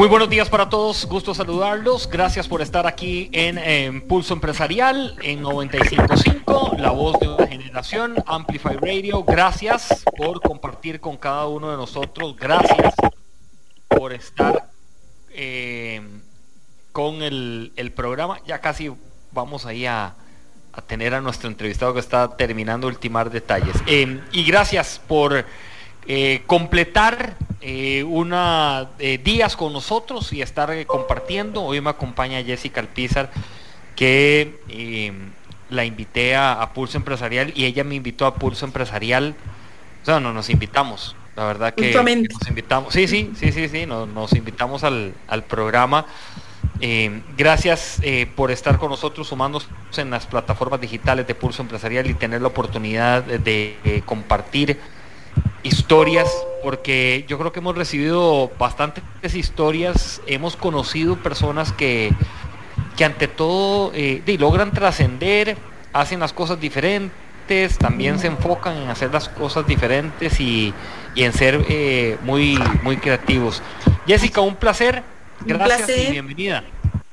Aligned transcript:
Muy 0.00 0.08
buenos 0.08 0.30
días 0.30 0.48
para 0.48 0.70
todos, 0.70 1.04
gusto 1.04 1.34
saludarlos. 1.34 2.08
Gracias 2.08 2.48
por 2.48 2.62
estar 2.62 2.86
aquí 2.86 3.28
en, 3.34 4.00
Pulso 4.08 4.32
Empresarial 4.32 5.14
en 5.20 5.42
955, 5.42 6.76
la 6.78 6.90
voz 6.90 7.20
de 7.20 7.28
una 7.28 7.46
generación, 7.46 8.14
Amplify 8.24 8.78
Radio. 8.78 9.22
Gracias 9.24 10.02
por 10.16 10.40
compartir 10.40 11.00
con 11.00 11.18
cada 11.18 11.46
uno 11.48 11.70
de 11.70 11.76
nosotros. 11.76 12.34
Gracias 12.34 12.94
por 13.88 14.14
estar 14.14 14.70
eh, 15.34 16.00
con 16.92 17.20
el, 17.20 17.92
programa. 17.94 18.40
Ya 18.46 18.58
casi 18.62 18.90
vamos 19.32 19.66
ahí 19.66 19.84
a, 19.84 20.14
tener 20.86 21.12
a 21.12 21.20
nuestro 21.20 21.50
entrevistado 21.50 21.92
que 21.92 22.00
está 22.00 22.38
terminando 22.38 22.86
de 22.86 22.94
ultimar 22.94 23.30
detalles. 23.30 23.76
Eh, 23.86 24.18
y 24.32 24.44
gracias 24.44 24.98
por 25.06 25.44
eh, 26.06 26.42
completar 26.46 27.36
eh, 27.60 28.02
una 28.04 28.88
eh, 28.98 29.18
días 29.22 29.54
con 29.54 29.72
nosotros 29.72 30.32
y 30.32 30.42
estar 30.42 30.86
compartiendo. 30.86 31.62
Hoy 31.62 31.80
me 31.80 31.90
acompaña 31.90 32.42
Jessica 32.42 32.80
Alpizar, 32.80 33.30
que 33.94 34.58
la 35.68 35.84
invité 35.84 36.36
a, 36.36 36.68
Pulso 36.74 36.96
Empresarial 36.96 37.52
y 37.54 37.66
ella 37.66 37.84
me 37.84 37.96
invitó 37.96 38.26
a 38.26 38.34
Pulso 38.34 38.64
Empresarial. 38.64 39.34
O 40.02 40.06
sea, 40.06 40.20
no 40.20 40.32
nos 40.32 40.48
invitamos. 40.48 41.14
La 41.36 41.44
verdad 41.44 41.74
que, 41.74 41.92
nos 41.92 42.48
invitamos. 42.48 42.92
Sí, 42.92 43.06
sí, 43.06 43.30
sí, 43.36 43.52
sí, 43.52 43.68
sí, 43.68 43.86
nos, 43.86 44.32
invitamos 44.32 44.82
al, 44.82 45.14
programa. 45.48 46.06
gracias 47.36 48.00
por 48.34 48.50
estar 48.50 48.78
con 48.78 48.90
nosotros, 48.90 49.28
sumándose 49.28 49.68
en 49.98 50.10
las 50.10 50.26
plataformas 50.26 50.80
digitales 50.80 51.26
de 51.26 51.34
Pulso 51.34 51.62
Empresarial 51.62 52.08
y 52.08 52.14
tener 52.14 52.40
la 52.40 52.48
oportunidad 52.48 53.22
de 53.22 54.02
compartir 54.06 54.78
historias, 55.62 56.28
porque 56.62 57.24
yo 57.28 57.38
creo 57.38 57.52
que 57.52 57.60
hemos 57.60 57.76
recibido 57.76 58.50
bastantes 58.58 59.34
historias, 59.34 60.20
hemos 60.26 60.56
conocido 60.56 61.16
personas 61.16 61.72
que, 61.72 62.12
que 62.96 63.04
ante 63.04 63.28
todo 63.28 63.92
eh, 63.94 64.22
logran 64.38 64.72
trascender, 64.72 65.56
hacen 65.92 66.20
las 66.20 66.32
cosas 66.32 66.60
diferentes, 66.60 67.78
también 67.78 68.18
se 68.18 68.28
enfocan 68.28 68.76
en 68.76 68.88
hacer 68.88 69.12
las 69.12 69.28
cosas 69.28 69.66
diferentes 69.66 70.40
y, 70.40 70.72
en 71.16 71.32
ser 71.32 71.64
eh, 71.68 72.16
muy, 72.22 72.58
muy 72.82 72.96
creativos. 72.96 73.62
Jessica, 74.06 74.40
un 74.40 74.54
placer. 74.54 75.02
Gracias 75.44 75.88
y 75.88 76.12
bienvenida. 76.12 76.64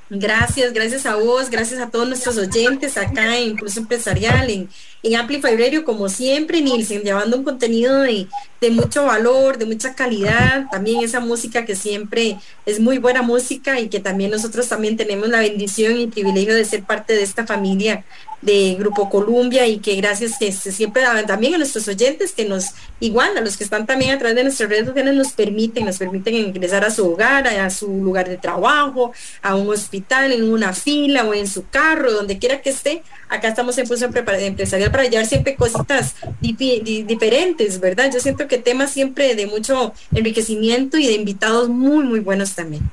Gracias, 0.10 0.72
gracias 0.72 1.06
a 1.06 1.16
vos, 1.16 1.50
gracias 1.50 1.82
a 1.82 1.90
todos 1.90 2.08
nuestros 2.08 2.38
oyentes 2.38 2.98
acá 2.98 3.36
en 3.38 3.50
Impulso 3.50 3.82
Empresarial, 3.82 4.50
en, 4.50 4.70
en 5.04 5.16
Amplify 5.16 5.56
Radio, 5.56 5.86
como 5.86 6.10
siempre, 6.10 6.62
Nielsen, 6.62 7.04
llevando 7.04 7.38
un 7.38 7.44
contenido 7.44 8.02
de, 8.02 8.28
de, 8.62 8.72
mucho 8.72 9.06
valor, 9.06 9.58
de 9.58 9.66
mucha 9.66 9.96
calidad, 9.96 10.66
también 10.72 11.02
esa 11.02 11.20
música 11.20 11.66
que 11.66 11.76
siempre 11.76 12.38
es 12.66 12.80
muy 12.80 12.98
buena 12.98 13.22
música 13.22 13.80
y 13.80 13.90
que 13.90 14.00
también 14.00 14.32
nosotros 14.32 14.68
también 14.68 14.98
tenemos 14.98 15.30
la 15.30 15.40
bendición 15.40 15.98
y 15.98 16.08
privilegio 16.08 16.56
de 16.56 16.66
ser 16.66 16.84
parte 16.84 17.14
de 17.14 17.24
esta 17.24 17.46
familia 17.46 18.04
de 18.42 18.76
Grupo 18.78 19.10
Columbia 19.10 19.66
y 19.66 19.80
que 19.80 19.96
gracias 19.96 20.38
que 20.38 20.52
siempre 20.52 21.04
también 21.26 21.56
a 21.56 21.58
nuestros 21.58 21.88
oyentes 21.88 22.34
que 22.34 22.46
nos 22.46 22.68
igual 23.00 23.36
a 23.36 23.42
los 23.42 23.58
que 23.58 23.64
están 23.64 23.88
también 23.88 24.12
a 24.12 24.20
través 24.20 24.36
de 24.36 24.44
nuestras 24.44 24.70
redes 24.70 24.86
sociales 24.86 25.16
nos 25.16 25.34
permiten 25.34 25.86
nos 25.86 25.98
permiten 25.98 26.36
ingresar 26.36 26.86
a 26.86 26.92
su 26.92 27.12
hogar 27.12 27.48
a, 27.48 27.70
su 27.72 27.88
lugar 27.88 28.30
de 28.30 28.38
trabajo 28.38 29.12
a 29.42 29.56
un 29.56 29.70
hospital 29.70 30.32
en 30.32 30.52
una 30.52 30.74
fila 30.74 31.24
o 31.24 31.34
en 31.34 31.48
su 31.48 31.68
carro 31.68 32.12
donde 32.12 32.38
quiera 32.38 32.62
que 32.62 32.70
esté. 32.70 33.04
Acá 33.30 33.50
estamos 33.50 33.78
en 33.78 33.88
Pulso 33.88 34.06
Empresarial 34.06 34.87
para 34.92 35.06
llevar 35.06 35.26
siempre 35.26 35.56
cositas 35.56 36.16
diferentes 36.42 37.80
verdad 37.80 38.12
yo 38.12 38.20
siento 38.20 38.48
que 38.48 38.58
temas 38.58 38.92
siempre 38.92 39.36
de 39.36 39.48
mucho 39.48 39.94
enriquecimiento 40.14 40.98
y 40.98 41.08
de 41.08 41.14
invitados 41.14 41.70
muy 41.70 42.04
muy 42.04 42.20
buenos 42.20 42.56
también. 42.56 42.90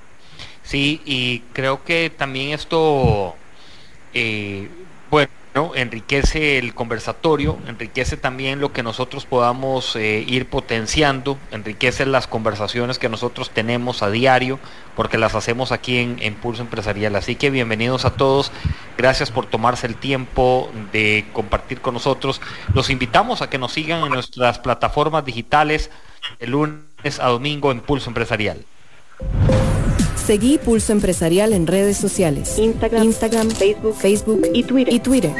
Sí 0.62 1.00
y 1.04 1.40
creo 1.52 1.84
que 1.84 2.10
también 2.16 2.50
esto 2.50 3.34
eh, 4.14 4.68
bueno, 5.10 5.30
enriquece 5.74 6.58
el 6.58 6.74
conversatorio, 6.74 7.58
enriquece 7.68 8.16
también 8.16 8.60
lo 8.60 8.72
que 8.72 8.82
nosotros 8.82 9.24
podamos 9.24 9.94
eh, 9.94 10.24
ir 10.26 10.48
potenciando, 10.48 11.38
enriquece 11.52 12.06
las 12.06 12.26
conversaciones 12.26 12.98
que 12.98 13.08
nosotros 13.08 13.50
tenemos 13.50 14.02
a 14.02 14.10
diario, 14.10 14.58
porque 14.96 15.16
las 15.16 15.36
hacemos 15.36 15.70
aquí 15.70 15.98
en, 15.98 16.16
en, 16.20 16.34
Pulso 16.34 16.62
Empresarial. 16.62 17.14
Así 17.14 17.36
que 17.36 17.50
bienvenidos 17.50 18.04
a 18.04 18.14
todos, 18.14 18.50
gracias 18.98 19.30
por 19.30 19.46
tomarse 19.46 19.86
el 19.86 19.94
tiempo 19.94 20.70
de 20.92 21.24
compartir 21.32 21.80
con 21.80 21.94
nosotros. 21.94 22.40
Los 22.74 22.90
invitamos 22.90 23.40
a 23.40 23.48
que 23.48 23.58
nos 23.58 23.72
sigan 23.72 24.02
en 24.02 24.10
nuestras 24.10 24.58
plataformas 24.58 25.24
digitales 25.24 25.90
el 26.40 26.50
lunes 26.50 27.20
a 27.20 27.28
domingo 27.28 27.70
en 27.70 27.80
Pulso 27.80 28.10
Empresarial. 28.10 28.64
Seguí 30.26 30.56
Pulso 30.56 30.92
Empresarial 30.92 31.52
en 31.52 31.66
redes 31.66 31.98
sociales. 31.98 32.58
Instagram, 32.58 33.04
Instagram 33.04 33.50
Facebook, 33.50 33.94
Facebook 33.94 34.40
y 34.54 34.62
Twitter. 34.62 34.94
y 34.94 34.98
Twitter. 34.98 35.32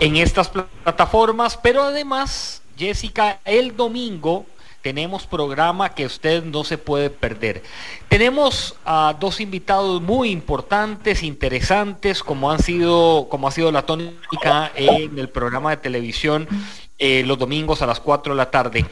En 0.00 0.16
estas 0.16 0.50
plataformas, 0.50 1.56
pero 1.56 1.82
además, 1.82 2.60
Jessica, 2.76 3.40
el 3.46 3.74
domingo 3.74 4.44
tenemos 4.82 5.26
programa 5.26 5.94
que 5.94 6.04
usted 6.04 6.44
no 6.44 6.62
se 6.62 6.76
puede 6.76 7.08
perder. 7.08 7.62
Tenemos 8.10 8.76
a 8.84 9.16
dos 9.18 9.40
invitados 9.40 10.02
muy 10.02 10.28
importantes, 10.28 11.22
interesantes, 11.22 12.22
como 12.22 12.50
han 12.50 12.62
sido, 12.62 13.28
como 13.30 13.48
ha 13.48 13.50
sido 13.50 13.72
la 13.72 13.86
tónica 13.86 14.72
en 14.74 15.18
el 15.18 15.30
programa 15.30 15.70
de 15.70 15.78
televisión 15.78 16.46
eh, 16.98 17.22
los 17.24 17.38
domingos 17.38 17.80
a 17.80 17.86
las 17.86 17.98
4 17.98 18.34
de 18.34 18.36
la 18.36 18.50
tarde. 18.50 18.84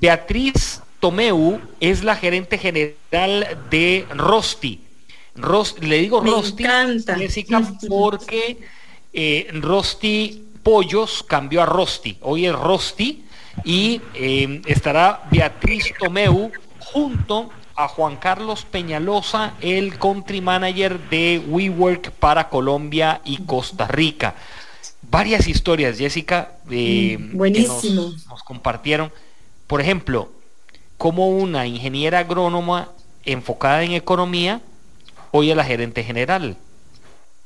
Beatriz 0.00 0.82
Tomeu 1.02 1.60
es 1.80 2.04
la 2.04 2.14
gerente 2.14 2.58
general 2.58 3.58
de 3.70 4.06
Rosti. 4.14 4.78
le 5.80 5.98
digo 5.98 6.20
Rosti, 6.20 6.64
Jessica, 7.18 7.60
porque 7.88 8.58
eh, 9.12 9.48
Rosti 9.52 10.44
Pollos 10.62 11.24
cambió 11.26 11.60
a 11.60 11.66
Rosti. 11.66 12.18
Hoy 12.20 12.46
es 12.46 12.54
Rosti 12.54 13.24
y 13.64 14.00
eh, 14.14 14.62
estará 14.66 15.26
Beatriz 15.28 15.92
Tomeu 15.98 16.52
junto 16.78 17.50
a 17.74 17.88
Juan 17.88 18.14
Carlos 18.14 18.64
Peñalosa, 18.64 19.54
el 19.60 19.98
country 19.98 20.40
manager 20.40 21.00
de 21.10 21.42
WeWork 21.48 22.12
para 22.12 22.48
Colombia 22.48 23.20
y 23.24 23.38
Costa 23.38 23.88
Rica. 23.88 24.36
Varias 25.10 25.48
historias, 25.48 25.98
Jessica, 25.98 26.52
eh, 26.70 27.18
mm, 27.18 27.36
buenísimo. 27.36 28.14
nos 28.28 28.44
compartieron. 28.44 29.10
Por 29.66 29.80
ejemplo, 29.80 30.30
como 30.98 31.28
una 31.28 31.66
ingeniera 31.66 32.20
agrónoma 32.20 32.88
enfocada 33.24 33.82
en 33.82 33.92
economía 33.92 34.60
hoy 35.30 35.50
es 35.50 35.56
la 35.56 35.64
gerente 35.64 36.04
general. 36.04 36.56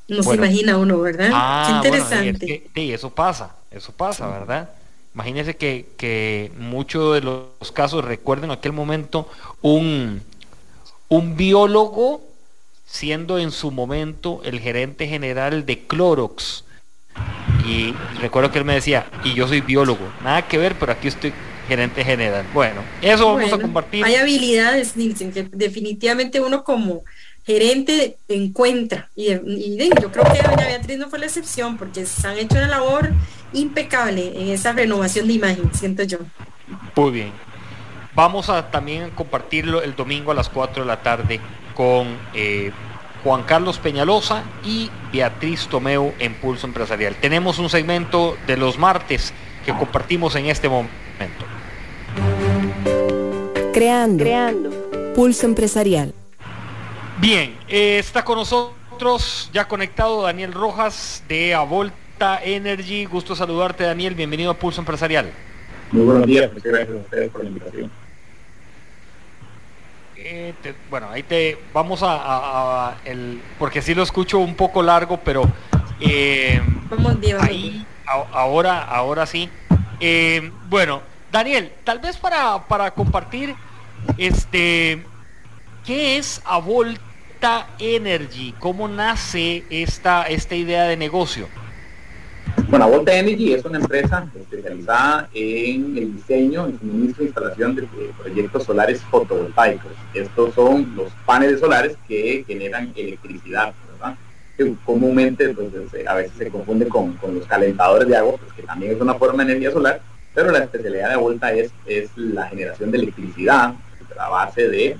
No 0.09 0.23
se 0.23 0.35
imagina 0.35 0.77
uno, 0.77 1.01
¿verdad? 1.01 1.31
Ah, 1.33 1.81
interesante. 1.83 2.69
sí, 2.75 2.93
eso 2.93 3.11
pasa, 3.11 3.57
eso 3.71 3.93
pasa, 3.93 4.29
¿verdad? 4.29 4.71
Imagínense 5.15 5.57
que, 5.57 5.89
que 5.97 6.53
muchos 6.59 7.15
de 7.15 7.23
los 7.23 7.73
casos, 7.73 8.05
recuerden 8.05 8.51
aquel 8.51 8.73
momento, 8.73 9.29
un, 9.63 10.23
un 11.09 11.37
biólogo 11.37 12.23
siendo 12.85 13.39
en 13.39 13.51
su 13.51 13.71
momento 13.71 14.43
el 14.45 14.61
gerente 14.61 15.09
general 15.09 15.67
de 15.67 15.87
Clorox. 15.87 16.65
Y 17.67 17.95
recuerdo 18.21 18.53
que 18.53 18.59
él 18.59 18.65
me 18.65 18.75
decía, 18.75 19.07
y 19.25 19.35
yo 19.35 19.49
soy 19.49 19.61
biólogo, 19.61 20.07
nada 20.23 20.47
que 20.47 20.59
ver, 20.59 20.79
pero 20.79 20.93
aquí 20.93 21.09
estoy 21.09 21.33
gerente 21.67 22.05
general. 22.05 22.45
Bueno, 22.53 22.83
eso 23.03 23.35
vamos 23.35 23.53
a 23.53 23.59
compartir. 23.59 24.05
Hay 24.05 24.15
habilidades, 24.15 24.97
Nielsen, 24.97 25.33
que 25.33 25.45
definitivamente 25.45 26.41
uno 26.41 26.65
como 26.65 27.03
gerente 27.47 28.17
encuentra. 28.29 29.09
Y, 29.15 29.29
yo 29.29 30.11
creo 30.11 30.25
que 30.25 30.43
doña 30.43 30.67
Beatriz 30.67 30.99
no 30.99 31.09
fue 31.09 31.21
la 31.21 31.27
excepción, 31.27 31.77
porque 31.77 32.05
se 32.05 32.27
han 32.27 32.37
hecho 32.37 32.57
una 32.57 32.69
labor 32.69 33.13
impecable 33.53 34.33
en 34.35 34.49
esa 34.49 34.73
renovación 34.73 35.29
de 35.29 35.35
imagen, 35.35 35.71
siento 35.73 36.03
yo. 36.03 36.19
Muy 36.97 37.11
bien. 37.13 37.33
Vamos 38.15 38.49
a 38.49 38.71
también 38.71 39.11
compartirlo 39.11 39.83
el 39.83 39.95
domingo 39.95 40.33
a 40.33 40.35
las 40.35 40.49
4 40.49 40.83
de 40.83 40.89
la 40.89 41.03
tarde 41.03 41.39
con 41.75 42.17
eh, 42.35 42.73
Juan 43.23 43.43
Carlos 43.43 43.79
Peñalosa 43.79 44.43
y 44.65 44.91
Beatriz 45.13 45.69
Tomeo 45.69 46.15
en 46.19 46.35
Pulso 46.35 46.67
Empresarial. 46.67 47.15
Tenemos 47.17 47.59
un 47.59 47.69
segmento 47.69 48.37
de 48.47 48.57
los 48.57 48.79
martes 48.79 49.35
que 49.65 49.73
compartimos 49.73 50.35
en 50.37 50.47
este 50.47 50.69
momento. 50.69 51.56
Creando. 53.73 54.25
Creando. 54.25 54.71
Pulso 55.15 55.47
empresarial. 55.47 56.13
Bien, 57.19 57.57
eh, 57.69 57.99
está 57.99 58.25
con 58.25 58.39
nosotros 58.39 59.51
ya 59.53 59.69
conectado 59.69 60.23
Daniel 60.23 60.53
Rojas 60.53 61.23
de 61.29 61.55
Avolta 61.55 62.43
Energy. 62.43 63.05
Gusto 63.05 63.37
saludarte 63.37 63.85
Daniel, 63.85 64.15
bienvenido 64.15 64.51
a 64.51 64.55
Pulso 64.55 64.81
Empresarial. 64.81 65.31
Muy 65.93 66.05
buenos 66.05 66.27
días, 66.27 66.51
gracias 66.63 66.97
a 66.97 67.01
ustedes 67.01 67.31
por 67.31 67.43
la 67.43 67.49
invitación. 67.49 67.91
Eh, 70.17 70.55
bueno, 70.91 71.09
ahí 71.11 71.23
te 71.23 71.57
vamos 71.73 72.01
a, 72.03 72.97
el, 73.05 73.41
porque 73.59 73.81
sí 73.81 73.95
lo 73.95 74.03
escucho 74.03 74.39
un 74.39 74.57
poco 74.57 74.83
largo, 74.83 75.21
pero 75.25 75.43
eh, 76.01 76.61
ahí, 77.41 77.87
ahora, 78.07 78.83
ahora 78.83 79.27
sí. 79.27 79.49
Eh, 80.01 80.51
bueno, 80.69 81.01
Daniel, 81.37 81.71
tal 81.85 81.99
vez 81.99 82.17
para, 82.17 82.67
para 82.67 82.93
compartir, 82.93 83.55
este, 84.17 85.03
¿qué 85.85 86.17
es 86.17 86.41
Avolta 86.47 87.69
Energy? 87.79 88.55
¿Cómo 88.59 88.89
nace 88.89 89.63
esta, 89.69 90.23
esta 90.23 90.55
idea 90.55 90.85
de 90.85 90.97
negocio? 90.97 91.47
Bueno, 92.71 92.89
Volta 92.89 93.13
Energy 93.15 93.53
es 93.53 93.63
una 93.67 93.77
empresa 93.77 94.27
especializada 94.35 95.29
en 95.35 95.99
el 95.99 96.17
diseño 96.17 96.71
y 96.71 96.79
suministro 96.79 97.23
e 97.23 97.27
instalación 97.27 97.77
de 97.77 97.83
proyectos 98.17 98.65
solares 98.65 99.03
fotovoltaicos. 99.03 99.93
Estos 100.15 100.55
son 100.55 100.97
los 100.97 101.13
paneles 101.27 101.61
solares 101.61 101.99
que 102.09 102.45
generan 102.47 102.95
electricidad, 102.97 103.75
¿verdad? 103.93 104.17
Que 104.57 104.73
comúnmente 104.87 105.51
pues, 105.51 105.69
a 106.09 106.15
veces 106.15 106.33
se 106.39 106.49
confunde 106.49 106.89
con, 106.89 107.19
los 107.31 107.47
calentadores 107.47 108.09
de 108.09 108.17
agua, 108.17 108.37
pues, 108.39 108.55
que 108.55 108.63
también 108.63 108.93
es 108.93 109.01
una 109.03 109.13
forma 109.13 109.45
de 109.45 109.53
energía 109.53 109.71
solar, 109.71 110.01
pero 110.37 110.53
la 110.53 110.59
especialidad 110.59 111.11
de 111.11 111.17
Volta 111.17 111.53
es, 111.53 111.73
es 111.87 112.17
la 112.17 112.47
generación 112.47 112.93
de 112.93 112.99
electricidad 112.99 113.75
a 114.17 114.29
base 114.29 114.69
de, 114.69 114.97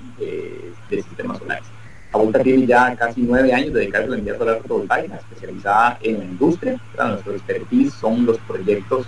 de 0.89 1.01
sistemas 1.03 1.37
solares. 1.39 1.63
Volta 2.11 2.39
tiene 2.39 2.65
ya 2.65 2.95
casi 2.95 3.21
nueve 3.21 3.53
años 3.53 3.73
de 3.73 3.81
dedicarse 3.81 4.07
a 4.07 4.09
la 4.09 4.15
energía 4.15 4.37
solar 4.37 4.61
fotovoltaica, 4.61 5.15
especializada 5.17 5.97
en 6.01 6.19
la 6.19 6.25
industria. 6.25 6.81
Nuestro 6.97 7.33
expertise 7.33 7.93
son 7.93 8.25
los 8.25 8.37
proyectos 8.39 9.05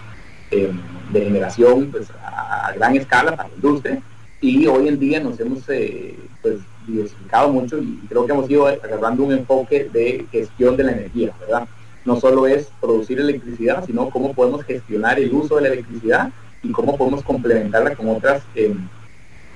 eh, 0.51 0.71
de 1.11 1.21
generación 1.21 1.89
pues, 1.91 2.09
a, 2.23 2.71
gran 2.75 2.95
escala 2.95 3.35
para 3.35 3.49
la 3.49 3.55
industria 3.55 4.01
y 4.41 4.67
hoy 4.67 4.87
en 4.87 4.99
día 4.99 5.19
nos 5.19 5.39
hemos 5.39 5.67
eh, 5.69 6.15
pues, 6.41 6.59
diversificado 6.87 7.49
mucho 7.49 7.77
y 7.79 7.99
creo 8.07 8.25
que 8.25 8.31
hemos 8.31 8.49
ido 8.49 8.67
agarrando 8.67 9.23
un 9.23 9.33
enfoque 9.33 9.89
de 9.91 10.25
gestión 10.31 10.77
de 10.77 10.83
la 10.83 10.91
energía, 10.91 11.33
¿verdad? 11.39 11.67
No 12.05 12.19
solo 12.19 12.47
es 12.47 12.69
producir 12.79 13.19
electricidad, 13.19 13.85
sino 13.85 14.09
cómo 14.09 14.33
podemos 14.33 14.63
gestionar 14.63 15.19
el 15.19 15.33
uso 15.33 15.55
de 15.55 15.61
la 15.63 15.67
electricidad 15.69 16.31
y 16.63 16.71
cómo 16.71 16.97
podemos 16.97 17.23
complementarla 17.23 17.95
con 17.95 18.09
otras, 18.09 18.43
eh, 18.55 18.75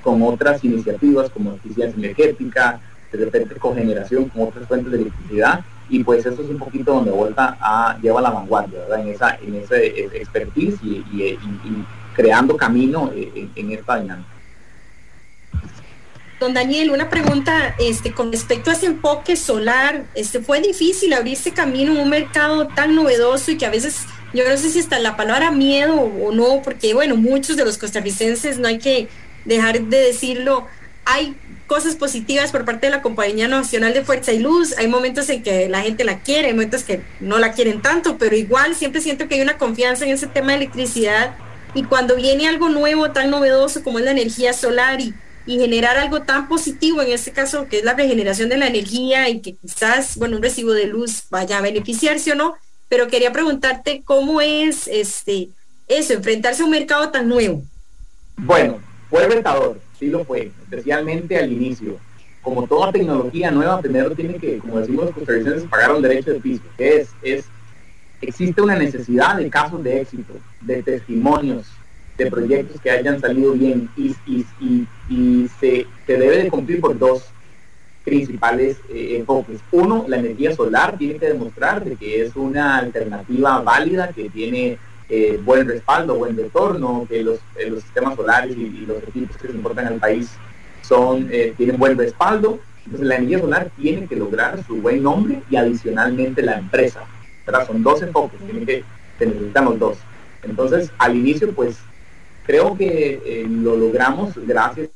con 0.03 0.21
otras 0.21 0.63
iniciativas 0.63 1.29
como 1.29 1.53
eficiencia 1.53 1.97
energética, 1.97 2.81
de 3.11 3.25
repente 3.25 3.55
cogeneración 3.55 4.25
con 4.29 4.47
otras 4.47 4.67
fuentes 4.67 4.91
de 4.91 4.97
electricidad 4.99 5.63
y 5.89 6.03
pues 6.03 6.25
eso 6.25 6.41
es 6.41 6.49
un 6.49 6.57
poquito 6.57 6.93
donde 6.93 7.11
vuelta 7.11 7.57
a 7.59 7.97
lleva 8.01 8.21
la 8.21 8.31
vanguardia 8.31 8.79
¿verdad? 8.79 9.01
en 9.01 9.07
esa 9.09 9.35
en 9.35 9.55
ese 9.55 9.85
expertise 10.17 10.79
y, 10.83 11.37
creando 12.15 12.55
camino 12.55 13.11
en, 13.15 13.51
en, 13.55 13.71
esta 13.71 13.99
dinámica 13.99 14.29
Don 16.39 16.53
Daniel, 16.53 16.91
una 16.91 17.09
pregunta 17.09 17.75
este, 17.80 18.12
con 18.12 18.31
respecto 18.31 18.69
a 18.69 18.74
ese 18.74 18.88
enfoque 18.88 19.35
solar. 19.35 20.06
Este, 20.15 20.39
¿Fue 20.39 20.62
difícil 20.62 21.13
abrir 21.13 21.33
ese 21.33 21.51
camino 21.51 21.94
en 21.94 22.00
un 22.00 22.09
mercado 22.09 22.68
tan 22.68 22.95
novedoso 22.95 23.51
y 23.51 23.57
que 23.57 23.65
a 23.65 23.69
veces, 23.69 24.01
yo 24.33 24.47
no 24.47 24.57
sé 24.57 24.69
si 24.69 24.80
está 24.80 25.00
la 25.00 25.15
palabra 25.15 25.51
miedo 25.51 25.95
o 25.95 26.31
no, 26.31 26.62
porque 26.63 26.94
bueno, 26.94 27.15
muchos 27.15 27.56
de 27.56 27.65
los 27.65 27.77
costarricenses, 27.77 28.59
no 28.59 28.68
hay 28.68 28.80
que 28.80 29.07
dejar 29.45 29.80
de 29.81 29.97
decirlo, 29.97 30.68
hay 31.06 31.35
cosas 31.68 31.95
positivas 31.95 32.51
por 32.51 32.65
parte 32.65 32.88
de 32.88 32.91
la 32.91 33.01
Compañía 33.01 33.47
Nacional 33.47 33.94
de 33.94 34.03
Fuerza 34.03 34.31
y 34.33 34.39
Luz. 34.39 34.75
Hay 34.77 34.88
momentos 34.88 35.29
en 35.29 35.44
que 35.44 35.69
la 35.69 35.81
gente 35.81 36.03
la 36.03 36.19
quiere, 36.19 36.50
hay 36.50 36.53
momentos 36.53 36.83
que 36.83 37.01
no 37.19 37.39
la 37.39 37.53
quieren 37.53 37.81
tanto, 37.81 38.18
pero 38.18 38.36
igual 38.36 38.75
siempre 38.75 39.01
siento 39.01 39.27
que 39.27 39.36
hay 39.36 39.41
una 39.41 39.57
confianza 39.57 40.06
en 40.06 40.12
ese 40.12 40.27
tema 40.27 40.51
de 40.51 40.57
electricidad. 40.57 41.36
Y 41.74 41.83
cuando 41.83 42.15
viene 42.15 42.47
algo 42.47 42.69
nuevo, 42.69 43.12
tan 43.12 43.31
novedoso 43.31 43.83
como 43.83 44.00
es 44.00 44.06
la 44.06 44.12
energía 44.12 44.53
solar 44.53 45.01
y, 45.01 45.13
y 45.45 45.59
generar 45.59 45.97
algo 45.97 46.21
tan 46.21 46.47
positivo, 46.47 47.01
en 47.01 47.11
este 47.11 47.31
caso 47.31 47.67
que 47.67 47.79
es 47.79 47.83
la 47.83 47.93
regeneración 47.93 48.49
de 48.49 48.57
la 48.57 48.67
energía 48.67 49.29
y 49.29 49.41
que 49.41 49.53
quizás, 49.55 50.17
bueno, 50.17 50.37
un 50.37 50.43
recibo 50.43 50.71
de 50.71 50.87
luz 50.87 51.23
vaya 51.29 51.57
a 51.57 51.61
beneficiarse 51.61 52.31
o 52.31 52.35
no, 52.35 52.55
pero 52.89 53.07
quería 53.07 53.31
preguntarte 53.31 54.01
cómo 54.05 54.41
es 54.41 54.87
este 54.87 55.49
eso, 55.87 56.13
enfrentarse 56.13 56.61
a 56.61 56.65
un 56.65 56.71
mercado 56.71 57.09
tan 57.09 57.27
nuevo. 57.27 57.61
Bueno, 58.37 58.79
fue 59.09 59.27
rentador 59.27 59.79
sí 60.03 60.09
lo 60.09 60.25
fue, 60.25 60.51
especialmente 60.63 61.37
al 61.37 61.51
inicio. 61.51 61.97
Como 62.41 62.67
toda 62.67 62.91
tecnología 62.91 63.51
nueva, 63.51 63.79
primero 63.79 64.11
tiene 64.11 64.35
que, 64.35 64.57
como 64.57 64.79
decimos 64.79 65.11
los 65.15 65.63
pagar 65.63 65.93
un 65.93 66.01
derecho 66.01 66.33
de 66.33 66.39
piso. 66.41 66.63
Es, 66.77 67.09
es, 67.21 67.45
existe 68.21 68.61
una 68.61 68.75
necesidad 68.75 69.37
de 69.37 69.49
casos 69.49 69.81
de 69.81 70.01
éxito, 70.01 70.33
de 70.59 70.83
testimonios, 70.83 71.67
de 72.18 72.30
proyectos 72.30 72.80
que 72.81 72.92
hayan 72.92 73.19
salido 73.19 73.54
bien 73.54 73.89
y, 73.98 74.15
y, 74.27 75.48
se, 75.60 75.88
se, 76.06 76.18
debe 76.18 76.44
de 76.44 76.50
cumplir 76.50 76.80
por 76.80 76.98
dos 76.98 77.25
principales 78.04 78.77
eh, 78.89 79.18
enfoques. 79.18 79.60
Uno, 79.71 80.06
la 80.07 80.18
energía 80.18 80.54
solar 80.56 80.98
tiene 80.98 81.19
que 81.19 81.27
demostrar 81.27 81.83
de 81.83 81.95
que 81.95 82.21
es 82.21 82.36
una 82.36 82.77
alternativa 82.77 83.62
válida, 83.62 84.10
que 84.10 84.30
tiene 84.30 84.77
eh, 85.10 85.39
buen 85.44 85.68
respaldo, 85.68 86.15
buen 86.15 86.36
retorno, 86.36 87.06
que 87.10 87.24
los, 87.24 87.39
eh, 87.57 87.69
los 87.69 87.83
sistemas 87.83 88.15
solares 88.15 88.56
y, 88.57 88.86
los 88.88 89.04
equipos 89.04 89.38
que 89.38 89.48
se 89.48 89.54
importan 89.54 89.88
al 89.88 90.00
país 90.00 90.31
son, 90.81 91.27
eh, 91.31 91.54
tienen 91.57 91.77
buen 91.77 91.98
respaldo. 91.98 92.60
Entonces 92.86 93.07
la 93.07 93.15
energía 93.18 93.39
solar 93.39 93.69
tiene 93.77 94.07
que 94.07 94.15
lograr 94.15 94.63
su 94.65 94.77
buen 94.77 95.04
nombre 95.04 95.42
y 95.50 95.56
adicionalmente 95.56 96.42
la 96.42 96.57
empresa. 96.57 97.01
Son 97.68 97.83
dos 97.83 98.01
enfoques, 98.01 98.39
tienen 98.39 98.65
que, 98.65 98.83
necesitamos 99.19 99.77
dos. 99.77 99.98
Entonces 100.42 100.92
al 100.98 101.15
inicio 101.15 101.51
pues 101.51 101.77
creo 102.45 102.77
que 102.77 103.45
lo 103.47 103.75
logramos 103.75 104.33
gracias. 104.35 104.89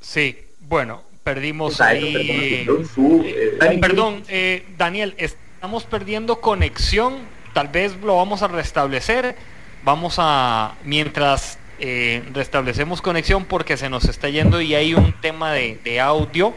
Sí, 0.00 0.38
bueno, 0.60 1.02
perdimos 1.24 1.80
ahí. 1.80 2.66
perdón, 3.80 4.22
Daniel, 4.76 5.14
estamos 5.18 5.84
perdiendo 5.84 6.40
conexión, 6.40 7.18
tal 7.52 7.68
vez 7.68 7.96
lo 8.02 8.16
vamos 8.16 8.42
a 8.42 8.48
restablecer. 8.48 9.36
Vamos 9.84 10.16
a, 10.18 10.74
mientras 10.82 11.58
eh, 11.78 12.24
restablecemos 12.32 13.02
conexión 13.02 13.44
porque 13.44 13.76
se 13.76 13.90
nos 13.90 14.06
está 14.06 14.30
yendo 14.30 14.62
y 14.62 14.74
hay 14.74 14.94
un 14.94 15.12
tema 15.20 15.52
de, 15.52 16.00
audio, 16.00 16.54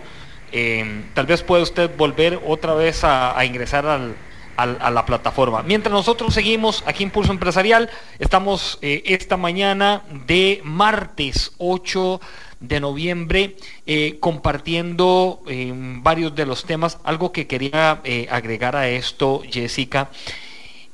eh, 0.54 1.04
tal 1.14 1.26
vez 1.26 1.44
puede 1.44 1.62
usted 1.62 1.92
volver 1.98 2.40
otra 2.48 2.74
vez 2.74 3.02
a, 3.04 3.44
ingresar 3.44 3.86
al, 3.86 4.16
a 4.64 4.92
la 4.92 5.06
plataforma. 5.06 5.64
Mientras 5.64 5.94
nosotros 5.94 6.34
seguimos 6.34 6.84
aquí 6.86 7.04
en 7.04 7.12
Pulso 7.12 7.32
Empresarial, 7.32 7.90
estamos 8.20 8.78
eh, 8.82 9.04
esta 9.06 9.38
mañana 9.38 10.04
de 10.28 10.62
martes 10.64 11.54
8 11.58 12.20
de 12.60 12.80
noviembre 12.80 13.56
eh, 13.86 14.18
compartiendo 14.20 15.42
eh, 15.48 15.72
varios 15.74 16.36
de 16.36 16.46
los 16.46 16.66
temas. 16.66 17.00
Algo 17.04 17.32
que 17.32 17.48
quería 17.48 18.02
eh, 18.04 18.28
agregar 18.30 18.76
a 18.76 18.90
esto, 18.90 19.42
Jessica, 19.50 20.10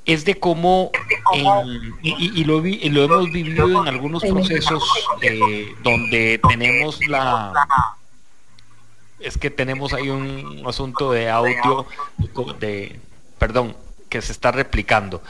es 0.06 0.24
de 0.26 0.36
cómo, 0.36 0.92
y, 2.04 2.44
lo, 2.44 2.62
lo, 2.62 3.04
hemos 3.04 3.32
vivido 3.32 3.82
en 3.82 3.88
algunos 3.88 4.24
procesos 4.24 4.84
donde 5.82 6.40
tenemos 6.48 7.00
la... 7.08 7.52
Es 9.20 9.40
que 9.40 9.50
tenemos 9.50 9.94
ahí 9.94 10.10
un 10.10 10.62
asunto 10.68 11.12
de 11.12 11.32
audio, 11.32 11.88
de, 12.60 13.00
perdón, 13.38 13.76
que 14.10 14.22
se 14.22 14.32
está 14.32 14.52
replicando. 14.52 15.22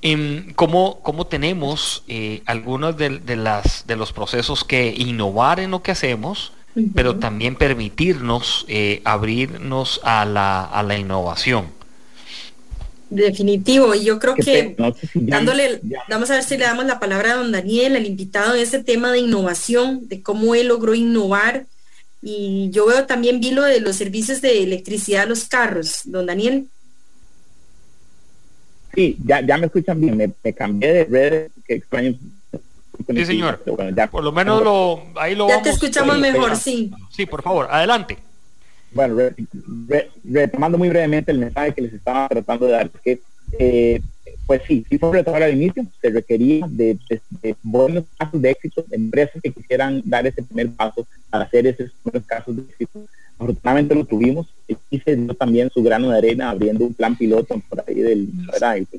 Em, 0.00 0.52
¿Cómo, 0.54 1.00
cómo 1.02 1.26
tenemos 1.26 2.02
eh, 2.08 2.42
algunos 2.46 2.96
de, 2.96 3.20
las, 3.36 3.86
de 3.86 3.96
los 3.96 4.12
procesos 4.12 4.64
que 4.64 4.92
innovar 4.96 5.60
en 5.60 5.70
lo 5.70 5.82
que 5.82 5.92
hacemos, 5.92 6.52
pero 6.94 7.16
también 7.16 7.54
permitirnos 7.54 8.64
eh, 8.66 9.00
abrirnos 9.04 10.00
a 10.02 10.24
la, 10.24 10.64
a 10.64 10.82
la 10.82 10.98
innovación? 10.98 11.66
Definitivo, 13.10 13.94
y 13.94 14.04
yo 14.04 14.18
creo 14.18 14.34
que 14.34 14.74
dándole, 15.14 15.80
vamos 16.08 16.30
a 16.30 16.34
ver 16.34 16.44
si 16.44 16.56
le 16.56 16.64
damos 16.64 16.86
la 16.86 16.98
palabra 16.98 17.32
a 17.32 17.36
don 17.36 17.52
Daniel, 17.52 17.94
el 17.94 18.06
invitado 18.06 18.54
en 18.54 18.62
ese 18.62 18.82
tema 18.82 19.12
de 19.12 19.18
innovación, 19.18 20.08
de 20.08 20.22
cómo 20.22 20.54
él 20.54 20.68
logró 20.68 20.94
innovar. 20.94 21.66
Y 22.22 22.70
yo 22.70 22.86
veo 22.86 23.04
también 23.04 23.38
vi 23.38 23.50
lo 23.50 23.64
de 23.64 23.80
los 23.80 23.96
servicios 23.96 24.40
de 24.40 24.62
electricidad 24.62 25.24
a 25.24 25.26
los 25.26 25.44
carros. 25.44 26.00
Don 26.04 26.24
Daniel. 26.24 26.68
Sí, 28.94 29.16
ya, 29.24 29.40
ya 29.40 29.56
me 29.56 29.66
escuchan 29.66 30.00
bien, 30.00 30.34
me, 30.42 30.52
cambié 30.52 30.92
de 30.92 31.04
red, 31.04 31.50
que 31.66 31.74
extraño. 31.74 32.14
Sí, 33.08 33.24
señor. 33.24 33.60
por 34.10 34.22
lo 34.22 34.32
menos 34.32 34.62
lo, 34.62 35.02
ahí 35.16 35.34
lo 35.34 35.48
Ya 35.48 35.62
te 35.62 35.70
escuchamos 35.70 36.18
mejor, 36.18 36.56
sí. 36.56 36.90
Sí, 37.10 37.26
por 37.26 37.42
favor, 37.42 37.68
adelante. 37.70 38.18
Bueno, 38.92 39.16
retomando 40.24 40.76
muy 40.76 40.90
brevemente 40.90 41.32
el 41.32 41.38
mensaje 41.38 41.72
que 41.72 41.82
les 41.82 41.94
estaba 41.94 42.28
tratando 42.28 42.66
de 42.66 42.72
dar, 42.72 42.90
que 42.90 43.20
eh, 43.58 44.02
pues 44.46 44.62
sí, 44.66 44.84
sí 44.88 44.98
fue 44.98 45.12
retomar 45.12 45.42
al 45.42 45.54
inicio, 45.54 45.84
se 46.00 46.10
requería 46.10 46.66
de, 46.68 46.98
buenos 47.62 48.04
casos 48.18 48.40
de 48.40 48.50
éxito, 48.50 48.84
de 48.86 48.96
empresas 48.96 49.40
que 49.42 49.50
quisieran 49.50 50.02
dar 50.04 50.26
ese 50.26 50.42
primer 50.42 50.70
paso 50.70 51.06
para 51.30 51.44
hacer 51.44 51.66
esos 51.66 51.90
buenos 52.04 52.24
casos 52.26 52.56
de 52.56 52.62
éxito 52.62 53.06
afortunadamente 53.42 53.94
lo 53.94 54.04
tuvimos. 54.04 54.46
Y 54.90 55.00
se 55.00 55.16
dio 55.16 55.34
también 55.34 55.70
su 55.74 55.82
grano 55.82 56.10
de 56.10 56.18
arena 56.18 56.48
abriendo 56.48 56.84
un 56.84 56.94
plan 56.94 57.14
piloto 57.14 57.60
por 57.68 57.84
ahí 57.86 57.96
del 57.96 58.28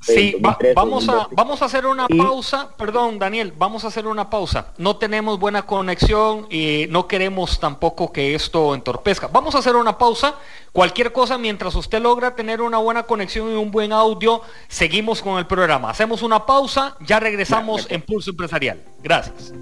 sí 0.01 0.35
vamos 0.75 1.09
a 1.09 1.27
vamos 1.31 1.61
a 1.61 1.65
hacer 1.65 1.87
una 1.87 2.07
pausa. 2.07 2.69
Perdón 2.77 3.17
Daniel 3.17 3.53
vamos 3.57 3.83
a 3.83 3.87
hacer 3.87 4.05
una 4.05 4.29
pausa. 4.29 4.73
No 4.77 4.97
tenemos 4.97 5.39
buena 5.39 5.65
conexión 5.65 6.45
y 6.51 6.85
no 6.89 7.07
queremos 7.07 7.59
tampoco 7.59 8.11
que 8.11 8.35
esto 8.35 8.75
entorpezca. 8.75 9.27
Vamos 9.27 9.55
a 9.55 9.59
hacer 9.59 9.75
una 9.75 9.97
pausa. 9.97 10.35
Cualquier 10.71 11.11
cosa 11.11 11.37
mientras 11.37 11.73
usted 11.75 12.01
logra 12.01 12.35
tener 12.35 12.61
una 12.61 12.77
buena 12.77 13.03
conexión 13.03 13.51
y 13.51 13.55
un 13.55 13.71
buen 13.71 13.93
audio 13.93 14.41
seguimos 14.67 15.21
con 15.21 15.39
el 15.39 15.47
programa. 15.47 15.89
Hacemos 15.89 16.21
una 16.21 16.45
pausa 16.45 16.97
ya 16.99 17.19
regresamos 17.19 17.87
en 17.89 18.01
Pulso 18.01 18.31
Empresarial. 18.31 18.79
Gracias. 19.01 19.53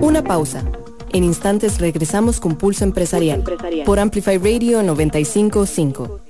Una 0.00 0.22
pausa. 0.22 0.64
En 1.12 1.24
instantes 1.24 1.80
regresamos 1.80 2.38
con 2.38 2.56
Pulso 2.56 2.84
Empresarial, 2.84 3.42
por 3.84 3.98
Amplify 3.98 4.38
Radio 4.38 4.82
955. 4.82 6.20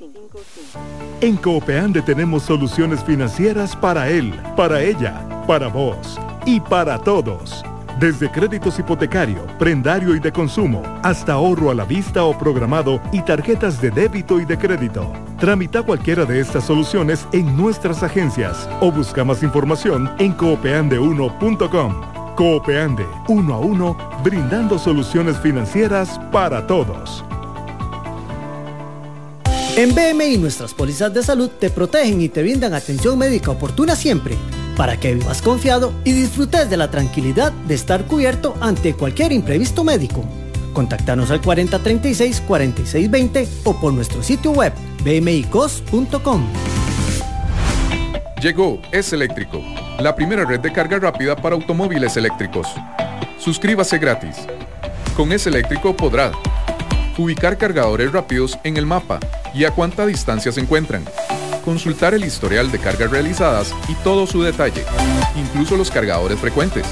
En 1.20 1.36
Coopeande 1.36 2.00
tenemos 2.00 2.44
soluciones 2.44 3.04
financieras 3.04 3.76
para 3.76 4.08
él, 4.08 4.32
para 4.56 4.82
ella, 4.82 5.44
para 5.46 5.68
vos 5.68 6.18
y 6.46 6.60
para 6.60 6.98
todos. 6.98 7.62
Desde 7.98 8.30
créditos 8.30 8.78
hipotecario, 8.78 9.46
prendario 9.58 10.16
y 10.16 10.20
de 10.20 10.32
consumo, 10.32 10.82
hasta 11.02 11.34
ahorro 11.34 11.70
a 11.70 11.74
la 11.74 11.84
vista 11.84 12.24
o 12.24 12.38
programado 12.38 13.02
y 13.12 13.20
tarjetas 13.20 13.82
de 13.82 13.90
débito 13.90 14.40
y 14.40 14.46
de 14.46 14.56
crédito. 14.56 15.12
Tramita 15.38 15.82
cualquiera 15.82 16.24
de 16.24 16.40
estas 16.40 16.64
soluciones 16.64 17.26
en 17.32 17.54
nuestras 17.54 18.02
agencias 18.02 18.66
o 18.80 18.90
busca 18.90 19.22
más 19.22 19.42
información 19.42 20.10
en 20.18 20.34
coopeande1.com. 20.34 22.19
Coopeande, 22.40 23.04
uno 23.28 23.54
a 23.54 23.58
uno, 23.58 23.96
brindando 24.24 24.78
soluciones 24.78 25.38
financieras 25.40 26.18
para 26.32 26.66
todos. 26.66 27.22
En 29.76 29.94
BMI 29.94 30.38
nuestras 30.38 30.72
pólizas 30.72 31.12
de 31.12 31.22
salud 31.22 31.50
te 31.50 31.68
protegen 31.68 32.22
y 32.22 32.30
te 32.30 32.40
brindan 32.40 32.72
atención 32.72 33.18
médica 33.18 33.50
oportuna 33.50 33.94
siempre, 33.94 34.36
para 34.74 34.98
que 34.98 35.12
vivas 35.12 35.42
confiado 35.42 35.92
y 36.02 36.12
disfrutes 36.12 36.70
de 36.70 36.78
la 36.78 36.90
tranquilidad 36.90 37.52
de 37.52 37.74
estar 37.74 38.06
cubierto 38.06 38.54
ante 38.62 38.94
cualquier 38.94 39.32
imprevisto 39.32 39.84
médico. 39.84 40.24
Contactanos 40.72 41.30
al 41.30 41.42
4036-4620 41.42 43.48
o 43.64 43.78
por 43.78 43.92
nuestro 43.92 44.22
sitio 44.22 44.52
web 44.52 44.72
bmicos.com. 45.04 46.46
Llegó 48.40 48.80
Es 48.90 49.12
Eléctrico, 49.12 49.62
la 49.98 50.14
primera 50.14 50.46
red 50.46 50.60
de 50.60 50.72
carga 50.72 50.98
rápida 50.98 51.36
para 51.36 51.56
automóviles 51.56 52.16
eléctricos. 52.16 52.66
Suscríbase 53.38 53.98
gratis. 53.98 54.34
Con 55.14 55.30
Es 55.32 55.46
Eléctrico 55.46 55.94
podrá 55.94 56.32
ubicar 57.18 57.58
cargadores 57.58 58.10
rápidos 58.10 58.58
en 58.64 58.78
el 58.78 58.86
mapa 58.86 59.20
y 59.52 59.66
a 59.66 59.72
cuánta 59.72 60.06
distancia 60.06 60.52
se 60.52 60.60
encuentran, 60.62 61.04
consultar 61.66 62.14
el 62.14 62.24
historial 62.24 62.72
de 62.72 62.78
cargas 62.78 63.10
realizadas 63.10 63.74
y 63.88 63.94
todo 63.96 64.26
su 64.26 64.42
detalle, 64.42 64.84
incluso 65.36 65.76
los 65.76 65.90
cargadores 65.90 66.40
frecuentes, 66.40 66.86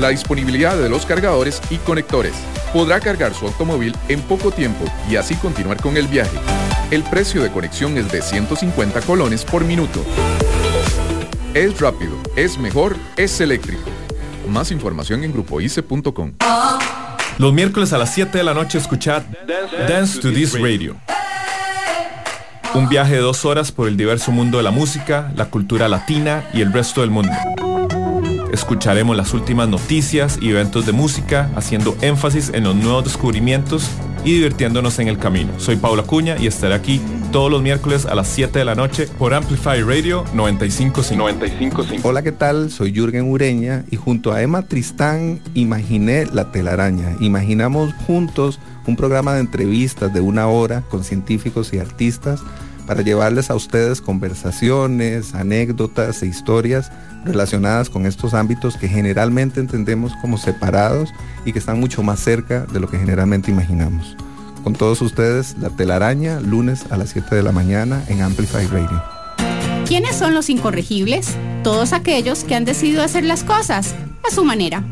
la 0.00 0.08
disponibilidad 0.08 0.76
de 0.76 0.88
los 0.88 1.06
cargadores 1.06 1.62
y 1.70 1.76
conectores. 1.76 2.34
Podrá 2.72 2.98
cargar 2.98 3.34
su 3.34 3.46
automóvil 3.46 3.94
en 4.08 4.20
poco 4.22 4.50
tiempo 4.50 4.84
y 5.08 5.14
así 5.14 5.36
continuar 5.36 5.80
con 5.80 5.96
el 5.96 6.08
viaje. 6.08 6.36
El 6.88 7.02
precio 7.02 7.42
de 7.42 7.50
conexión 7.50 7.98
es 7.98 8.12
de 8.12 8.22
150 8.22 9.00
colones 9.00 9.44
por 9.44 9.64
minuto. 9.64 10.04
Es 11.52 11.80
rápido, 11.80 12.12
es 12.36 12.58
mejor, 12.58 12.96
es 13.16 13.40
eléctrico. 13.40 13.82
Más 14.48 14.70
información 14.70 15.24
en 15.24 15.32
grupoice.com. 15.32 16.34
Los 17.38 17.52
miércoles 17.52 17.92
a 17.92 17.98
las 17.98 18.14
7 18.14 18.38
de 18.38 18.44
la 18.44 18.54
noche 18.54 18.78
escuchad 18.78 19.24
Dance 19.88 20.20
to 20.20 20.32
This 20.32 20.52
Radio. 20.60 20.96
Un 22.72 22.88
viaje 22.88 23.14
de 23.14 23.20
dos 23.20 23.44
horas 23.44 23.72
por 23.72 23.88
el 23.88 23.96
diverso 23.96 24.30
mundo 24.30 24.58
de 24.58 24.62
la 24.62 24.70
música, 24.70 25.32
la 25.34 25.46
cultura 25.46 25.88
latina 25.88 26.44
y 26.54 26.60
el 26.60 26.72
resto 26.72 27.00
del 27.00 27.10
mundo. 27.10 27.32
Escucharemos 28.52 29.16
las 29.16 29.34
últimas 29.34 29.68
noticias 29.68 30.38
y 30.40 30.50
eventos 30.50 30.86
de 30.86 30.92
música, 30.92 31.50
haciendo 31.56 31.96
énfasis 32.00 32.50
en 32.54 32.62
los 32.62 32.76
nuevos 32.76 33.02
descubrimientos 33.02 33.90
y 34.26 34.34
divirtiéndonos 34.34 34.98
en 34.98 35.06
el 35.06 35.18
camino. 35.18 35.52
Soy 35.58 35.76
Paula 35.76 36.02
Cuña 36.02 36.36
y 36.36 36.48
estaré 36.48 36.74
aquí 36.74 37.00
todos 37.30 37.48
los 37.48 37.62
miércoles 37.62 38.06
a 38.06 38.16
las 38.16 38.26
7 38.26 38.58
de 38.58 38.64
la 38.64 38.74
noche 38.74 39.06
por 39.06 39.32
Amplify 39.32 39.80
Radio 39.82 40.24
955. 40.34 41.86
Hola, 42.02 42.22
¿qué 42.22 42.32
tal? 42.32 42.72
Soy 42.72 42.92
Jürgen 42.92 43.30
Ureña 43.30 43.84
y 43.88 43.94
junto 43.94 44.32
a 44.32 44.42
Emma 44.42 44.62
Tristán 44.62 45.40
imaginé 45.54 46.26
La 46.26 46.50
telaraña. 46.50 47.14
Imaginamos 47.20 47.94
juntos 48.04 48.58
un 48.88 48.96
programa 48.96 49.34
de 49.34 49.40
entrevistas 49.40 50.12
de 50.12 50.20
una 50.20 50.48
hora 50.48 50.82
con 50.90 51.04
científicos 51.04 51.72
y 51.72 51.78
artistas 51.78 52.40
para 52.86 53.02
llevarles 53.02 53.50
a 53.50 53.54
ustedes 53.54 54.00
conversaciones, 54.00 55.34
anécdotas 55.34 56.22
e 56.22 56.26
historias 56.26 56.90
relacionadas 57.24 57.90
con 57.90 58.06
estos 58.06 58.34
ámbitos 58.34 58.76
que 58.76 58.88
generalmente 58.88 59.60
entendemos 59.60 60.12
como 60.20 60.38
separados 60.38 61.12
y 61.44 61.52
que 61.52 61.58
están 61.58 61.80
mucho 61.80 62.02
más 62.02 62.20
cerca 62.20 62.66
de 62.66 62.80
lo 62.80 62.88
que 62.88 62.98
generalmente 62.98 63.50
imaginamos. 63.50 64.16
Con 64.62 64.74
todos 64.74 65.00
ustedes, 65.02 65.56
La 65.60 65.70
Telaraña, 65.70 66.40
lunes 66.40 66.86
a 66.90 66.96
las 66.96 67.10
7 67.10 67.34
de 67.34 67.42
la 67.42 67.52
mañana 67.52 68.02
en 68.08 68.22
Amplify 68.22 68.66
Radio. 68.66 69.02
¿Quiénes 69.86 70.16
son 70.16 70.34
los 70.34 70.50
incorregibles? 70.50 71.36
Todos 71.62 71.92
aquellos 71.92 72.42
que 72.42 72.56
han 72.56 72.64
decidido 72.64 73.02
hacer 73.02 73.24
las 73.24 73.44
cosas 73.44 73.94
a 74.28 74.34
su 74.34 74.44
manera. 74.44 74.82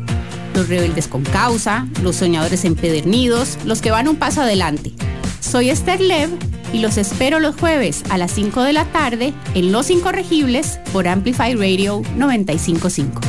Los 0.53 0.69
rebeldes 0.69 1.09
con 1.09 1.23
causa, 1.23 1.87
los 2.01 2.15
soñadores 2.15 2.63
empedernidos, 2.63 3.57
los 3.65 3.81
que 3.81 3.91
van 3.91 4.07
un 4.07 4.15
paso 4.15 4.41
adelante. 4.41 4.93
Soy 5.41 5.69
Esther 5.69 5.99
Lev 5.99 6.29
y 6.73 6.79
los 6.79 6.97
espero 6.97 7.39
los 7.39 7.55
jueves 7.55 8.03
a 8.09 8.17
las 8.17 8.31
5 8.31 8.63
de 8.63 8.73
la 8.73 8.85
tarde 8.85 9.33
en 9.53 9.71
Los 9.71 9.89
Incorregibles 9.89 10.79
por 10.91 11.07
Amplify 11.07 11.55
Radio 11.55 12.01
955. 12.15 13.21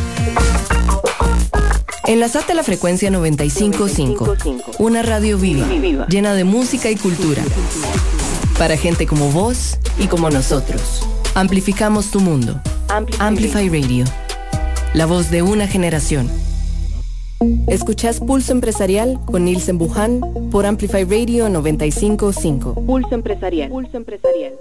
Enlazate 2.06 2.52
a 2.52 2.54
la 2.54 2.62
frecuencia 2.62 3.10
955, 3.10 4.36
una 4.78 5.02
radio 5.02 5.38
viva, 5.38 5.66
llena 6.08 6.34
de 6.34 6.44
música 6.44 6.88
y 6.88 6.96
cultura. 6.96 7.42
Para 8.58 8.76
gente 8.76 9.06
como 9.06 9.30
vos 9.32 9.78
y 9.98 10.06
como 10.06 10.30
nosotros. 10.30 11.06
Amplificamos 11.34 12.10
tu 12.10 12.20
mundo. 12.20 12.60
Amplify 13.18 13.68
Radio. 13.68 14.04
La 14.94 15.04
voz 15.04 15.30
de 15.30 15.42
una 15.42 15.66
generación. 15.66 16.30
Escuchás 17.68 18.20
Pulso 18.20 18.52
Empresarial 18.52 19.20
con 19.26 19.44
Nielsen 19.44 19.76
Buján 19.76 20.20
por 20.50 20.64
Amplify 20.64 21.04
Radio 21.04 21.50
955. 21.50 22.74
Pulso 22.86 23.14
Empresarial. 23.14 23.68
Pulso 23.68 23.96
Empresarial. 23.98 24.54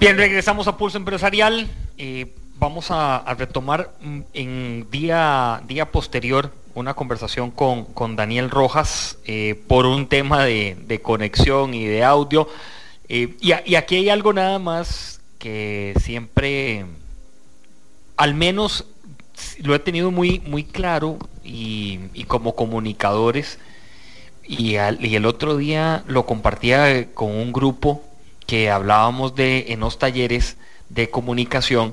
Bien, 0.00 0.16
regresamos 0.16 0.66
a 0.66 0.78
Pulso 0.78 0.96
Empresarial. 0.96 1.68
Eh, 1.98 2.32
vamos 2.58 2.86
a, 2.90 3.22
retomar 3.36 3.92
mm, 4.00 4.20
en 4.32 4.90
día, 4.90 5.62
día 5.66 5.92
posterior 5.92 6.50
una 6.74 6.94
conversación 6.94 7.50
con, 7.50 8.16
Daniel 8.16 8.50
Rojas 8.50 9.18
eh, 9.26 9.60
por 9.66 9.84
un 9.84 10.06
tema 10.06 10.44
de, 10.44 11.00
conexión 11.02 11.74
y 11.74 11.84
de 11.84 12.02
audio. 12.02 12.48
Eh, 13.10 13.36
y, 13.40 13.74
aquí 13.74 13.96
hay 13.96 14.08
algo 14.08 14.32
nada 14.32 14.58
más 14.58 15.20
que 15.38 15.92
siempre, 16.00 16.86
al 18.16 18.34
menos 18.34 18.86
lo 19.62 19.74
he 19.74 19.78
tenido 19.78 20.10
muy, 20.10 20.40
muy 20.40 20.64
claro 20.64 21.18
y, 21.44 21.98
como 22.26 22.54
comunicadores, 22.54 23.58
y, 24.46 24.76
y, 24.76 25.14
el 25.14 25.26
otro 25.26 25.56
día 25.56 26.04
lo 26.06 26.26
compartía 26.26 27.12
con 27.12 27.30
un 27.30 27.52
grupo 27.52 28.02
que 28.46 28.70
hablábamos 28.70 29.34
de 29.34 29.66
en 29.68 29.80
los 29.80 29.98
talleres 29.98 30.56
de 30.88 31.10
comunicación 31.10 31.92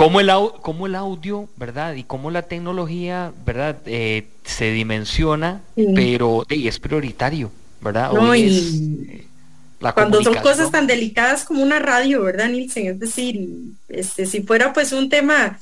cómo 0.00 0.20
el, 0.20 0.30
cómo 0.62 0.86
el 0.86 0.94
audio, 0.94 1.48
¿verdad? 1.56 1.94
Y 1.94 2.04
cómo 2.04 2.30
la 2.30 2.42
tecnología, 2.42 3.32
¿verdad? 3.44 3.76
Eh, 3.84 4.28
se 4.44 4.72
dimensiona, 4.72 5.60
pero 5.94 6.46
es 6.48 6.78
prioritario, 6.78 7.50
¿verdad? 7.82 8.10
Eh, 8.34 9.26
cuando 9.94 10.22
son 10.22 10.36
cosas 10.36 10.70
tan 10.70 10.86
delicadas 10.86 11.44
como 11.44 11.62
una 11.62 11.78
radio, 11.78 12.22
¿verdad, 12.22 12.48
Nielsen? 12.48 12.86
Es 12.86 12.98
decir, 12.98 13.46
este, 13.88 14.24
si 14.24 14.42
fuera 14.42 14.72
pues 14.72 14.92
un 14.92 15.10
tema 15.10 15.58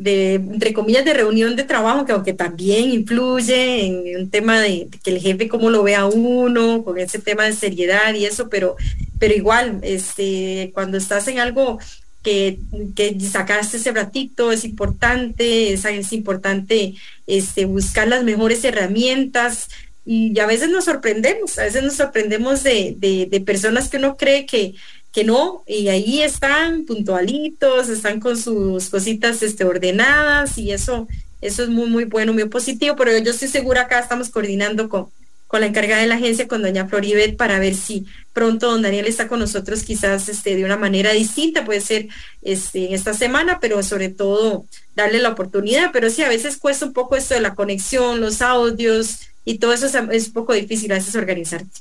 de, 0.00 0.36
entre 0.36 0.72
comillas, 0.72 1.04
de 1.04 1.12
reunión 1.12 1.56
de 1.56 1.62
trabajo, 1.62 2.06
que 2.06 2.12
aunque 2.12 2.32
también 2.32 2.90
influye 2.90 3.84
en 3.84 4.22
un 4.22 4.30
tema 4.30 4.58
de, 4.58 4.88
que 5.04 5.10
el 5.10 5.20
jefe 5.20 5.46
cómo 5.46 5.68
lo 5.68 5.82
ve 5.82 5.94
a 5.94 6.06
uno, 6.06 6.82
con 6.82 6.96
ese 6.96 7.18
tema 7.18 7.44
de 7.44 7.52
seriedad 7.52 8.14
y 8.14 8.24
eso, 8.24 8.48
pero, 8.48 8.76
pero 9.18 9.34
igual, 9.34 9.78
este, 9.82 10.70
cuando 10.72 10.96
estás 10.96 11.28
en 11.28 11.38
algo 11.38 11.78
que, 12.22 12.60
que, 12.96 13.20
sacaste 13.20 13.76
ese 13.76 13.92
ratito, 13.92 14.52
es 14.52 14.64
importante, 14.64 15.74
es, 15.74 16.12
importante 16.14 16.94
este, 17.26 17.66
buscar 17.66 18.08
las 18.08 18.24
mejores 18.24 18.64
herramientas 18.64 19.68
y 20.06 20.38
a 20.40 20.46
veces 20.46 20.70
nos 20.70 20.86
sorprendemos, 20.86 21.58
a 21.58 21.64
veces 21.64 21.82
nos 21.82 21.96
sorprendemos 21.96 22.62
de, 22.62 22.96
de, 22.96 23.40
personas 23.42 23.90
que 23.90 23.98
uno 23.98 24.16
cree 24.16 24.46
que, 24.46 24.76
que 25.12 25.24
no, 25.24 25.64
y 25.66 25.88
ahí 25.88 26.22
están 26.22 26.84
puntualitos, 26.84 27.88
están 27.88 28.20
con 28.20 28.36
sus 28.36 28.88
cositas 28.88 29.42
este, 29.42 29.64
ordenadas 29.64 30.56
y 30.58 30.70
eso, 30.70 31.08
eso 31.40 31.62
es 31.64 31.68
muy, 31.68 31.88
muy 31.88 32.04
bueno, 32.04 32.32
muy 32.32 32.44
positivo, 32.44 32.94
pero 32.96 33.16
yo 33.18 33.32
estoy 33.32 33.48
segura 33.48 33.82
acá 33.82 33.98
estamos 33.98 34.28
coordinando 34.28 34.88
con, 34.88 35.08
con 35.50 35.62
la 35.62 35.66
encargada 35.66 36.00
de 36.00 36.06
la 36.06 36.14
agencia, 36.14 36.46
con 36.46 36.62
doña 36.62 36.86
Floribet, 36.86 37.36
para 37.36 37.58
ver 37.58 37.74
si 37.74 38.06
pronto 38.32 38.70
don 38.70 38.82
Daniel 38.82 39.06
está 39.06 39.26
con 39.26 39.40
nosotros 39.40 39.82
quizás 39.82 40.28
este, 40.28 40.54
de 40.54 40.64
una 40.64 40.76
manera 40.76 41.10
distinta, 41.10 41.64
puede 41.64 41.80
ser 41.80 42.06
este, 42.42 42.86
en 42.86 42.94
esta 42.94 43.14
semana, 43.14 43.58
pero 43.58 43.82
sobre 43.82 44.10
todo 44.10 44.64
darle 44.94 45.18
la 45.18 45.30
oportunidad. 45.30 45.90
Pero 45.92 46.08
sí, 46.08 46.22
a 46.22 46.28
veces 46.28 46.56
cuesta 46.56 46.86
un 46.86 46.92
poco 46.92 47.16
esto 47.16 47.34
de 47.34 47.40
la 47.40 47.56
conexión, 47.56 48.20
los 48.20 48.42
audios 48.42 49.22
y 49.44 49.58
todo 49.58 49.72
eso 49.72 49.86
es, 49.86 50.26
un 50.28 50.32
poco 50.32 50.52
difícil 50.52 50.92
a 50.92 50.94
veces 50.94 51.16
organizarte. 51.16 51.80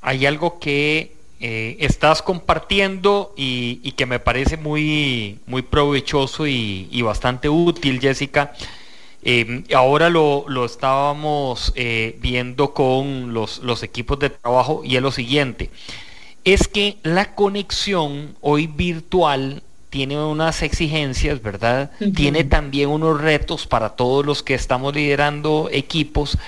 Hay 0.00 0.26
algo 0.26 0.58
que 0.58 1.12
eh, 1.44 1.76
estás 1.80 2.22
compartiendo 2.22 3.34
y, 3.36 3.90
que 3.96 4.06
me 4.06 4.20
parece 4.20 4.56
muy, 4.56 5.40
muy 5.46 5.62
provechoso 5.62 6.46
y, 6.46 7.02
bastante 7.02 7.48
útil, 7.48 7.98
Jessica. 8.00 8.52
Eh, 9.24 9.64
ahora 9.74 10.08
lo, 10.08 10.64
estábamos 10.64 11.72
eh, 11.74 12.16
viendo 12.20 12.72
con 12.72 13.34
los, 13.34 13.58
los 13.58 13.82
equipos 13.82 14.20
de 14.20 14.30
trabajo 14.30 14.82
y 14.84 14.94
es 14.94 15.02
lo 15.02 15.10
siguiente, 15.10 15.70
es 16.44 16.68
que 16.68 16.98
la 17.02 17.34
conexión 17.34 18.36
hoy 18.40 18.68
virtual 18.68 19.64
tiene 19.90 20.24
unas 20.24 20.62
exigencias, 20.62 21.42
¿verdad? 21.42 21.90
Tiene 22.14 22.44
también 22.44 22.88
unos 22.88 23.20
retos 23.20 23.66
para 23.66 23.90
todos 23.90 24.24
los 24.24 24.44
que 24.44 24.54
estamos 24.54 24.94
liderando 24.94 25.68
equipos 25.72 26.38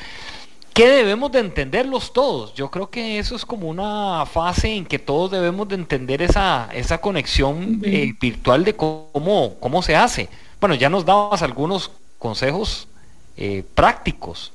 que 0.74 0.88
debemos 0.88 1.30
de 1.30 1.38
entenderlos 1.38 2.12
todos. 2.12 2.52
Yo 2.54 2.68
creo 2.68 2.90
que 2.90 3.20
eso 3.20 3.36
es 3.36 3.46
como 3.46 3.68
una 3.68 4.26
fase 4.26 4.74
en 4.74 4.84
que 4.84 4.98
todos 4.98 5.30
debemos 5.30 5.68
de 5.68 5.76
entender 5.76 6.20
esa, 6.20 6.68
esa 6.74 7.00
conexión 7.00 7.80
eh, 7.84 8.12
virtual 8.20 8.64
de 8.64 8.74
cómo, 8.74 9.54
cómo 9.60 9.82
se 9.82 9.94
hace. 9.94 10.28
Bueno, 10.60 10.74
ya 10.74 10.90
nos 10.90 11.04
dabas 11.04 11.42
algunos 11.42 11.92
consejos 12.18 12.88
eh, 13.36 13.62
prácticos. 13.76 14.52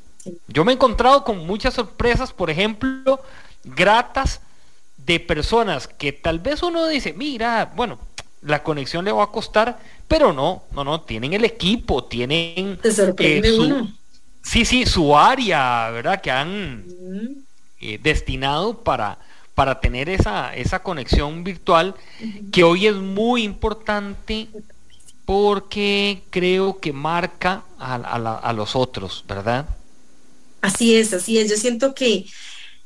Yo 0.50 0.66
me 0.66 0.74
he 0.74 0.76
encontrado 0.76 1.24
con 1.24 1.48
muchas 1.48 1.76
sorpresas, 1.76 2.34
por 2.34 2.50
ejemplo, 2.50 3.22
gratas 3.64 4.42
de 4.98 5.22
personas 5.22 5.88
que 5.88 6.12
tal 6.12 6.40
vez 6.40 6.62
uno 6.62 6.86
dice, 6.88 7.14
mira, 7.14 7.72
bueno, 7.78 7.98
la 8.42 8.62
conexión 8.62 9.06
le 9.06 9.14
va 9.14 9.24
a 9.24 9.32
costar, 9.32 9.80
pero 10.10 10.34
no, 10.34 10.64
no, 10.74 10.84
no, 10.84 11.00
tienen 11.02 11.32
el 11.32 11.46
equipo, 11.46 12.04
tienen 12.04 12.78
eh, 12.84 13.58
uno 13.58 13.99
Sí, 14.44 14.66
sí, 14.66 14.86
su 14.86 15.18
área, 15.18 15.90
¿verdad? 15.92 16.22
Que 16.22 16.32
han 16.32 16.86
eh, 17.80 18.00
destinado 18.02 18.84
para, 18.84 19.20
para 19.54 19.80
tener 19.80 20.10
esa, 20.10 20.56
esa 20.56 20.82
conexión 20.82 21.44
virtual, 21.44 21.96
que 22.52 22.64
hoy 22.64 22.88
es 22.88 22.96
muy 22.96 23.44
importante 23.44 24.48
porque 25.26 26.24
creo 26.32 26.80
que 26.80 26.92
marca 26.94 27.64
a, 27.78 27.96
a 27.96 28.54
los 28.54 28.76
otros, 28.76 29.24
¿verdad? 29.28 29.68
Así 30.62 30.96
es, 30.96 31.14
así 31.14 31.38
es. 31.38 31.50
Yo 31.50 31.58
siento 31.58 31.94
que 31.94 32.26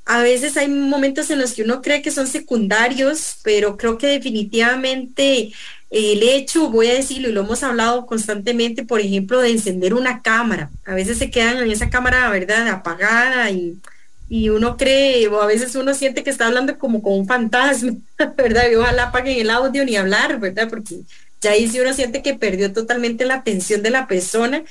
a 0.05 0.21
veces 0.21 0.57
hay 0.57 0.67
momentos 0.67 1.29
en 1.29 1.39
los 1.39 1.53
que 1.53 1.63
uno 1.63 1.81
cree 1.81 2.01
que 2.01 2.11
son 2.11 2.27
secundarios, 2.27 3.37
pero 3.43 3.77
creo 3.77 3.97
que 3.97 4.07
definitivamente 4.07 5.53
el 5.93 6.23
hecho, 6.23 6.71
voy 6.71 6.87
a 6.87 6.93
decirlo, 6.95 7.29
y 7.29 7.33
lo 7.33 7.41
hemos 7.41 7.61
hablado 7.61 8.07
constantemente, 8.07 8.83
por 8.83 8.99
ejemplo, 8.99 9.39
de 9.39 9.51
encender 9.51 9.93
una 9.93 10.23
cámara. 10.23 10.71
A 10.85 10.95
veces 10.95 11.19
se 11.19 11.29
quedan 11.29 11.57
en 11.57 11.71
esa 11.71 11.91
cámara, 11.91 12.29
¿verdad?, 12.31 12.67
apagada 12.67 13.51
y, 13.51 13.79
uno 14.49 14.77
cree, 14.77 15.27
o 15.27 15.39
a 15.39 15.45
veces 15.45 15.75
uno 15.75 15.93
siente 15.93 16.23
que 16.23 16.31
está 16.31 16.47
hablando 16.47 16.79
como 16.79 17.03
con 17.03 17.13
un 17.13 17.27
fantasma, 17.27 17.93
¿verdad? 18.37 18.63
Y 18.71 18.75
ojalá 18.75 19.03
apaguen 19.03 19.39
el 19.39 19.51
audio 19.51 19.85
ni 19.85 19.95
hablar, 19.95 20.39
¿verdad? 20.39 20.67
Porque 20.67 21.01
ya 21.39 21.51
ahí 21.51 21.69
sí 21.69 21.79
uno 21.79 21.93
siente 21.93 22.23
que 22.23 22.33
perdió 22.33 22.73
totalmente 22.73 23.25
la 23.25 23.35
atención 23.35 23.83
de 23.83 23.91
la 23.91 24.07
persona. 24.07 24.63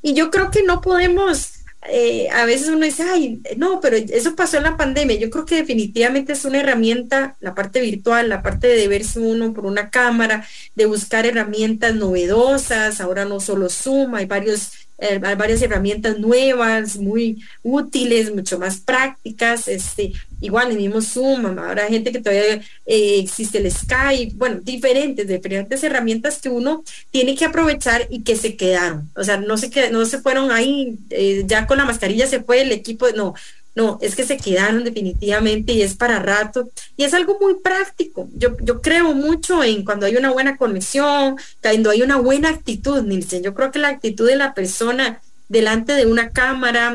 Y 0.00 0.14
yo 0.14 0.30
creo 0.30 0.50
que 0.50 0.62
no 0.62 0.80
podemos 0.80 1.59
eh, 1.88 2.28
a 2.30 2.44
veces 2.44 2.68
uno 2.68 2.84
dice, 2.84 3.04
ay, 3.04 3.40
no, 3.56 3.80
pero 3.80 3.96
eso 3.96 4.36
pasó 4.36 4.58
en 4.58 4.64
la 4.64 4.76
pandemia. 4.76 5.16
Yo 5.16 5.30
creo 5.30 5.46
que 5.46 5.56
definitivamente 5.56 6.34
es 6.34 6.44
una 6.44 6.60
herramienta, 6.60 7.36
la 7.40 7.54
parte 7.54 7.80
virtual, 7.80 8.28
la 8.28 8.42
parte 8.42 8.66
de 8.66 8.88
verse 8.88 9.18
uno 9.18 9.54
por 9.54 9.64
una 9.66 9.90
cámara, 9.90 10.46
de 10.74 10.86
buscar 10.86 11.26
herramientas 11.26 11.94
novedosas. 11.94 13.00
Ahora 13.00 13.24
no 13.24 13.40
solo 13.40 13.70
Zoom, 13.70 14.14
hay 14.14 14.26
varios 14.26 14.72
eh, 15.00 15.18
varias 15.18 15.62
herramientas 15.62 16.18
nuevas, 16.18 16.96
muy 16.96 17.42
útiles, 17.62 18.34
mucho 18.34 18.58
más 18.58 18.78
prácticas, 18.78 19.66
este, 19.66 20.12
igual 20.40 20.70
el 20.70 20.76
mismo 20.76 21.00
Zoom, 21.00 21.58
ahora 21.58 21.88
gente 21.88 22.12
que 22.12 22.20
todavía 22.20 22.56
eh, 22.86 23.18
existe 23.18 23.58
el 23.58 23.70
Skype, 23.70 24.34
bueno, 24.36 24.60
diferentes, 24.62 25.26
diferentes 25.26 25.82
herramientas 25.82 26.38
que 26.40 26.48
uno 26.50 26.84
tiene 27.10 27.34
que 27.34 27.46
aprovechar 27.46 28.06
y 28.10 28.22
que 28.22 28.36
se 28.36 28.56
quedaron, 28.56 29.10
o 29.16 29.24
sea, 29.24 29.38
no 29.38 29.56
se, 29.56 29.90
no 29.90 30.04
se 30.04 30.18
fueron 30.18 30.50
ahí, 30.50 30.98
eh, 31.10 31.44
ya 31.46 31.66
con 31.66 31.78
la 31.78 31.84
mascarilla 31.84 32.26
se 32.26 32.42
fue 32.42 32.60
el 32.60 32.72
equipo, 32.72 33.06
no, 33.16 33.34
no, 33.80 33.98
es 34.02 34.14
que 34.14 34.24
se 34.24 34.36
quedaron 34.36 34.84
definitivamente 34.84 35.72
y 35.72 35.80
es 35.80 35.94
para 35.94 36.18
rato. 36.18 36.70
Y 36.98 37.04
es 37.04 37.14
algo 37.14 37.38
muy 37.40 37.54
práctico. 37.60 38.28
Yo, 38.34 38.54
yo 38.60 38.82
creo 38.82 39.14
mucho 39.14 39.64
en 39.64 39.84
cuando 39.86 40.04
hay 40.04 40.16
una 40.16 40.30
buena 40.30 40.58
conexión, 40.58 41.36
cuando 41.62 41.88
hay 41.88 42.02
una 42.02 42.16
buena 42.16 42.50
actitud, 42.50 43.02
Nilsen. 43.02 43.42
Yo 43.42 43.54
creo 43.54 43.70
que 43.70 43.78
la 43.78 43.88
actitud 43.88 44.26
de 44.26 44.36
la 44.36 44.52
persona 44.52 45.22
delante 45.48 45.94
de 45.94 46.06
una 46.06 46.30
cámara, 46.30 46.94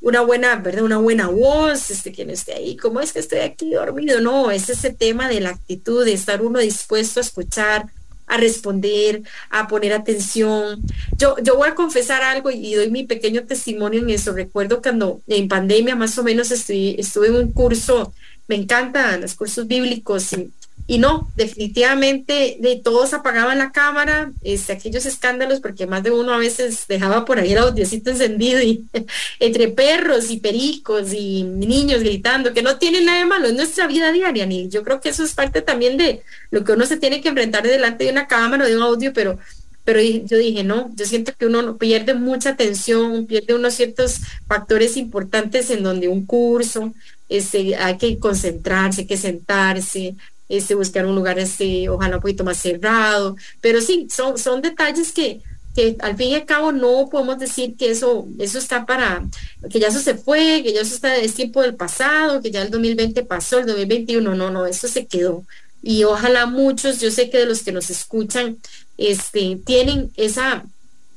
una 0.00 0.20
buena, 0.22 0.56
¿verdad? 0.56 0.84
Una 0.84 0.96
buena 0.96 1.28
voz, 1.28 1.90
este, 1.90 2.12
que 2.12 2.24
no 2.24 2.32
esté 2.32 2.54
ahí, 2.54 2.76
¿cómo 2.76 3.00
es 3.00 3.12
que 3.12 3.20
estoy 3.20 3.40
aquí 3.40 3.70
dormido? 3.70 4.20
No, 4.20 4.50
es 4.50 4.70
ese 4.70 4.90
tema 4.90 5.28
de 5.28 5.40
la 5.40 5.50
actitud, 5.50 6.04
de 6.04 6.14
estar 6.14 6.42
uno 6.42 6.58
dispuesto 6.58 7.20
a 7.20 7.22
escuchar, 7.22 7.86
a 8.30 8.36
responder, 8.36 9.22
a 9.50 9.66
poner 9.66 9.92
atención. 9.92 10.80
Yo, 11.18 11.36
yo 11.42 11.56
voy 11.56 11.68
a 11.68 11.74
confesar 11.74 12.22
algo 12.22 12.50
y 12.50 12.74
doy 12.74 12.90
mi 12.90 13.04
pequeño 13.04 13.44
testimonio 13.44 14.00
en 14.00 14.10
eso. 14.10 14.32
Recuerdo 14.32 14.80
cuando 14.80 15.20
en 15.26 15.48
pandemia 15.48 15.96
más 15.96 16.16
o 16.16 16.22
menos 16.22 16.52
estuve, 16.52 17.00
estuve 17.00 17.26
en 17.26 17.34
un 17.34 17.52
curso, 17.52 18.14
me 18.46 18.54
encantan 18.54 19.20
los 19.20 19.34
cursos 19.34 19.66
bíblicos 19.66 20.32
y 20.32 20.50
y 20.86 20.98
no, 20.98 21.30
definitivamente 21.36 22.56
de 22.58 22.80
todos 22.82 23.14
apagaban 23.14 23.58
la 23.58 23.72
cámara, 23.72 24.32
este, 24.42 24.72
aquellos 24.72 25.06
escándalos, 25.06 25.60
porque 25.60 25.86
más 25.86 26.02
de 26.02 26.10
uno 26.10 26.32
a 26.32 26.38
veces 26.38 26.86
dejaba 26.88 27.24
por 27.24 27.38
ahí 27.38 27.52
el 27.52 27.58
audiocito 27.58 28.10
encendido 28.10 28.60
y 28.60 28.84
entre 29.40 29.68
perros 29.68 30.30
y 30.30 30.38
pericos 30.38 31.12
y 31.12 31.44
niños 31.44 32.00
gritando, 32.00 32.52
que 32.52 32.62
no 32.62 32.76
tiene 32.78 33.00
nada 33.02 33.20
de 33.20 33.24
malo, 33.26 33.48
en 33.48 33.56
nuestra 33.56 33.86
vida 33.86 34.12
diaria, 34.12 34.46
ni 34.46 34.68
yo 34.68 34.82
creo 34.82 35.00
que 35.00 35.10
eso 35.10 35.22
es 35.22 35.32
parte 35.32 35.62
también 35.62 35.96
de 35.96 36.22
lo 36.50 36.64
que 36.64 36.72
uno 36.72 36.86
se 36.86 36.96
tiene 36.96 37.20
que 37.20 37.28
enfrentar 37.28 37.62
delante 37.62 38.04
de 38.04 38.10
una 38.10 38.26
cámara 38.26 38.64
o 38.64 38.66
de 38.66 38.76
un 38.76 38.82
audio, 38.82 39.12
pero 39.12 39.38
pero 39.84 40.00
yo 40.02 40.38
dije, 40.38 40.62
no, 40.62 40.90
yo 40.94 41.04
siento 41.06 41.32
que 41.36 41.46
uno 41.46 41.76
pierde 41.76 42.14
mucha 42.14 42.50
atención, 42.50 43.26
pierde 43.26 43.54
unos 43.54 43.74
ciertos 43.74 44.20
factores 44.46 44.96
importantes 44.96 45.70
en 45.70 45.82
donde 45.82 46.08
un 46.08 46.26
curso, 46.26 46.92
este, 47.28 47.74
hay 47.76 47.96
que 47.96 48.18
concentrarse, 48.18 49.00
hay 49.00 49.06
que 49.06 49.16
sentarse, 49.16 50.14
este, 50.50 50.74
buscar 50.74 51.06
un 51.06 51.14
lugar, 51.14 51.38
este, 51.38 51.88
ojalá 51.88 52.16
un 52.16 52.22
poquito 52.22 52.44
más 52.44 52.58
cerrado, 52.58 53.36
pero 53.60 53.80
sí, 53.80 54.08
son, 54.10 54.36
son 54.36 54.60
detalles 54.60 55.12
que, 55.12 55.40
que 55.74 55.96
al 56.00 56.16
fin 56.16 56.30
y 56.30 56.34
al 56.34 56.44
cabo 56.44 56.72
no 56.72 57.08
podemos 57.10 57.38
decir 57.38 57.76
que 57.76 57.90
eso, 57.90 58.26
eso 58.38 58.58
está 58.58 58.84
para, 58.84 59.24
que 59.70 59.78
ya 59.78 59.88
eso 59.88 60.00
se 60.00 60.14
fue, 60.14 60.62
que 60.62 60.72
ya 60.72 60.80
eso 60.80 60.94
está, 60.94 61.16
es 61.16 61.34
tiempo 61.34 61.62
del 61.62 61.76
pasado, 61.76 62.42
que 62.42 62.50
ya 62.50 62.62
el 62.62 62.70
2020 62.70 63.24
pasó, 63.24 63.60
el 63.60 63.66
2021, 63.66 64.34
no, 64.34 64.50
no, 64.50 64.66
eso 64.66 64.88
se 64.88 65.06
quedó. 65.06 65.44
Y 65.82 66.04
ojalá 66.04 66.46
muchos, 66.46 67.00
yo 67.00 67.10
sé 67.10 67.30
que 67.30 67.38
de 67.38 67.46
los 67.46 67.62
que 67.62 67.72
nos 67.72 67.88
escuchan, 67.88 68.58
este, 68.98 69.58
tienen 69.64 70.10
esa, 70.16 70.64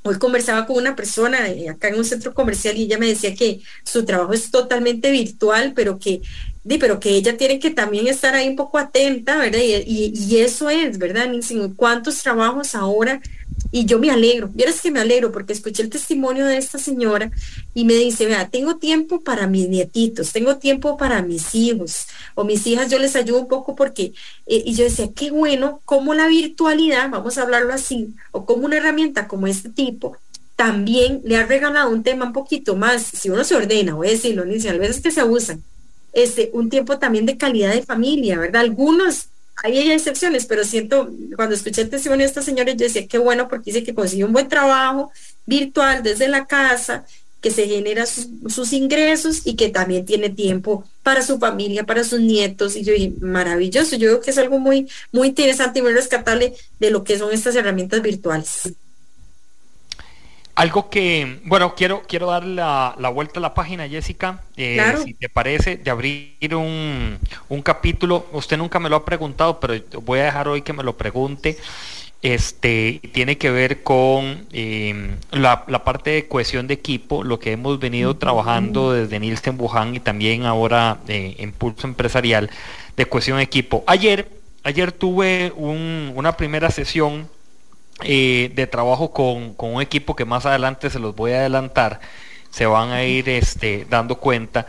Hoy 0.04 0.20
conversaba 0.20 0.66
con 0.66 0.78
una 0.78 0.96
persona 0.96 1.48
eh, 1.50 1.70
acá 1.70 1.88
en 1.88 1.96
un 1.96 2.06
centro 2.06 2.34
comercial 2.34 2.78
y 2.78 2.84
ella 2.84 2.98
me 2.98 3.08
decía 3.08 3.34
que 3.36 3.62
su 3.84 4.04
trabajo 4.06 4.34
es 4.34 4.52
totalmente 4.52 5.12
virtual, 5.12 5.74
pero 5.74 5.98
que 5.98 6.22
pero 6.80 7.00
que 7.00 7.10
ella 7.10 7.36
tiene 7.36 7.60
que 7.60 7.72
también 7.72 8.08
estar 8.08 8.34
ahí 8.36 8.48
un 8.48 8.56
poco 8.56 8.78
atenta, 8.78 9.38
¿verdad? 9.38 9.60
Y, 9.62 10.38
eso 10.38 10.70
es, 10.70 10.98
¿verdad? 10.98 11.30
¿Cuántos 11.76 12.22
trabajos 12.24 12.74
ahora? 12.74 13.22
Y 13.72 13.86
yo 13.86 13.98
me 14.00 14.12
alegro, 14.12 14.50
vieras 14.54 14.82
que 14.82 14.92
me 14.92 15.00
alegro 15.00 15.32
porque 15.32 15.54
escuché 15.54 15.82
el 15.82 15.89
testimonio 15.89 16.46
de 16.46 16.58
esta 16.58 16.78
señora 16.78 17.32
y 17.74 17.86
me 17.86 17.96
dice, 17.96 18.26
vea, 18.26 18.48
tengo 18.50 18.78
tiempo 18.78 19.22
para 19.22 19.48
mis 19.48 19.68
nietitos, 19.68 20.32
tengo 20.32 20.58
tiempo 20.58 20.96
para 20.96 21.22
mis 21.24 21.56
hijos 21.56 22.08
o 22.36 22.44
mis 22.44 22.66
hijas, 22.68 22.92
yo 22.92 23.00
les 23.00 23.16
ayudo 23.16 23.39
un 23.39 23.48
poco 23.48 23.76
porque, 23.76 24.13
eh, 24.46 24.63
y 24.66 24.76
yo 24.76 24.84
decía, 24.84 25.10
qué 25.16 25.32
bueno, 25.32 25.82
como 25.86 26.13
la 26.13 26.28
virtualidad, 26.28 27.10
vamos 27.10 27.38
a 27.38 27.44
hablarlo 27.44 27.74
así, 27.74 28.13
o 28.32 28.46
como 28.46 28.66
una 28.66 28.78
herramienta 28.78 29.28
como 29.28 29.48
este 29.48 29.70
tipo, 29.70 30.18
también 30.56 31.22
le 31.24 31.38
ha 31.38 31.46
regalado 31.46 31.89
un 31.89 32.04
tema 32.04 32.26
un 32.26 32.34
poquito 32.34 32.76
más, 32.76 33.02
si 33.02 33.30
uno 33.30 33.44
se 33.44 33.56
ordena, 33.56 33.96
voy 33.96 34.08
a 34.08 34.12
decirlo, 34.12 34.46
ni 34.46 34.56
a 34.68 34.74
veces 34.74 35.02
que 35.02 35.12
se 35.12 35.22
abusan, 35.22 35.63
este, 36.13 36.52
un 36.54 36.70
tiempo 36.70 37.00
también 37.00 37.26
de 37.26 37.38
calidad 37.38 37.74
de 37.74 37.82
familia, 37.82 38.38
¿verdad? 38.38 38.62
Algunos, 38.62 39.30
hay 39.62 39.92
excepciones, 39.92 40.46
pero 40.46 40.63
siento, 40.63 41.10
cuando 41.36 41.56
escuché 41.56 41.82
el 41.82 41.89
testimonio 41.89 42.26
de 42.26 42.30
esta 42.30 42.42
señora, 42.42 42.72
yo 42.72 42.86
decía, 42.86 43.08
qué 43.08 43.18
bueno, 43.18 43.48
porque 43.48 43.72
dice 43.72 43.84
que 43.84 43.94
consiguió 43.94 44.26
un 44.26 44.34
buen 44.34 44.50
trabajo 44.50 45.12
virtual 45.46 46.02
desde 46.02 46.28
la 46.28 46.46
casa, 46.46 47.06
que 47.44 47.52
se 47.52 47.68
genera 47.68 48.06
sus, 48.06 48.72
ingresos 48.72 49.42
y 49.46 49.56
que 49.56 49.68
también 49.68 50.06
tiene 50.06 50.30
tiempo 50.30 50.86
para 51.04 51.22
su 51.22 51.39
familia, 51.39 51.86
para 51.86 52.06
sus 52.06 52.22
nietos. 52.22 52.78
Y 52.78 52.84
yo 52.84 52.94
dije, 52.94 53.13
maravilloso, 53.20 53.98
yo 53.98 54.08
creo 54.08 54.22
que 54.22 54.32
es 54.32 54.38
algo 54.38 54.60
muy, 54.60 54.88
muy 55.12 55.28
interesante 55.28 55.80
y 55.80 55.82
muy 55.82 55.92
rescatable 55.92 56.54
de 56.80 56.89
lo 56.89 57.04
que 57.04 57.18
son 57.18 57.34
estas 57.34 57.56
herramientas 57.56 58.02
virtuales. 58.02 58.74
Algo 60.56 60.92
que, 60.92 61.39
bueno, 61.46 61.74
quiero, 61.74 62.04
quiero 62.08 62.28
dar 62.28 62.46
la, 62.46 62.96
vuelta 63.12 63.39
a 63.39 63.42
la 63.42 63.56
página, 63.56 63.88
Jessica, 63.89 64.42
eh, 64.56 64.80
si 65.04 65.16
te 65.16 65.28
parece, 65.28 65.78
de 65.78 65.89
abrir 65.89 66.56
un, 66.56 67.18
capítulo. 67.63 68.28
Usted 68.32 68.58
nunca 68.58 68.80
me 68.80 68.88
lo 68.88 68.98
ha 68.98 69.06
preguntado, 69.06 69.60
pero 69.60 69.82
voy 70.04 70.20
a 70.20 70.26
dejar 70.26 70.48
hoy 70.48 70.62
que 70.62 70.74
me 70.74 70.84
lo 70.84 70.96
pregunte. 70.96 71.58
este, 72.22 73.02
tiene 73.12 73.38
que 73.38 73.50
ver 73.50 73.82
con 73.82 74.46
em, 74.54 75.18
la, 75.32 75.66
parte 75.66 76.12
de 76.12 76.28
cohesión 76.28 76.68
de 76.68 76.76
equipo, 76.76 77.24
lo 77.24 77.39
que 77.39 77.52
hemos 77.52 77.80
venido 77.80 78.16
trabajando 78.16 78.94
desde 78.94 79.20
Nielsen 79.20 79.60
Wuhan 79.60 79.96
y 79.96 80.00
también 80.00 80.46
ahora 80.46 81.00
eh, 81.08 81.36
en 81.39 81.52
Pulso 81.52 81.88
Empresarial 81.88 82.52
de 82.96 83.06
cohesión 83.08 83.38
de 83.38 83.44
equipo. 83.44 83.84
Ayer, 83.88 84.30
ayer 84.63 84.92
tuve 84.92 85.52
una 85.58 86.38
primera 86.38 86.70
sesión 86.70 87.28
de 88.04 88.68
trabajo 88.70 89.12
con, 89.12 89.56
un 89.58 89.82
equipo 89.82 90.16
que 90.16 90.26
más 90.26 90.46
adelante 90.46 90.89
se 90.89 91.00
los 91.00 91.16
voy 91.16 91.32
a 91.32 91.39
adelantar, 91.39 92.00
se 92.50 92.66
van 92.66 92.92
a 92.92 93.04
ir 93.04 93.30
este, 93.30 93.86
dando 93.89 94.16
cuenta, 94.20 94.68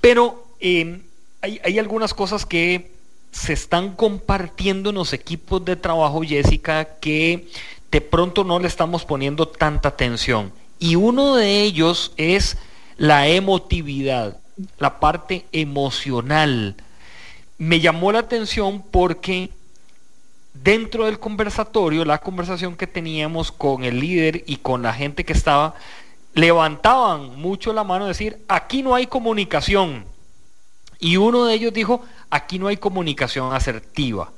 pero 0.00 0.44
em, 0.60 1.02
hay, 1.40 1.60
hay 1.64 1.78
algunas 1.78 2.14
cosas 2.14 2.46
que 2.46 2.92
se 3.32 3.52
están 3.52 3.96
compartiendo 3.96 4.90
en 4.90 4.96
los 4.96 5.12
equipos 5.12 5.64
de 5.64 5.74
trabajo, 5.74 6.22
Jessica, 6.22 6.84
que 7.00 7.48
de 7.90 8.00
pronto 8.00 8.44
no 8.44 8.58
le 8.58 8.68
estamos 8.68 9.04
poniendo 9.04 9.46
tanta 9.48 9.88
atención. 9.88 10.52
Y 10.78 10.96
uno 10.96 11.36
de 11.36 11.62
ellos 11.62 12.12
es 12.16 12.56
la 12.96 13.28
emotividad, 13.28 14.38
la 14.78 15.00
parte 15.00 15.46
emocional. 15.52 16.76
Me 17.58 17.80
llamó 17.80 18.12
la 18.12 18.20
atención 18.20 18.82
porque 18.90 19.50
dentro 20.54 21.04
del 21.06 21.18
conversatorio, 21.18 22.04
la 22.04 22.18
conversación 22.18 22.76
que 22.76 22.86
teníamos 22.86 23.52
con 23.52 23.84
el 23.84 24.00
líder 24.00 24.44
y 24.46 24.56
con 24.56 24.82
la 24.82 24.94
gente 24.94 25.24
que 25.24 25.34
estaba, 25.34 25.74
levantaban 26.32 27.38
mucho 27.38 27.72
la 27.72 27.84
mano, 27.84 28.06
decir, 28.06 28.38
aquí 28.48 28.82
no 28.82 28.94
hay 28.94 29.06
comunicación. 29.06 30.04
Y 30.98 31.16
uno 31.16 31.44
de 31.44 31.54
ellos 31.54 31.72
dijo, 31.72 32.02
aquí 32.30 32.58
no 32.58 32.68
hay 32.68 32.76
comunicación 32.76 33.52
asertiva. 33.52 34.32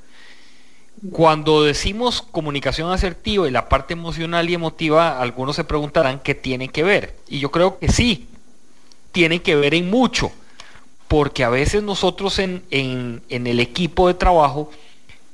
Cuando 1.13 1.63
decimos 1.63 2.23
comunicación 2.23 2.91
asertiva 2.91 3.47
y 3.47 3.51
la 3.51 3.69
parte 3.69 3.93
emocional 3.93 4.49
y 4.49 4.55
emotiva, 4.55 5.21
algunos 5.21 5.57
se 5.57 5.65
preguntarán 5.65 6.21
qué 6.21 6.35
tiene 6.35 6.69
que 6.69 6.83
ver. 6.83 7.15
Y 7.29 7.39
yo 7.39 7.51
creo 7.51 7.79
que 7.79 7.89
sí, 7.89 8.29
tiene 9.13 9.43
que 9.43 9.57
ver 9.57 9.75
en 9.75 9.91
mucho, 9.91 10.33
porque 11.09 11.45
a 11.45 11.51
veces 11.51 11.83
nosotros 11.83 12.39
en, 12.39 12.63
en, 12.71 13.47
el 13.47 13.61
equipo 13.61 14.09
de 14.09 14.15
trabajo 14.15 14.71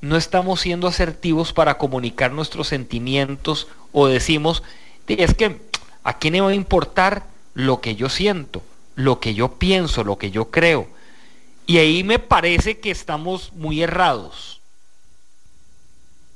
no 0.03 0.17
estamos 0.17 0.61
siendo 0.61 0.87
asertivos 0.87 1.55
para 1.55 1.79
comunicar 1.79 2.33
nuestros 2.33 2.69
sentimientos 2.69 3.69
o 3.93 4.07
decimos, 4.07 4.63
es 5.09 5.33
que 5.33 5.61
a 6.05 6.19
quién 6.19 6.35
le 6.35 6.43
va 6.43 6.51
a 6.51 6.55
importar 6.55 7.25
lo 7.55 7.81
que 7.81 7.95
yo 7.97 8.11
siento, 8.11 8.63
lo 8.95 9.21
que 9.21 9.33
yo 9.33 9.55
pienso, 9.55 10.05
lo 10.05 10.19
que 10.19 10.31
yo 10.31 10.51
creo 10.51 10.89
y 11.67 11.79
ahí 11.79 12.05
me 12.05 12.19
parece 12.19 12.79
que 12.79 12.91
estamos 12.91 13.53
muy 13.55 13.83
errados. 13.83 14.61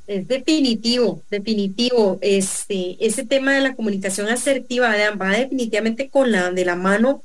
Es 0.06 0.28
definitivo, 0.28 1.20
definitivo. 1.30 2.18
Este, 2.20 2.96
ese 3.00 3.26
tema 3.26 3.52
de 3.52 3.60
la 3.60 3.74
comunicación 3.74 4.28
asertiva 4.28 4.94
va 5.20 5.30
definitivamente 5.30 6.08
con 6.08 6.30
la 6.30 6.52
de 6.52 6.64
la 6.64 6.76
mano 6.76 7.22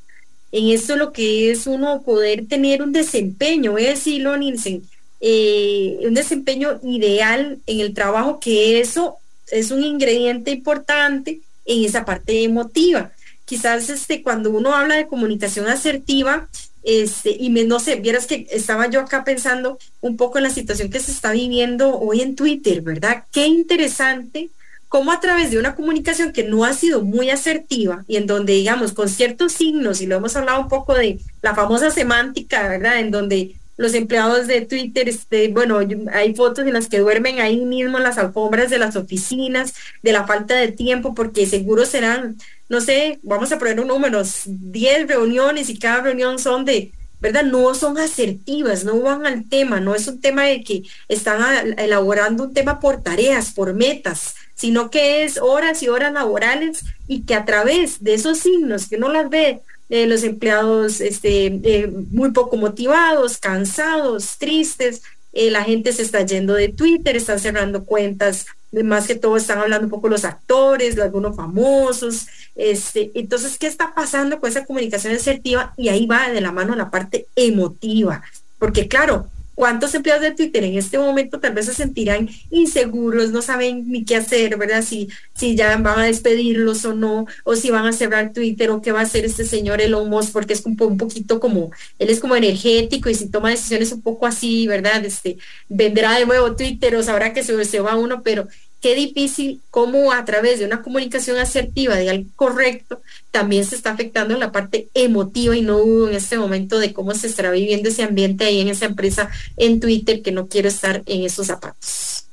en 0.51 0.67
esto 0.67 0.97
lo 0.97 1.13
que 1.13 1.51
es 1.51 1.65
uno 1.67 2.01
poder 2.01 2.47
tener 2.47 2.81
un 2.81 2.91
desempeño, 2.91 3.71
voy 3.71 3.85
a 3.85 3.91
decirlo, 3.91 4.35
Nielsen, 4.35 4.83
eh, 5.21 5.99
un 6.01 6.15
desempeño 6.15 6.79
ideal 6.83 7.59
en 7.67 7.79
el 7.79 7.93
trabajo, 7.93 8.39
que 8.39 8.81
eso 8.81 9.17
es 9.51 9.71
un 9.71 9.83
ingrediente 9.83 10.51
importante 10.51 11.41
en 11.65 11.85
esa 11.85 12.03
parte 12.05 12.43
emotiva. 12.43 13.11
Quizás 13.45 13.89
este, 13.89 14.23
cuando 14.23 14.49
uno 14.49 14.73
habla 14.73 14.95
de 14.95 15.07
comunicación 15.07 15.67
asertiva, 15.67 16.49
este, 16.83 17.35
y 17.39 17.51
me, 17.51 17.63
no 17.63 17.79
sé, 17.79 17.95
vieras 17.97 18.25
que 18.25 18.47
estaba 18.49 18.89
yo 18.89 19.01
acá 19.01 19.23
pensando 19.23 19.77
un 20.01 20.17
poco 20.17 20.39
en 20.39 20.45
la 20.45 20.49
situación 20.49 20.89
que 20.89 20.99
se 20.99 21.11
está 21.11 21.31
viviendo 21.31 21.99
hoy 21.99 22.21
en 22.21 22.35
Twitter, 22.35 22.81
¿verdad? 22.81 23.25
Qué 23.31 23.45
interesante 23.45 24.49
cómo 24.89 25.11
a 25.11 25.19
través 25.19 25.51
de 25.51 25.59
una 25.59 25.75
comunicación 25.75 26.33
que 26.33 26.43
no 26.43 26.65
ha 26.65 26.73
sido 26.73 27.01
muy 27.01 27.29
asertiva 27.29 28.03
y 28.07 28.17
en 28.17 28.25
donde, 28.25 28.53
digamos, 28.53 28.93
con 28.93 29.07
ciertos 29.07 29.53
signos, 29.53 30.01
y 30.01 30.07
lo 30.07 30.17
hemos 30.17 30.35
hablado 30.35 30.59
un 30.59 30.67
poco 30.67 30.95
de 30.95 31.19
la 31.41 31.53
famosa 31.53 31.91
semántica, 31.91 32.67
¿verdad? 32.67 32.99
En 32.99 33.11
donde 33.11 33.55
los 33.77 33.93
empleados 33.93 34.47
de 34.47 34.61
Twitter, 34.61 35.09
este, 35.09 35.47
bueno, 35.49 35.79
hay 36.13 36.35
fotos 36.35 36.65
en 36.65 36.73
las 36.73 36.87
que 36.87 36.99
duermen 36.99 37.39
ahí 37.39 37.65
mismo 37.65 37.97
en 37.97 38.03
las 38.03 38.17
alfombras 38.17 38.69
de 38.69 38.79
las 38.79 38.95
oficinas, 38.95 39.73
de 40.03 40.11
la 40.11 40.27
falta 40.27 40.55
de 40.55 40.71
tiempo, 40.71 41.13
porque 41.15 41.45
seguro 41.45 41.85
serán, 41.85 42.37
no 42.69 42.81
sé, 42.81 43.19
vamos 43.23 43.51
a 43.51 43.59
poner 43.59 43.79
un 43.79 43.87
número, 43.87 44.21
10 44.45 45.07
reuniones 45.07 45.69
y 45.69 45.79
cada 45.79 46.01
reunión 46.01 46.37
son 46.37 46.65
de, 46.65 46.91
¿verdad? 47.19 47.43
No 47.43 47.73
son 47.75 47.97
asertivas, 47.97 48.83
no 48.83 48.99
van 48.99 49.25
al 49.25 49.47
tema, 49.47 49.79
no 49.79 49.95
es 49.95 50.07
un 50.07 50.19
tema 50.19 50.43
de 50.43 50.63
que 50.63 50.83
están 51.07 51.77
elaborando 51.77 52.45
un 52.45 52.53
tema 52.53 52.79
por 52.79 53.03
tareas, 53.03 53.51
por 53.51 53.73
metas, 53.73 54.35
sino 54.55 54.89
que 54.89 55.23
es 55.23 55.37
horas 55.37 55.81
y 55.81 55.87
horas 55.87 56.13
laborales 56.13 56.83
y 57.07 57.23
que 57.23 57.35
a 57.35 57.45
través 57.45 58.03
de 58.03 58.15
esos 58.15 58.39
signos 58.39 58.87
que 58.87 58.97
uno 58.97 59.09
las 59.09 59.29
ve 59.29 59.61
eh, 59.91 60.07
los 60.07 60.23
empleados 60.23 61.01
este, 61.01 61.47
eh, 61.47 61.91
muy 62.11 62.31
poco 62.31 62.55
motivados, 62.55 63.37
cansados, 63.37 64.37
tristes, 64.37 65.01
eh, 65.33 65.51
la 65.51 65.65
gente 65.65 65.91
se 65.91 66.01
está 66.01 66.25
yendo 66.25 66.53
de 66.53 66.69
Twitter, 66.69 67.17
están 67.17 67.39
cerrando 67.39 67.83
cuentas, 67.83 68.45
más 68.71 69.05
que 69.05 69.15
todo 69.15 69.35
están 69.35 69.59
hablando 69.59 69.87
un 69.87 69.91
poco 69.91 70.07
los 70.07 70.23
actores, 70.23 70.97
algunos 70.97 71.35
famosos, 71.35 72.27
este, 72.55 73.11
entonces, 73.15 73.57
¿qué 73.57 73.67
está 73.67 73.93
pasando 73.93 74.39
con 74.39 74.49
esa 74.49 74.65
comunicación 74.65 75.13
asertiva? 75.13 75.73
Y 75.75 75.89
ahí 75.89 76.05
va 76.05 76.29
de 76.29 76.39
la 76.39 76.53
mano 76.53 76.73
la 76.73 76.89
parte 76.89 77.27
emotiva, 77.35 78.23
porque 78.59 78.87
claro, 78.87 79.27
¿Cuántos 79.61 79.93
empleados 79.93 80.23
de 80.23 80.31
Twitter 80.31 80.63
en 80.63 80.75
este 80.75 80.97
momento 80.97 81.39
tal 81.39 81.53
vez 81.53 81.67
se 81.67 81.75
sentirán 81.75 82.27
inseguros, 82.49 83.29
no 83.29 83.43
saben 83.43 83.87
ni 83.91 84.03
qué 84.03 84.15
hacer, 84.15 84.57
¿verdad? 84.57 84.81
Si, 84.81 85.07
si 85.35 85.55
ya 85.55 85.77
van 85.77 85.99
a 85.99 86.05
despedirlos 86.05 86.83
o 86.83 86.95
no, 86.95 87.27
o 87.43 87.55
si 87.55 87.69
van 87.69 87.85
a 87.85 87.93
cerrar 87.93 88.33
Twitter 88.33 88.71
o 88.71 88.81
qué 88.81 88.91
va 88.91 89.01
a 89.01 89.03
hacer 89.03 89.23
este 89.23 89.45
señor 89.45 89.79
Elon 89.79 90.09
Musk, 90.09 90.33
porque 90.33 90.53
es 90.53 90.65
un, 90.65 90.75
un 90.81 90.97
poquito 90.97 91.39
como, 91.39 91.69
él 91.99 92.09
es 92.09 92.19
como 92.19 92.35
energético 92.35 93.07
y 93.11 93.13
si 93.13 93.29
toma 93.29 93.51
decisiones 93.51 93.91
un 93.91 94.01
poco 94.01 94.25
así, 94.25 94.65
¿verdad? 94.65 95.05
Este, 95.05 95.37
vendrá 95.69 96.17
de 96.17 96.25
nuevo 96.25 96.55
Twitter 96.55 96.95
o 96.95 97.03
sabrá 97.03 97.31
que 97.31 97.43
se, 97.43 97.63
se 97.63 97.79
va 97.81 97.95
uno, 97.95 98.23
pero 98.23 98.47
qué 98.81 98.95
difícil 98.95 99.61
cómo 99.69 100.11
a 100.11 100.25
través 100.25 100.59
de 100.59 100.65
una 100.65 100.81
comunicación 100.81 101.37
asertiva, 101.37 101.95
de 101.95 102.09
algo 102.09 102.29
correcto, 102.35 103.01
también 103.29 103.63
se 103.63 103.75
está 103.75 103.91
afectando 103.91 104.33
en 104.33 104.39
la 104.39 104.51
parte 104.51 104.87
emotiva 104.93 105.55
y 105.55 105.61
no 105.61 105.77
dudo 105.77 106.09
en 106.09 106.15
este 106.15 106.37
momento 106.37 106.79
de 106.79 106.91
cómo 106.91 107.13
se 107.13 107.27
estará 107.27 107.51
viviendo 107.51 107.89
ese 107.89 108.03
ambiente 108.03 108.45
ahí 108.45 108.59
en 108.59 108.67
esa 108.67 108.85
empresa 108.85 109.29
en 109.55 109.79
Twitter 109.79 110.21
que 110.21 110.31
no 110.31 110.47
quiero 110.47 110.67
estar 110.67 111.03
en 111.05 111.23
esos 111.23 111.47
zapatos. 111.47 112.25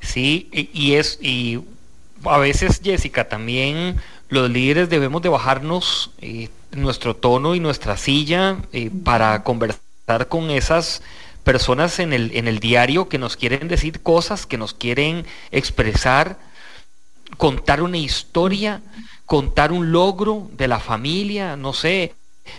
Sí, 0.00 0.48
y 0.52 0.94
es, 0.94 1.18
y 1.20 1.60
a 2.24 2.38
veces 2.38 2.80
Jessica, 2.82 3.28
también 3.28 3.96
los 4.28 4.50
líderes 4.50 4.88
debemos 4.88 5.22
de 5.22 5.28
bajarnos 5.28 6.10
eh, 6.20 6.48
nuestro 6.72 7.16
tono 7.16 7.54
y 7.54 7.60
nuestra 7.60 7.96
silla 7.96 8.58
eh, 8.72 8.90
para 9.04 9.42
conversar 9.42 10.28
con 10.28 10.50
esas 10.50 11.02
personas 11.44 11.98
en 11.98 12.12
el, 12.12 12.30
en 12.34 12.48
el 12.48 12.60
diario 12.60 13.08
que 13.08 13.18
nos 13.18 13.36
quieren 13.36 13.68
decir 13.68 14.02
cosas, 14.02 14.46
que 14.46 14.58
nos 14.58 14.74
quieren 14.74 15.26
expresar, 15.50 16.38
contar 17.36 17.82
una 17.82 17.98
historia, 17.98 18.82
contar 19.26 19.72
un 19.72 19.92
logro 19.92 20.48
de 20.52 20.68
la 20.68 20.80
familia, 20.80 21.56
no 21.56 21.72
sé, 21.72 22.14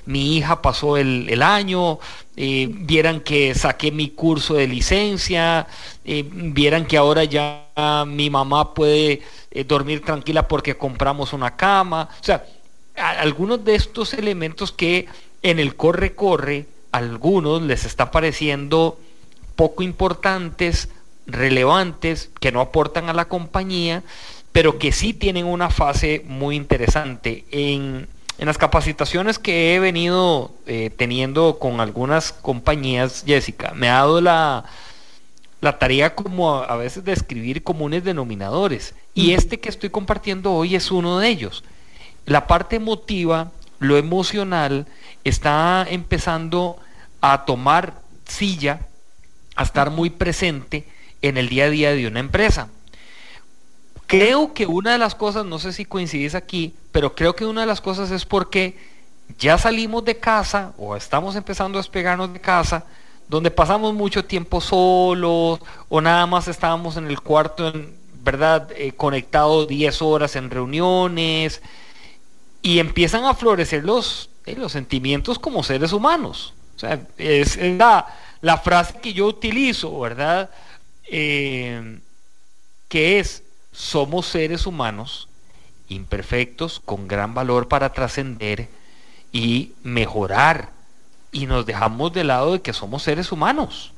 mi 0.06 0.38
hija 0.38 0.62
pasó 0.62 0.98
el, 0.98 1.42
año, 1.42 2.00
eh, 2.36 2.68
vieran 2.70 3.22
que 3.22 3.54
saqué 3.56 3.92
mi 3.92 4.10
curso 4.10 4.56
de 4.56 4.68
licencia, 4.68 5.68
eh, 6.06 6.26
vieran 6.32 6.86
que 6.86 6.98
ahora 6.98 7.24
ya 7.24 7.68
mi 8.08 8.30
mamá 8.30 8.74
puede 8.74 9.22
eh, 9.52 9.64
dormir 9.64 10.04
tranquila 10.04 10.48
porque 10.48 10.78
compramos 10.78 11.34
una 11.34 11.56
cama. 11.56 12.10
O 12.20 12.24
sea, 12.24 12.46
algunos 12.96 13.64
de 13.64 13.76
estos 13.76 14.14
elementos 14.14 14.72
que 14.72 15.08
en 15.42 15.60
el 15.60 15.76
corre-corre 15.76 16.68
algunos 16.92 17.62
les 17.62 17.86
está 17.86 18.12
pareciendo 18.12 19.00
poco 19.56 19.84
importantes, 19.84 20.90
relevantes, 21.28 22.30
que 22.40 22.52
no 22.52 22.62
aportan 22.62 23.10
a 23.10 23.14
la 23.14 23.26
compañía, 23.26 24.04
pero 24.52 24.80
que 24.80 24.92
sí 24.92 25.14
tienen 25.14 25.46
una 25.46 25.70
fase 25.70 26.24
muy 26.28 26.56
interesante. 26.56 27.46
En, 27.52 28.08
las 28.38 28.58
capacitaciones 28.58 29.38
que 29.38 29.76
he 29.76 29.80
venido 29.80 30.52
eh, 30.66 30.90
teniendo 30.98 31.60
con 31.60 31.80
algunas 31.80 32.34
compañías, 32.34 33.24
Jessica, 33.28 33.74
me 33.76 33.88
ha 33.88 33.98
dado 33.98 34.20
la, 34.20 34.66
la 35.62 35.78
tarea 35.78 36.16
como 36.16 36.56
a, 36.56 36.76
veces 36.76 37.06
de 37.06 37.14
escribir 37.14 37.64
comunes 37.64 38.04
denominadores. 38.04 38.96
Y 39.14 39.34
este 39.34 39.60
que 39.60 39.70
estoy 39.70 39.92
compartiendo 39.92 40.54
hoy 40.54 40.76
es 40.76 40.92
uno 40.92 41.20
de 41.20 41.28
ellos. 41.28 41.64
La 42.26 42.48
parte 42.48 42.78
emotiva, 42.78 43.52
lo 43.82 43.98
emocional, 43.98 44.86
está 45.24 45.86
empezando 45.90 46.78
a 47.20 47.46
tomar 47.46 47.96
silla, 48.28 48.82
a 49.56 49.64
estar 49.64 49.90
muy 49.90 50.12
presente 50.12 50.88
en 51.24 51.36
el 51.36 51.50
día 51.50 51.66
a 51.66 51.70
día 51.70 51.92
de 51.92 52.06
una 52.06 52.20
empresa. 52.20 52.70
Creo 54.06 54.54
que 54.54 54.68
una 54.68 54.92
de 54.92 55.00
las 55.00 55.16
cosas, 55.16 55.46
no 55.46 55.58
sé 55.58 55.74
si 55.74 55.86
coincidís 55.86 56.36
aquí, 56.36 56.76
pero 56.92 57.16
creo 57.16 57.36
que 57.36 57.44
una 57.44 57.62
de 57.62 57.68
las 57.68 57.82
cosas 57.82 58.12
es 58.12 58.24
porque 58.24 58.78
ya 59.40 59.58
salimos 59.58 60.06
de 60.06 60.20
casa 60.20 60.74
o 60.78 60.96
estamos 60.96 61.36
empezando 61.36 61.80
a 61.80 61.82
despegarnos 61.82 62.32
de 62.32 62.40
casa, 62.40 62.86
donde 63.28 63.50
pasamos 63.50 63.96
mucho 63.96 64.24
tiempo 64.24 64.62
solos 64.62 65.60
o 65.90 66.02
nada 66.02 66.28
más 66.28 66.48
estábamos 66.48 66.98
en 66.98 67.08
el 67.08 67.20
cuarto, 67.20 67.70
en, 67.70 67.96
¿verdad? 68.24 68.70
Eh, 68.76 68.92
conectados 68.92 69.68
10 69.68 70.04
horas 70.04 70.36
en 70.36 70.52
reuniones 70.52 71.64
y 72.72 72.80
empiezan 72.80 73.26
a 73.26 73.34
florecer 73.34 73.84
los, 73.84 74.30
eh, 74.46 74.56
los 74.56 74.72
sentimientos 74.72 75.38
como 75.38 75.62
seres 75.62 75.92
humanos. 75.92 76.54
O 76.78 76.80
sea, 76.80 77.06
es, 77.18 77.58
la, 77.58 78.08
la, 78.40 78.58
frase 78.60 78.94
que 79.02 79.12
yo 79.12 79.28
utilizo, 79.28 80.00
¿verdad? 80.00 80.50
Eh, 81.10 82.00
que 82.88 83.20
es, 83.20 83.44
somos 83.74 84.26
seres 84.26 84.66
humanos 84.66 85.28
imperfectos, 85.90 86.80
con 86.86 87.10
gran 87.10 87.34
valor 87.34 87.68
para 87.68 87.92
trascender 87.92 88.70
y 89.34 89.74
mejorar. 89.84 90.70
Y 91.34 91.48
nos 91.48 91.66
dejamos 91.66 92.14
de 92.14 92.24
lado 92.24 92.54
de 92.54 92.62
que 92.62 92.72
somos 92.72 93.04
seres 93.04 93.34
humanos. 93.34 93.92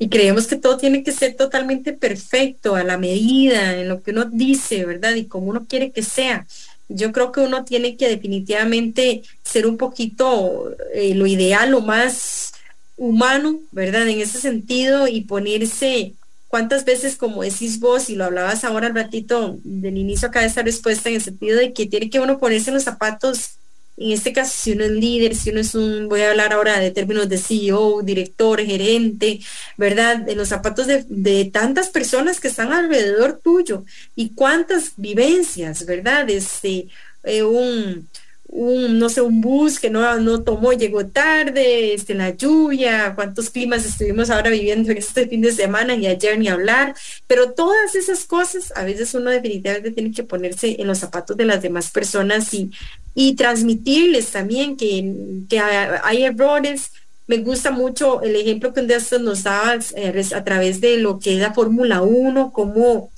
Y 0.00 0.08
creemos 0.08 0.48
que 0.48 0.56
todo 0.56 0.78
tiene 0.78 1.04
que 1.04 1.12
ser 1.12 1.36
totalmente 1.36 1.92
perfecto, 1.92 2.74
a 2.74 2.82
la 2.82 2.98
medida, 2.98 3.74
en 3.74 3.88
lo 3.88 4.02
que 4.02 4.10
uno 4.10 4.24
dice, 4.24 4.84
¿verdad? 4.84 5.14
Y 5.14 5.26
como 5.26 5.46
uno 5.46 5.66
quiere 5.68 5.92
que 5.92 6.02
sea. 6.02 6.44
Yo 6.88 7.12
creo 7.12 7.32
que 7.32 7.40
uno 7.40 7.64
tiene 7.64 7.96
que 7.96 8.08
definitivamente 8.08 9.22
ser 9.42 9.66
un 9.66 9.76
poquito 9.76 10.74
eh, 10.94 11.14
lo 11.14 11.26
ideal, 11.26 11.70
lo 11.70 11.80
más 11.80 12.52
humano, 12.96 13.60
¿verdad? 13.70 14.08
En 14.08 14.20
ese 14.20 14.40
sentido 14.40 15.06
y 15.06 15.22
ponerse 15.22 16.14
¿Cuántas 16.48 16.86
veces, 16.86 17.16
como 17.16 17.42
decís 17.42 17.78
vos, 17.78 18.08
y 18.08 18.14
lo 18.14 18.24
hablabas 18.24 18.64
ahora 18.64 18.86
al 18.86 18.94
ratito 18.94 19.58
del 19.64 19.98
inicio 19.98 20.28
acá 20.28 20.40
de 20.40 20.46
esa 20.46 20.62
respuesta, 20.62 21.10
en 21.10 21.16
el 21.16 21.22
sentido 21.22 21.58
de 21.58 21.74
que 21.74 21.84
tiene 21.84 22.08
que 22.08 22.20
uno 22.20 22.38
ponerse 22.38 22.70
en 22.70 22.74
los 22.74 22.84
zapatos, 22.84 23.58
en 24.00 24.12
este 24.12 24.32
caso, 24.32 24.52
si 24.56 24.72
uno 24.72 24.84
es 24.84 24.92
líder, 24.92 25.34
si 25.34 25.50
uno 25.50 25.60
es 25.60 25.74
un, 25.74 26.08
voy 26.08 26.20
a 26.20 26.30
hablar 26.30 26.52
ahora 26.52 26.78
de 26.78 26.90
términos 26.92 27.28
de 27.28 27.38
CEO, 27.38 28.02
director, 28.02 28.60
gerente, 28.64 29.40
¿verdad? 29.76 30.28
En 30.28 30.38
los 30.38 30.48
zapatos 30.48 30.86
de, 30.86 31.50
tantas 31.52 31.88
personas 31.88 32.40
que 32.40 32.48
están 32.48 32.72
alrededor 32.72 33.40
tuyo 33.42 33.84
y 34.14 34.30
cuántas 34.30 34.92
vivencias, 34.96 35.84
¿verdad? 35.84 36.30
Este, 36.30 36.88
eh, 37.24 37.42
un, 37.42 38.08
un, 38.48 38.98
no 38.98 39.08
sé, 39.10 39.20
un 39.20 39.40
bus 39.40 39.78
que 39.78 39.90
no, 39.90 40.18
no 40.20 40.42
tomó, 40.42 40.72
llegó 40.72 41.06
tarde, 41.06 41.92
este, 41.92 42.14
la 42.14 42.30
lluvia, 42.30 43.12
cuántos 43.14 43.50
climas 43.50 43.84
estuvimos 43.84 44.30
ahora 44.30 44.50
viviendo 44.50 44.90
en 44.90 44.98
este 44.98 45.28
fin 45.28 45.42
de 45.42 45.52
semana 45.52 45.94
y 45.94 46.06
ayer 46.06 46.38
ni 46.38 46.48
hablar, 46.48 46.94
pero 47.26 47.52
todas 47.52 47.94
esas 47.94 48.24
cosas, 48.24 48.72
a 48.74 48.84
veces 48.84 49.14
uno 49.14 49.30
definitivamente 49.30 49.90
tiene 49.90 50.12
que 50.12 50.22
ponerse 50.22 50.76
en 50.80 50.86
los 50.86 50.98
zapatos 50.98 51.36
de 51.36 51.44
las 51.44 51.60
demás 51.60 51.90
personas 51.90 52.52
y, 52.54 52.70
y 53.14 53.34
transmitirles 53.34 54.30
también 54.30 54.76
que, 54.76 55.12
que 55.48 55.60
hay 55.60 56.22
errores. 56.22 56.92
Me 57.26 57.38
gusta 57.38 57.70
mucho 57.70 58.22
el 58.22 58.34
ejemplo 58.34 58.72
que 58.72 58.80
un 58.80 58.86
día 58.86 58.98
nos 59.20 59.42
dabas 59.42 59.92
eh, 59.94 60.24
a 60.34 60.44
través 60.44 60.80
de 60.80 60.96
lo 60.96 61.18
que 61.18 61.34
es 61.34 61.40
la 61.40 61.52
Fórmula 61.52 62.00
1, 62.00 62.52
cómo 62.52 63.10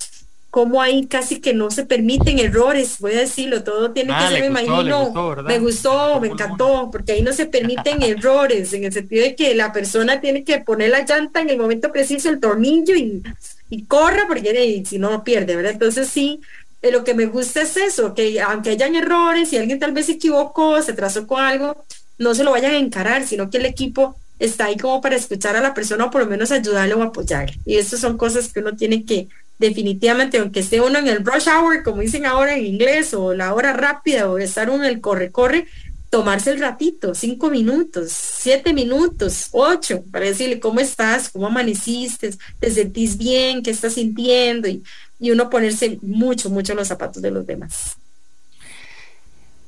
cómo 0.51 0.81
ahí 0.81 1.07
casi 1.07 1.39
que 1.39 1.53
no 1.53 1.71
se 1.71 1.85
permiten 1.85 2.37
errores, 2.37 2.97
voy 2.99 3.13
a 3.13 3.19
decirlo, 3.21 3.63
todo 3.63 3.91
tiene 3.91 4.09
que 4.09 4.15
ah, 4.15 4.29
ser, 4.29 4.41
me 4.41 4.47
imagino, 4.47 5.13
me 5.45 5.59
gustó, 5.59 6.19
me 6.19 6.27
encantó, 6.27 6.89
porque 6.91 7.13
ahí 7.13 7.21
no 7.21 7.31
se 7.31 7.45
permiten 7.45 8.03
errores, 8.03 8.73
en 8.73 8.83
el 8.83 8.91
sentido 8.91 9.23
de 9.23 9.33
que 9.33 9.55
la 9.55 9.71
persona 9.71 10.19
tiene 10.19 10.43
que 10.43 10.59
poner 10.59 10.89
la 10.89 11.05
llanta 11.05 11.39
en 11.39 11.49
el 11.49 11.57
momento 11.57 11.89
preciso, 11.93 12.29
el 12.29 12.41
tornillo 12.41 12.95
y, 12.95 13.23
y 13.69 13.85
corra, 13.85 14.25
porque 14.27 14.83
si 14.85 14.99
no 14.99 15.23
pierde, 15.23 15.55
¿verdad? 15.55 15.71
Entonces 15.71 16.09
sí, 16.09 16.41
eh, 16.81 16.91
lo 16.91 17.05
que 17.05 17.13
me 17.13 17.27
gusta 17.27 17.61
es 17.61 17.77
eso, 17.77 18.13
que 18.13 18.41
aunque 18.41 18.71
hayan 18.71 18.93
errores 18.95 19.53
y 19.53 19.57
alguien 19.57 19.79
tal 19.79 19.93
vez 19.93 20.07
se 20.07 20.13
equivocó, 20.13 20.81
se 20.81 20.91
trazó 20.91 21.27
con 21.27 21.41
algo, 21.41 21.85
no 22.17 22.35
se 22.35 22.43
lo 22.43 22.51
vayan 22.51 22.73
a 22.73 22.77
encarar, 22.77 23.25
sino 23.25 23.49
que 23.49 23.57
el 23.57 23.65
equipo 23.65 24.17
está 24.37 24.65
ahí 24.65 24.75
como 24.75 24.99
para 24.99 25.15
escuchar 25.15 25.55
a 25.55 25.61
la 25.61 25.73
persona 25.73 26.05
o 26.05 26.11
por 26.11 26.23
lo 26.23 26.27
menos 26.27 26.51
ayudarle 26.51 26.95
o 26.95 27.03
apoyar. 27.03 27.51
Y 27.65 27.77
eso 27.77 27.95
son 27.95 28.17
cosas 28.17 28.51
que 28.51 28.59
uno 28.59 28.75
tiene 28.75 29.05
que 29.05 29.29
definitivamente, 29.61 30.39
aunque 30.39 30.59
esté 30.59 30.81
uno 30.81 30.99
en 30.99 31.07
el 31.07 31.23
rush 31.23 31.47
hour, 31.47 31.83
como 31.83 32.01
dicen 32.01 32.25
ahora 32.25 32.57
en 32.57 32.65
inglés, 32.65 33.13
o 33.13 33.33
la 33.33 33.53
hora 33.53 33.71
rápida, 33.73 34.29
o 34.29 34.37
estar 34.39 34.69
uno 34.69 34.83
en 34.83 34.89
el 34.89 35.01
corre-corre, 35.01 35.67
tomarse 36.09 36.49
el 36.49 36.59
ratito, 36.59 37.15
cinco 37.15 37.49
minutos, 37.49 38.11
siete 38.11 38.73
minutos, 38.73 39.47
ocho, 39.51 40.03
para 40.11 40.25
decirle 40.25 40.59
cómo 40.59 40.79
estás, 40.81 41.29
cómo 41.29 41.47
amaneciste, 41.47 42.33
te 42.59 42.71
sentís 42.71 43.17
bien, 43.17 43.63
qué 43.63 43.69
estás 43.69 43.93
sintiendo, 43.93 44.67
y, 44.67 44.83
uno 45.19 45.51
ponerse 45.51 45.99
mucho, 46.01 46.49
mucho 46.49 46.73
los 46.73 46.87
zapatos 46.87 47.21
de 47.21 47.29
los 47.29 47.45
demás. 47.45 47.95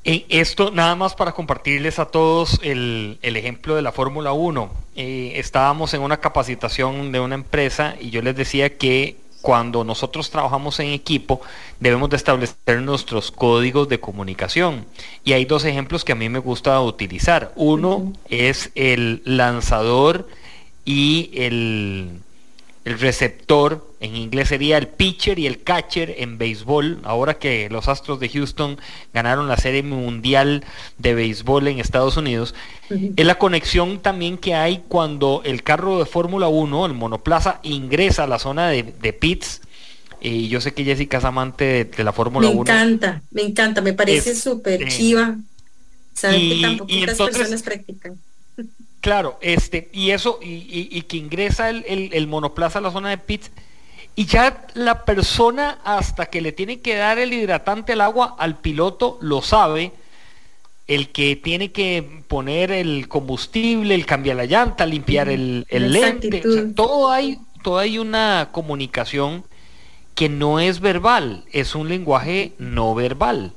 Esto, 0.04 0.72
nada 0.72 0.96
más 0.96 1.14
para 1.16 1.32
compartirles 1.32 2.00
a 2.00 2.08
todos 2.08 2.60
el, 2.64 3.20
ejemplo 3.22 3.76
de 3.76 3.84
la 3.84 3.92
Fórmula 3.92 4.34
1. 4.34 4.70
Eh, 4.96 5.34
estábamos 5.36 5.94
en 5.94 6.02
una 6.02 6.18
capacitación 6.18 7.12
de 7.12 7.20
una 7.20 7.36
empresa 7.36 7.96
y 8.02 8.10
yo 8.10 8.22
les 8.22 8.36
decía 8.36 8.78
que 8.78 9.23
cuando 9.44 9.84
nosotros 9.84 10.30
trabajamos 10.30 10.80
en 10.80 10.88
equipo, 10.88 11.42
debemos 11.82 12.10
de 12.10 12.16
establecer 12.16 12.82
nuestros 12.82 13.30
códigos 13.30 13.90
de 13.90 14.00
comunicación. 14.00 14.86
Y 15.26 15.34
hay 15.34 15.44
dos 15.44 15.66
ejemplos 15.66 16.06
que 16.06 16.14
a 16.14 16.16
mí 16.16 16.30
me 16.30 16.40
gusta 16.40 16.80
utilizar. 16.80 17.52
Uno 17.58 18.14
es 18.30 18.72
el 18.76 19.22
lanzador 19.26 20.30
y 20.86 21.30
el, 21.34 22.22
el 22.86 23.00
receptor, 23.00 23.90
en 24.02 24.16
inglés 24.16 24.50
sería 24.50 24.78
el 24.78 24.90
pitcher 24.90 25.40
y 25.40 25.48
el 25.48 25.64
catcher 25.64 26.16
en 26.18 26.38
béisbol, 26.38 27.00
ahora 27.04 27.36
que 27.36 27.70
los 27.70 27.88
Astros 27.88 28.20
de 28.20 28.28
Houston 28.28 28.78
ganaron 29.14 29.48
la 29.48 29.56
Serie 29.56 29.84
Mundial 29.84 30.66
de 30.98 31.14
Béisbol 31.14 31.70
en 31.70 31.80
Estados 31.80 32.18
Unidos, 32.18 32.54
es 32.90 33.26
la 33.26 33.36
conexión 33.36 34.02
también 34.02 34.38
que 34.38 34.54
hay 34.54 34.84
cuando 34.88 35.42
el 35.46 35.64
carro 35.64 36.00
de 36.00 36.06
Fórmula 36.06 36.50
1, 36.50 36.86
el 36.86 36.94
monoplaza, 36.94 37.62
ingresa 37.64 38.26
a 38.26 38.28
la 38.28 38.38
zona 38.38 38.68
de, 38.68 39.14
pits. 39.14 39.62
Y 40.20 40.50
yo 40.50 40.62
sé 40.62 40.74
que 40.74 40.84
Jessica 40.84 41.18
es 41.18 41.24
amante 41.24 41.86
de, 41.86 42.04
la 42.04 42.12
Fórmula 42.12 42.50
1. 42.50 42.56
Me 42.56 42.62
encanta, 42.62 43.22
me 43.32 43.42
encanta, 43.44 43.82
me 43.82 43.94
parece 43.94 44.36
súper 44.36 44.88
chiva. 44.90 45.38
Que 46.22 46.60
tan 46.62 46.78
personas 47.26 47.64
practican. 47.64 48.18
Claro, 49.04 49.38
este, 49.42 49.90
y 49.92 50.12
eso, 50.12 50.40
y, 50.42 51.02
que 51.02 51.18
ingresa 51.18 51.70
el, 51.70 52.28
monoplaza 52.28 52.80
a 52.80 52.82
la 52.82 52.90
zona 52.90 53.10
de 53.10 53.18
pits, 53.18 53.52
y 54.16 54.28
ya 54.28 54.66
la 54.76 55.04
persona 55.04 55.80
hasta 55.84 56.28
que 56.28 56.40
le 56.40 56.54
tiene 56.54 56.80
que 56.80 56.96
dar 56.96 57.20
el 57.20 57.34
hidratante 57.34 57.92
al 57.92 58.00
agua 58.00 58.38
al 58.40 58.60
piloto 58.60 59.18
lo 59.20 59.42
sabe, 59.42 59.92
el 60.88 61.10
que 61.10 61.36
tiene 61.36 61.74
que 61.74 62.24
poner 62.30 62.72
el 62.72 63.10
combustible, 63.10 63.94
el 63.94 64.06
cambiar 64.06 64.38
la 64.38 64.46
llanta, 64.46 64.86
limpiar 64.86 65.28
el, 65.28 65.66
lente, 65.70 66.42
todo 66.74 67.12
hay, 67.12 67.40
todo 67.62 67.80
hay 67.80 68.00
una 68.00 68.52
comunicación 68.54 69.44
que 70.16 70.30
no 70.30 70.62
es 70.62 70.80
verbal, 70.80 71.44
es 71.52 71.76
un 71.76 71.90
lenguaje 71.90 72.54
no 72.58 72.96
verbal 72.96 73.52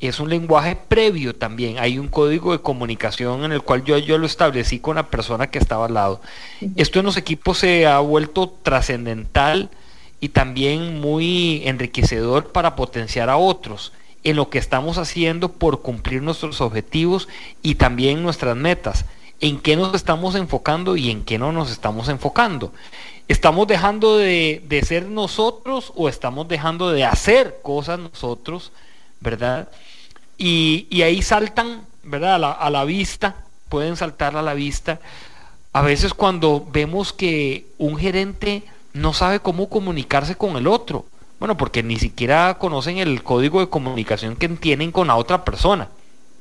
es 0.00 0.20
un 0.20 0.28
lenguaje 0.28 0.76
previo 0.76 1.34
también. 1.34 1.78
Hay 1.78 1.98
un 1.98 2.08
código 2.08 2.52
de 2.52 2.60
comunicación 2.60 3.44
en 3.44 3.52
el 3.52 3.62
cual 3.62 3.84
yo, 3.84 3.96
yo 3.98 4.18
lo 4.18 4.26
establecí 4.26 4.78
con 4.78 4.96
la 4.96 5.08
persona 5.08 5.50
que 5.50 5.58
estaba 5.58 5.86
al 5.86 5.94
lado. 5.94 6.20
Esto 6.76 6.98
en 6.98 7.06
los 7.06 7.16
equipos 7.16 7.58
se 7.58 7.86
ha 7.86 7.98
vuelto 8.00 8.52
trascendental 8.62 9.70
y 10.20 10.30
también 10.30 11.00
muy 11.00 11.62
enriquecedor 11.66 12.52
para 12.52 12.76
potenciar 12.76 13.30
a 13.30 13.36
otros 13.36 13.92
en 14.24 14.36
lo 14.36 14.48
que 14.48 14.58
estamos 14.58 14.98
haciendo 14.98 15.52
por 15.52 15.82
cumplir 15.82 16.22
nuestros 16.22 16.60
objetivos 16.60 17.28
y 17.62 17.74
también 17.76 18.22
nuestras 18.22 18.56
metas. 18.56 19.04
En 19.40 19.60
qué 19.60 19.76
nos 19.76 19.94
estamos 19.94 20.34
enfocando 20.34 20.96
y 20.96 21.10
en 21.10 21.24
qué 21.24 21.38
no 21.38 21.52
nos 21.52 21.70
estamos 21.70 22.08
enfocando. 22.08 22.72
¿Estamos 23.28 23.66
dejando 23.66 24.16
de, 24.16 24.62
de 24.66 24.82
ser 24.82 25.06
nosotros 25.06 25.92
o 25.94 26.08
estamos 26.08 26.48
dejando 26.48 26.90
de 26.90 27.04
hacer 27.04 27.60
cosas 27.62 27.98
nosotros? 27.98 28.72
¿Verdad? 29.24 29.68
Y, 30.36 31.02
ahí 31.02 31.22
saltan, 31.22 31.86
¿verdad? 32.02 32.34
A 32.60 32.70
la, 32.70 32.84
vista, 32.84 33.36
pueden 33.68 33.96
saltar 33.96 34.36
a 34.36 34.42
la 34.42 34.52
vista. 34.52 35.00
A 35.72 35.80
veces 35.82 36.12
cuando 36.12 36.64
vemos 36.70 37.12
que 37.12 37.66
un 37.78 37.96
gerente 37.96 38.62
no 38.92 39.14
sabe 39.14 39.40
cómo 39.40 39.68
comunicarse 39.70 40.36
con 40.36 40.56
el 40.56 40.66
otro. 40.66 41.06
Bueno, 41.40 41.56
porque 41.56 41.82
ni 41.82 41.96
siquiera 41.98 42.58
conocen 42.58 42.98
el 42.98 43.22
código 43.22 43.60
de 43.60 43.68
comunicación 43.68 44.36
que 44.36 44.48
tienen 44.50 44.92
con 44.92 45.08
la 45.08 45.16
otra 45.16 45.44
persona. 45.44 45.88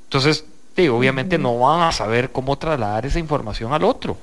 Entonces, 0.04 0.46
obviamente 0.92 1.38
no 1.38 1.58
van 1.58 1.82
a 1.82 1.92
saber 1.94 2.32
cómo 2.32 2.58
trasladar 2.58 3.06
esa 3.06 3.20
información 3.20 3.74
al 3.74 3.86
otro. 3.86 4.18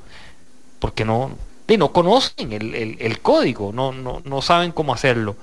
Porque 0.79 1.05
no, 1.05 1.33
no 1.67 1.93
conocen 1.93 2.53
el, 2.53 3.21
código, 3.21 3.73
no, 3.73 3.93
no, 3.93 4.21
no, 4.25 4.43
saben 4.43 4.73
cómo 4.73 4.93
hacerlo. 4.93 5.37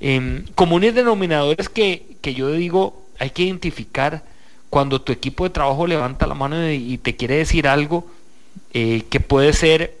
Eh, 0.00 0.44
comunes 0.54 0.94
denominadores 0.94 1.68
que, 1.68 2.16
que 2.20 2.34
yo 2.34 2.52
digo, 2.52 3.06
hay 3.18 3.30
que 3.30 3.44
identificar 3.44 4.22
cuando 4.70 5.00
tu 5.00 5.12
equipo 5.12 5.44
de 5.44 5.50
trabajo 5.50 5.86
levanta 5.86 6.26
la 6.26 6.34
mano 6.34 6.70
y 6.70 6.98
te 6.98 7.16
quiere 7.16 7.36
decir 7.36 7.66
algo 7.68 8.06
eh, 8.72 9.04
que 9.08 9.20
puede 9.20 9.52
ser 9.52 9.96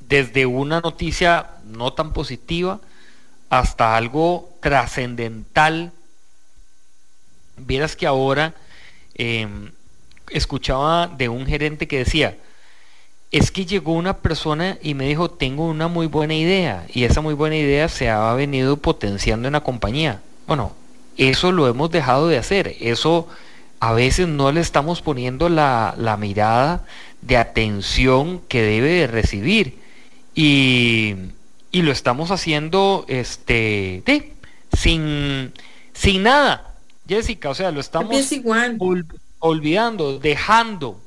desde 0.00 0.46
una 0.46 0.80
noticia 0.80 1.50
no 1.64 1.92
tan 1.92 2.12
positiva 2.12 2.80
hasta 3.50 3.96
algo 3.96 4.50
trascendental. 4.60 5.92
Vieras 7.56 7.96
que 7.96 8.06
ahora 8.06 8.54
em, 9.14 9.70
escuchaba 10.30 11.06
de 11.06 11.28
un 11.28 11.46
gerente 11.46 11.86
que 11.86 11.98
decía, 11.98 12.38
es 13.30 13.52
que 13.52 13.64
llegó 13.64 13.92
una 13.92 14.18
persona 14.18 14.78
y 14.82 14.94
me 14.94 15.06
dijo, 15.06 15.30
tengo 15.30 15.66
una 15.66 15.88
muy 15.88 16.06
buena 16.06 16.34
idea 16.34 16.86
y 16.92 17.04
esa 17.04 17.20
muy 17.20 17.34
buena 17.34 17.56
idea 17.56 17.88
se 17.88 18.10
ha 18.10 18.32
venido 18.34 18.76
potenciando 18.76 19.48
en 19.48 19.52
la 19.52 19.60
compañía. 19.60 20.20
Bueno, 20.46 20.72
eso 21.16 21.52
lo 21.52 21.68
hemos 21.68 21.90
dejado 21.90 22.26
de 22.28 22.38
hacer, 22.38 22.76
eso 22.80 23.28
a 23.78 23.92
veces 23.92 24.26
no 24.26 24.50
le 24.50 24.60
estamos 24.60 25.00
poniendo 25.00 25.48
la, 25.48 26.16
mirada 26.18 26.84
de 27.22 27.36
atención 27.36 28.40
que 28.48 28.62
debe 28.62 28.90
de 28.94 29.06
recibir. 29.06 29.78
Y, 30.34 31.14
lo 31.72 31.92
estamos 31.92 32.32
haciendo 32.32 33.04
este, 33.08 34.02
sin, 34.76 35.52
sin 35.92 36.24
nada, 36.24 36.74
Jessica, 37.08 37.48
o 37.48 37.54
sea, 37.54 37.70
lo 37.70 37.80
estamos 37.80 38.28
olvidando, 39.38 40.18
dejando 40.18 41.00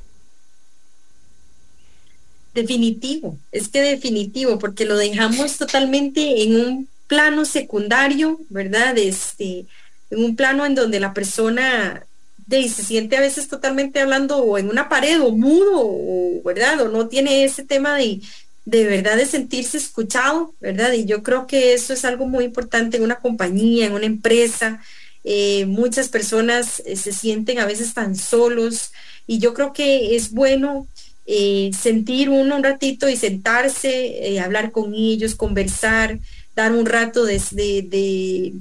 Definitivo, 2.53 3.37
es 3.51 3.67
que 3.67 3.81
definitivo, 3.81 4.59
porque 4.59 4.85
lo 4.85 4.95
dejamos 4.95 5.57
totalmente 5.57 6.43
en 6.43 6.55
un 6.55 6.87
plano 7.07 7.45
secundario, 7.45 8.39
¿verdad? 8.49 8.97
Este, 8.97 9.65
en 10.11 10.23
un 10.23 10.35
plano 10.35 10.65
en 10.65 10.75
donde 10.75 10.99
la 10.99 11.13
persona 11.13 12.05
de, 12.45 12.69
se 12.69 12.83
siente 12.83 13.17
a 13.17 13.21
veces 13.21 13.47
totalmente 13.47 13.99
hablando 13.99 14.37
o 14.37 14.57
en 14.57 14.69
una 14.69 14.89
pared 14.89 15.21
o 15.21 15.31
mudo, 15.31 16.43
¿verdad? 16.43 16.81
O 16.81 16.89
no 16.89 17.07
tiene 17.07 17.43
ese 17.43 17.63
tema 17.63 17.95
de, 17.97 18.21
de 18.65 18.85
verdad 18.85 19.17
de 19.17 19.25
sentirse 19.25 19.77
escuchado, 19.77 20.53
¿verdad? 20.59 20.93
Y 20.93 21.05
yo 21.05 21.23
creo 21.23 21.47
que 21.47 21.73
eso 21.73 21.93
es 21.93 22.05
algo 22.05 22.27
muy 22.27 22.45
importante 22.45 22.97
en 22.97 23.03
una 23.03 23.19
compañía, 23.19 23.87
en 23.87 23.93
una 23.93 24.05
empresa. 24.05 24.81
Eh, 25.23 25.65
muchas 25.65 26.09
personas 26.09 26.81
eh, 26.85 26.95
se 26.97 27.13
sienten 27.13 27.59
a 27.59 27.65
veces 27.65 27.93
tan 27.93 28.15
solos 28.15 28.91
y 29.25 29.39
yo 29.39 29.53
creo 29.53 29.71
que 29.71 30.15
es 30.15 30.31
bueno 30.31 30.87
eh, 31.25 31.71
sentir 31.77 32.29
uno 32.29 32.55
un 32.55 32.63
ratito 32.63 33.09
y 33.09 33.15
sentarse, 33.15 34.27
eh, 34.27 34.39
hablar 34.39 34.71
con 34.71 34.93
ellos, 34.93 35.35
conversar, 35.35 36.19
dar 36.55 36.71
un 36.71 36.85
rato 36.85 37.25
de, 37.25 37.41
de, 37.51 38.53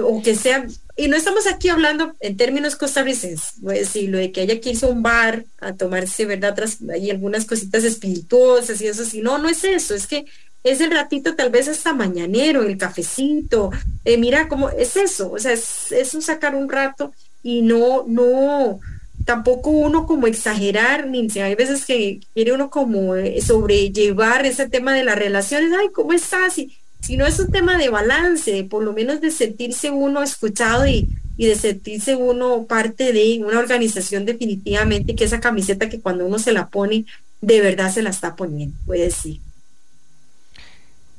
o 0.00 0.22
que 0.22 0.34
sea, 0.34 0.66
y 0.96 1.08
no 1.08 1.16
estamos 1.16 1.46
aquí 1.46 1.68
hablando 1.68 2.14
en 2.20 2.36
términos 2.36 2.76
costarricenses, 2.76 3.52
voy 3.58 3.76
a 3.76 3.80
decirlo, 3.80 4.18
de 4.18 4.32
que 4.32 4.40
haya 4.40 4.60
que 4.60 4.70
irse 4.70 4.86
a 4.86 4.88
un 4.88 5.02
bar 5.02 5.44
a 5.60 5.74
tomarse, 5.74 6.24
¿verdad? 6.24 6.58
hay 6.92 7.10
algunas 7.10 7.44
cositas 7.44 7.84
espirituosas 7.84 8.80
y 8.80 8.88
eso, 8.88 9.04
sí, 9.04 9.20
no, 9.20 9.38
no 9.38 9.48
es 9.48 9.62
eso, 9.64 9.94
es 9.94 10.06
que 10.06 10.26
es 10.64 10.80
el 10.80 10.90
ratito 10.90 11.36
tal 11.36 11.50
vez 11.50 11.68
hasta 11.68 11.92
mañanero, 11.92 12.62
el 12.62 12.76
cafecito, 12.76 13.70
eh, 14.04 14.18
mira 14.18 14.48
cómo 14.48 14.70
es 14.70 14.96
eso, 14.96 15.30
o 15.30 15.38
sea, 15.38 15.52
es, 15.52 15.92
es 15.92 16.14
un 16.14 16.22
sacar 16.22 16.54
un 16.54 16.68
rato 16.68 17.12
y 17.42 17.62
no, 17.62 18.04
no, 18.06 18.80
tampoco 19.28 19.68
uno 19.68 20.06
como 20.06 20.26
exagerar, 20.26 21.06
ni 21.06 21.28
hay 21.38 21.54
veces 21.54 21.84
que 21.84 22.18
quiere 22.32 22.54
uno 22.54 22.70
como 22.70 23.14
eh, 23.14 23.42
sobrellevar 23.42 24.46
ese 24.46 24.70
tema 24.70 24.94
de 24.94 25.04
las 25.04 25.18
relaciones, 25.18 25.70
ay, 25.78 25.88
¿cómo 25.92 26.14
estás? 26.14 26.56
Y, 26.56 26.78
si 27.00 27.18
no 27.18 27.26
es 27.26 27.38
un 27.38 27.52
tema 27.52 27.76
de 27.76 27.90
balance, 27.90 28.64
por 28.64 28.82
lo 28.82 28.94
menos 28.94 29.20
de 29.20 29.30
sentirse 29.30 29.90
uno 29.90 30.22
escuchado 30.22 30.86
y, 30.86 31.10
de 31.36 31.54
sentirse 31.56 32.16
uno 32.16 32.64
parte 32.64 33.12
de 33.12 33.38
una 33.44 33.58
organización 33.58 34.24
definitivamente, 34.24 35.14
que 35.14 35.24
esa 35.24 35.40
camiseta 35.40 35.90
que 35.90 36.00
cuando 36.00 36.24
uno 36.24 36.38
se 36.38 36.52
la 36.52 36.68
pone, 36.68 37.04
de 37.42 37.60
verdad 37.60 37.92
se 37.92 38.00
la 38.00 38.08
está 38.08 38.34
poniendo, 38.34 38.78
puede 38.86 39.02
decir. 39.02 39.40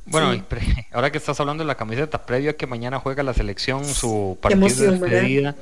Bueno, 0.08 0.44
ahora 0.94 1.12
que 1.12 1.20
estás 1.20 1.40
hablando 1.40 1.62
de 1.62 1.68
la 1.68 1.76
camiseta, 1.76 2.26
previo 2.26 2.50
a 2.50 2.54
que 2.54 2.66
mañana 2.66 3.00
juega 3.00 3.22
la 3.22 3.36
selección 3.36 3.86
su 3.86 4.36
partido 4.42 4.68
de 4.68 4.98
despedida, 4.98 5.56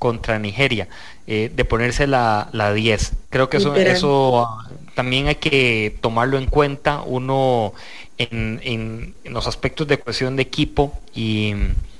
contra 0.00 0.38
Nigeria, 0.38 0.88
eh, 1.26 1.52
de 1.54 1.64
ponerse 1.66 2.08
la, 2.08 2.48
la 2.52 2.72
10. 2.72 3.12
Creo 3.28 3.50
que 3.50 3.58
eso, 3.58 3.76
eso 3.76 4.48
también 4.94 5.28
hay 5.28 5.34
que 5.36 5.94
tomarlo 6.00 6.38
en 6.38 6.46
cuenta 6.46 7.02
uno 7.02 7.74
en, 8.16 8.60
en, 8.64 9.14
los 9.24 9.46
aspectos 9.46 9.86
de 9.86 9.98
cohesión 10.00 10.36
de 10.36 10.42
equipo 10.42 10.98
y 11.14 11.54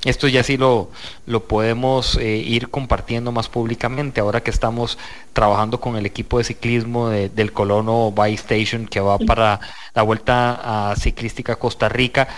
esto 0.04 0.28
ya 0.28 0.42
sí 0.42 0.56
lo, 0.56 0.90
lo 1.26 1.44
podemos 1.44 2.16
eh, 2.16 2.38
ir 2.38 2.70
compartiendo 2.70 3.32
más 3.32 3.50
públicamente 3.50 4.22
ahora 4.22 4.42
que 4.42 4.50
estamos 4.50 4.96
trabajando 5.34 5.78
con 5.78 5.96
el 5.96 6.06
equipo 6.06 6.38
de 6.38 6.44
ciclismo 6.44 7.10
del 7.10 7.52
Colono 7.52 8.12
By 8.12 8.32
Station 8.32 8.86
que 8.86 9.00
va 9.00 9.18
para 9.18 9.60
la 9.94 10.02
vuelta 10.02 10.90
a 10.90 10.96
ciclística 10.96 11.56
Costa 11.56 11.90
Rica. 11.90 12.28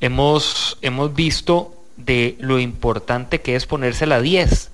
Hemos, 0.00 0.78
hemos 0.80 1.14
visto 1.14 1.74
de 1.98 2.36
lo 2.40 2.58
importante 2.58 3.42
que 3.42 3.56
es 3.56 3.66
ponerse 3.66 4.06
la 4.06 4.22
10 4.22 4.72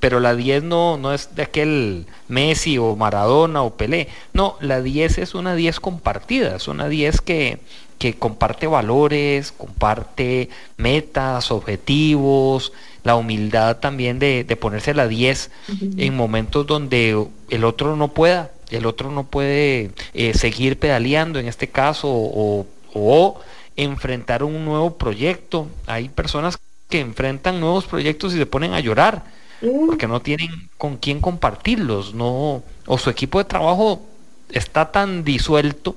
pero 0.00 0.18
la 0.18 0.34
10 0.34 0.64
no, 0.64 0.96
no 0.96 1.12
es 1.12 1.34
de 1.36 1.42
aquel 1.42 2.06
Messi 2.26 2.78
o 2.78 2.96
Maradona 2.96 3.62
o 3.62 3.76
Pelé. 3.76 4.08
No, 4.32 4.56
la 4.60 4.80
10 4.80 5.18
es 5.18 5.34
una 5.34 5.54
10 5.54 5.78
compartida, 5.78 6.56
es 6.56 6.68
una 6.68 6.88
10 6.88 7.20
que, 7.20 7.58
que 7.98 8.14
comparte 8.14 8.66
valores, 8.66 9.52
comparte 9.52 10.48
metas, 10.78 11.50
objetivos, 11.50 12.72
la 13.04 13.14
humildad 13.14 13.76
también 13.76 14.18
de, 14.18 14.44
ponerse 14.58 14.94
la 14.94 15.06
10 15.06 15.50
en 15.98 16.16
momentos 16.16 16.66
donde 16.66 17.26
el 17.50 17.64
otro 17.64 17.96
no 17.96 18.08
pueda, 18.08 18.50
el 18.70 18.86
otro 18.86 19.10
no 19.10 19.24
puede 19.24 19.90
eh, 20.14 20.32
seguir 20.34 20.78
pedaleando 20.78 21.38
en 21.38 21.46
este 21.46 21.68
caso 21.68 22.08
o, 22.10 22.66
o 22.94 23.40
enfrentar 23.76 24.44
un 24.44 24.64
nuevo 24.64 24.96
proyecto. 24.96 25.66
Hay 25.86 26.08
personas 26.08 26.58
que 26.88 27.00
enfrentan 27.00 27.60
nuevos 27.60 27.84
proyectos 27.84 28.34
y 28.34 28.38
se 28.38 28.46
ponen 28.46 28.72
a 28.72 28.80
llorar 28.80 29.39
porque 29.60 30.06
no 30.06 30.22
tienen 30.22 30.68
con 30.78 30.96
quién 30.96 31.20
compartirlos, 31.20 32.14
no, 32.14 32.62
o 32.86 32.98
su 32.98 33.10
equipo 33.10 33.38
de 33.38 33.44
trabajo 33.44 34.06
está 34.48 34.90
tan 34.90 35.24
disuelto, 35.24 35.96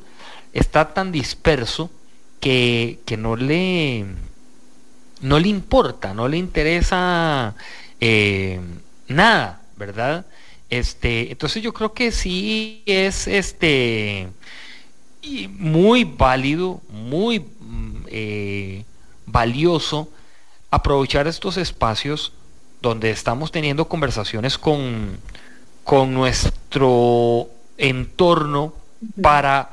está 0.54 0.93
tan 0.93 1.12
disperso 1.12 1.89
que, 2.39 2.99
no 3.17 3.36
le 3.36 4.06
no 5.21 5.39
le 5.39 5.47
importa, 5.47 6.13
no 6.13 6.28
le 6.28 6.38
interesa 6.38 7.56
eh, 8.02 8.60
nada, 9.08 9.62
¿verdad? 9.78 10.26
Este, 10.69 11.32
entonces 11.32 11.63
yo 11.63 11.71
creo 11.71 11.93
que 11.93 12.12
sí 12.12 12.84
es 12.86 13.28
este 13.28 14.28
muy 15.52 16.04
válido, 16.04 16.82
muy 16.89 17.39
mm, 17.39 18.06
eh, 18.08 18.84
valioso 19.26 20.10
aprovechar 20.69 21.28
estos 21.28 21.56
espacios 21.56 22.34
donde 22.83 23.11
estamos 23.11 23.49
teniendo 23.49 23.87
conversaciones 23.87 24.57
con, 24.57 25.17
con 25.85 26.13
nuestro 26.13 27.47
entorno 27.77 28.73
para, 29.21 29.71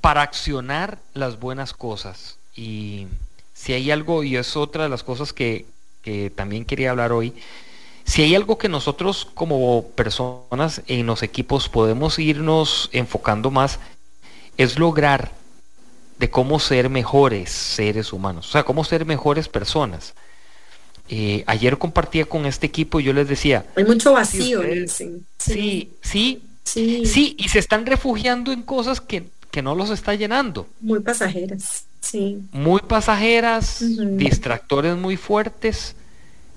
para 0.00 0.22
accionar 0.22 0.98
las 1.14 1.38
buenas 1.38 1.74
cosas. 1.74 2.38
Y 2.56 3.06
si 3.54 3.72
hay 3.72 3.92
algo, 3.92 4.24
y 4.24 4.36
es 4.36 4.56
otra 4.56 4.82
de 4.82 4.88
las 4.88 5.04
cosas 5.04 5.32
que, 5.32 5.64
que 6.02 6.28
también 6.28 6.64
quería 6.64 6.90
hablar 6.90 7.12
hoy, 7.12 7.32
si 8.02 8.22
hay 8.22 8.34
algo 8.34 8.58
que 8.58 8.68
nosotros 8.68 9.28
como 9.32 9.86
personas 9.94 10.82
en 10.88 11.06
los 11.06 11.22
equipos 11.22 11.68
podemos 11.68 12.18
irnos 12.18 12.90
enfocando 12.92 13.52
más, 13.52 13.78
es 14.56 14.76
lograr 14.76 15.30
de 16.18 16.30
cómo 16.30 16.58
ser 16.58 16.90
mejores 16.90 17.50
seres 17.50 18.12
humanos, 18.12 18.48
o 18.48 18.50
sea, 18.50 18.64
cómo 18.64 18.82
ser 18.82 19.06
mejores 19.06 19.46
personas. 19.48 20.14
Eh, 21.08 21.44
ayer 21.46 21.76
compartía 21.78 22.24
con 22.24 22.46
este 22.46 22.66
equipo 22.66 23.00
y 23.00 23.04
yo 23.04 23.12
les 23.12 23.28
decía... 23.28 23.66
Hay 23.76 23.84
mucho 23.84 24.12
vacío, 24.12 24.62
sí, 24.86 25.22
sí, 25.38 25.90
sí, 26.00 26.42
sí, 26.64 27.34
y 27.38 27.48
se 27.48 27.58
están 27.58 27.84
refugiando 27.84 28.52
en 28.52 28.62
cosas 28.62 29.00
que, 29.00 29.24
no 29.62 29.74
los 29.74 29.90
está 29.90 30.14
llenando. 30.14 30.66
Muy 30.80 31.00
pasajeras, 31.00 31.84
sí. 32.00 32.38
Muy 32.52 32.80
pasajeras, 32.80 33.84
distractores 34.16 34.96
muy 34.96 35.18
fuertes, 35.18 35.94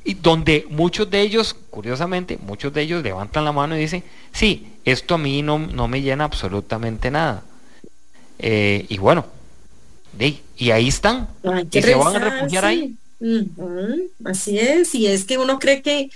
y 0.06 0.14
donde 0.14 0.66
muchos 0.70 1.10
de 1.10 1.22
ellos, 1.22 1.56
curiosamente, 1.70 2.38
muchos 2.38 2.72
de 2.72 2.84
ellos 2.84 3.04
levantan 3.04 3.44
la 3.44 3.52
mano 3.52 3.76
y 3.76 3.82
dicen, 3.82 4.04
sí, 4.32 4.68
esto 4.86 5.16
a 5.16 5.18
mí 5.18 5.42
no, 5.42 5.60
no 5.60 5.88
me 5.90 6.02
llena 6.02 6.24
absolutamente 6.24 7.12
nada. 7.12 7.44
Eh, 8.40 8.86
y 8.88 8.98
bueno, 9.00 9.26
y 10.58 10.70
ahí 10.70 10.88
están, 10.88 11.28
y 11.72 11.82
se 11.82 11.96
van 11.96 12.16
a 12.16 12.20
refugiar 12.20 12.64
ahí 12.64 12.96
así 14.24 14.60
es, 14.60 14.94
y 14.96 15.08
es 15.08 15.26
que 15.26 15.38
uno 15.38 15.60
cree 15.60 15.82
que 15.82 16.10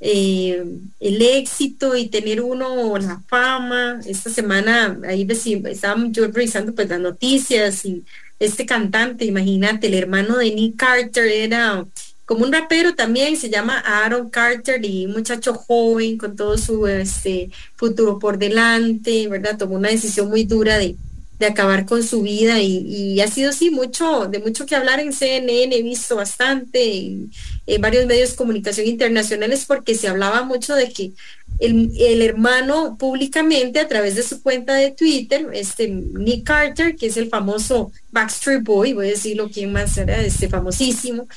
eh, 0.00 0.62
el 1.00 1.22
éxito 1.22 1.96
y 1.96 2.08
tener 2.08 2.42
uno 2.42 2.98
la 2.98 3.22
fama, 3.28 4.00
esta 4.06 4.30
semana 4.30 4.98
ahí 5.08 5.26
estaba 5.30 6.04
yo 6.10 6.26
revisando 6.28 6.74
pues 6.74 6.88
las 6.88 7.00
noticias 7.00 7.84
y 7.84 8.04
este 8.38 8.66
cantante, 8.66 9.24
imagínate, 9.24 9.86
el 9.86 9.94
hermano 9.94 10.36
de 10.36 10.54
Nick 10.54 10.76
Carter 10.76 11.26
era 11.26 11.86
como 12.26 12.44
un 12.44 12.52
rapero 12.52 12.94
también, 12.94 13.36
se 13.36 13.48
llama 13.48 13.78
Aaron 13.78 14.28
Carter 14.30 14.84
y 14.84 15.06
un 15.06 15.12
muchacho 15.12 15.54
joven 15.54 16.18
con 16.18 16.36
todo 16.36 16.58
su 16.58 16.86
este, 16.86 17.50
futuro 17.76 18.18
por 18.18 18.36
delante, 18.36 19.28
¿verdad? 19.28 19.56
Tomó 19.56 19.76
una 19.76 19.90
decisión 19.90 20.28
muy 20.28 20.44
dura 20.44 20.76
de, 20.76 20.96
de 21.38 21.46
acabar 21.46 21.84
con 21.84 22.02
su 22.02 22.22
vida 22.22 22.60
y, 22.60 23.20
ha 23.20 23.28
sido 23.28 23.52
sí 23.52 23.70
mucho, 23.70 24.26
de 24.26 24.38
mucho 24.38 24.64
que 24.66 24.74
hablar 24.74 25.00
en 25.00 25.12
CNN, 25.12 25.74
he 25.74 25.82
visto 25.82 26.16
bastante 26.16 26.96
en, 26.96 27.30
varios 27.80 28.06
medios 28.06 28.30
de 28.30 28.36
comunicación 28.36 28.86
internacionales 28.86 29.64
porque 29.66 29.94
se 29.94 30.08
hablaba 30.08 30.44
mucho 30.44 30.74
de 30.74 30.92
que 30.92 31.12
el, 31.58 31.90
el, 31.98 32.22
hermano 32.22 32.96
públicamente 32.98 33.80
a 33.80 33.88
través 33.88 34.14
de 34.14 34.22
su 34.22 34.42
cuenta 34.42 34.74
de 34.74 34.90
Twitter, 34.90 35.48
este 35.52 35.88
Nick 35.88 36.44
Carter, 36.44 36.96
que 36.96 37.06
es 37.06 37.16
el 37.16 37.28
famoso 37.28 37.92
Backstreet 38.10 38.62
Boy, 38.62 38.92
voy 38.92 39.06
a 39.06 39.10
decirlo 39.10 39.50
quién 39.52 39.72
más 39.72 39.96
era, 39.96 40.22
este 40.22 40.48
famosísimo, 40.48 41.28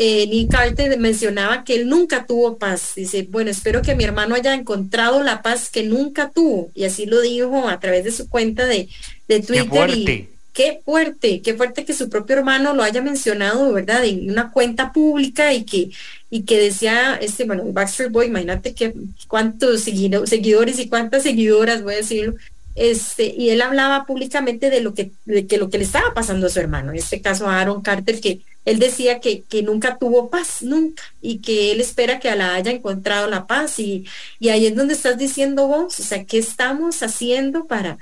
eh, 0.00 0.28
Nick 0.28 0.52
Carter 0.52 0.96
mencionaba 0.96 1.64
que 1.64 1.74
él 1.74 1.88
nunca 1.88 2.24
tuvo 2.24 2.56
paz. 2.56 2.92
Dice, 2.94 3.26
bueno, 3.28 3.50
espero 3.50 3.82
que 3.82 3.96
mi 3.96 4.04
hermano 4.04 4.36
haya 4.36 4.54
encontrado 4.54 5.24
la 5.24 5.42
paz 5.42 5.70
que 5.70 5.82
nunca 5.82 6.30
tuvo. 6.30 6.70
Y 6.72 6.84
así 6.84 7.04
lo 7.04 7.20
dijo 7.20 7.68
a 7.68 7.80
través 7.80 8.04
de 8.04 8.12
su 8.12 8.28
cuenta 8.28 8.66
de, 8.66 8.88
de 9.26 9.40
Twitter. 9.40 9.90
Y 9.90 10.28
qué 10.52 10.80
fuerte, 10.84 11.40
qué 11.42 11.54
fuerte 11.54 11.84
que 11.84 11.94
su 11.94 12.08
propio 12.08 12.36
hermano 12.36 12.74
lo 12.74 12.82
haya 12.82 13.00
mencionado, 13.02 13.72
¿verdad? 13.72 14.04
En 14.04 14.30
una 14.30 14.50
cuenta 14.50 14.92
pública 14.92 15.52
y 15.54 15.64
que, 15.64 15.90
y 16.30 16.42
que 16.42 16.58
decía, 16.58 17.16
este, 17.20 17.44
bueno, 17.44 17.64
Backstreet 17.66 18.10
Boy, 18.10 18.26
imagínate 18.26 18.74
que 18.74 18.94
cuántos 19.28 19.82
seguidores 19.82 20.78
y 20.78 20.88
cuántas 20.88 21.22
seguidoras, 21.22 21.82
voy 21.82 21.94
a 21.94 21.98
decirlo, 21.98 22.34
este, 22.74 23.34
y 23.36 23.50
él 23.50 23.60
hablaba 23.60 24.06
públicamente 24.06 24.70
de 24.70 24.80
lo 24.80 24.94
que, 24.94 25.10
de 25.24 25.46
que 25.46 25.58
lo 25.58 25.68
que 25.68 25.78
le 25.78 25.84
estaba 25.84 26.14
pasando 26.14 26.46
a 26.46 26.50
su 26.50 26.60
hermano, 26.60 26.90
en 26.90 26.98
este 26.98 27.20
caso 27.20 27.48
a 27.48 27.60
Aaron 27.60 27.82
Carter, 27.82 28.20
que 28.20 28.40
él 28.64 28.78
decía 28.78 29.18
que, 29.18 29.42
que 29.42 29.62
nunca 29.62 29.98
tuvo 29.98 30.30
paz, 30.30 30.62
nunca, 30.62 31.02
y 31.20 31.38
que 31.38 31.72
él 31.72 31.80
espera 31.80 32.20
que 32.20 32.34
la 32.36 32.54
haya 32.54 32.70
encontrado 32.70 33.28
la 33.28 33.46
paz, 33.46 33.78
y, 33.78 34.06
y 34.38 34.50
ahí 34.50 34.66
es 34.66 34.76
donde 34.76 34.94
estás 34.94 35.18
diciendo 35.18 35.66
vos, 35.66 35.98
o 35.98 36.02
sea, 36.02 36.24
¿qué 36.24 36.38
estamos 36.38 37.02
haciendo 37.02 37.66
para, 37.66 37.98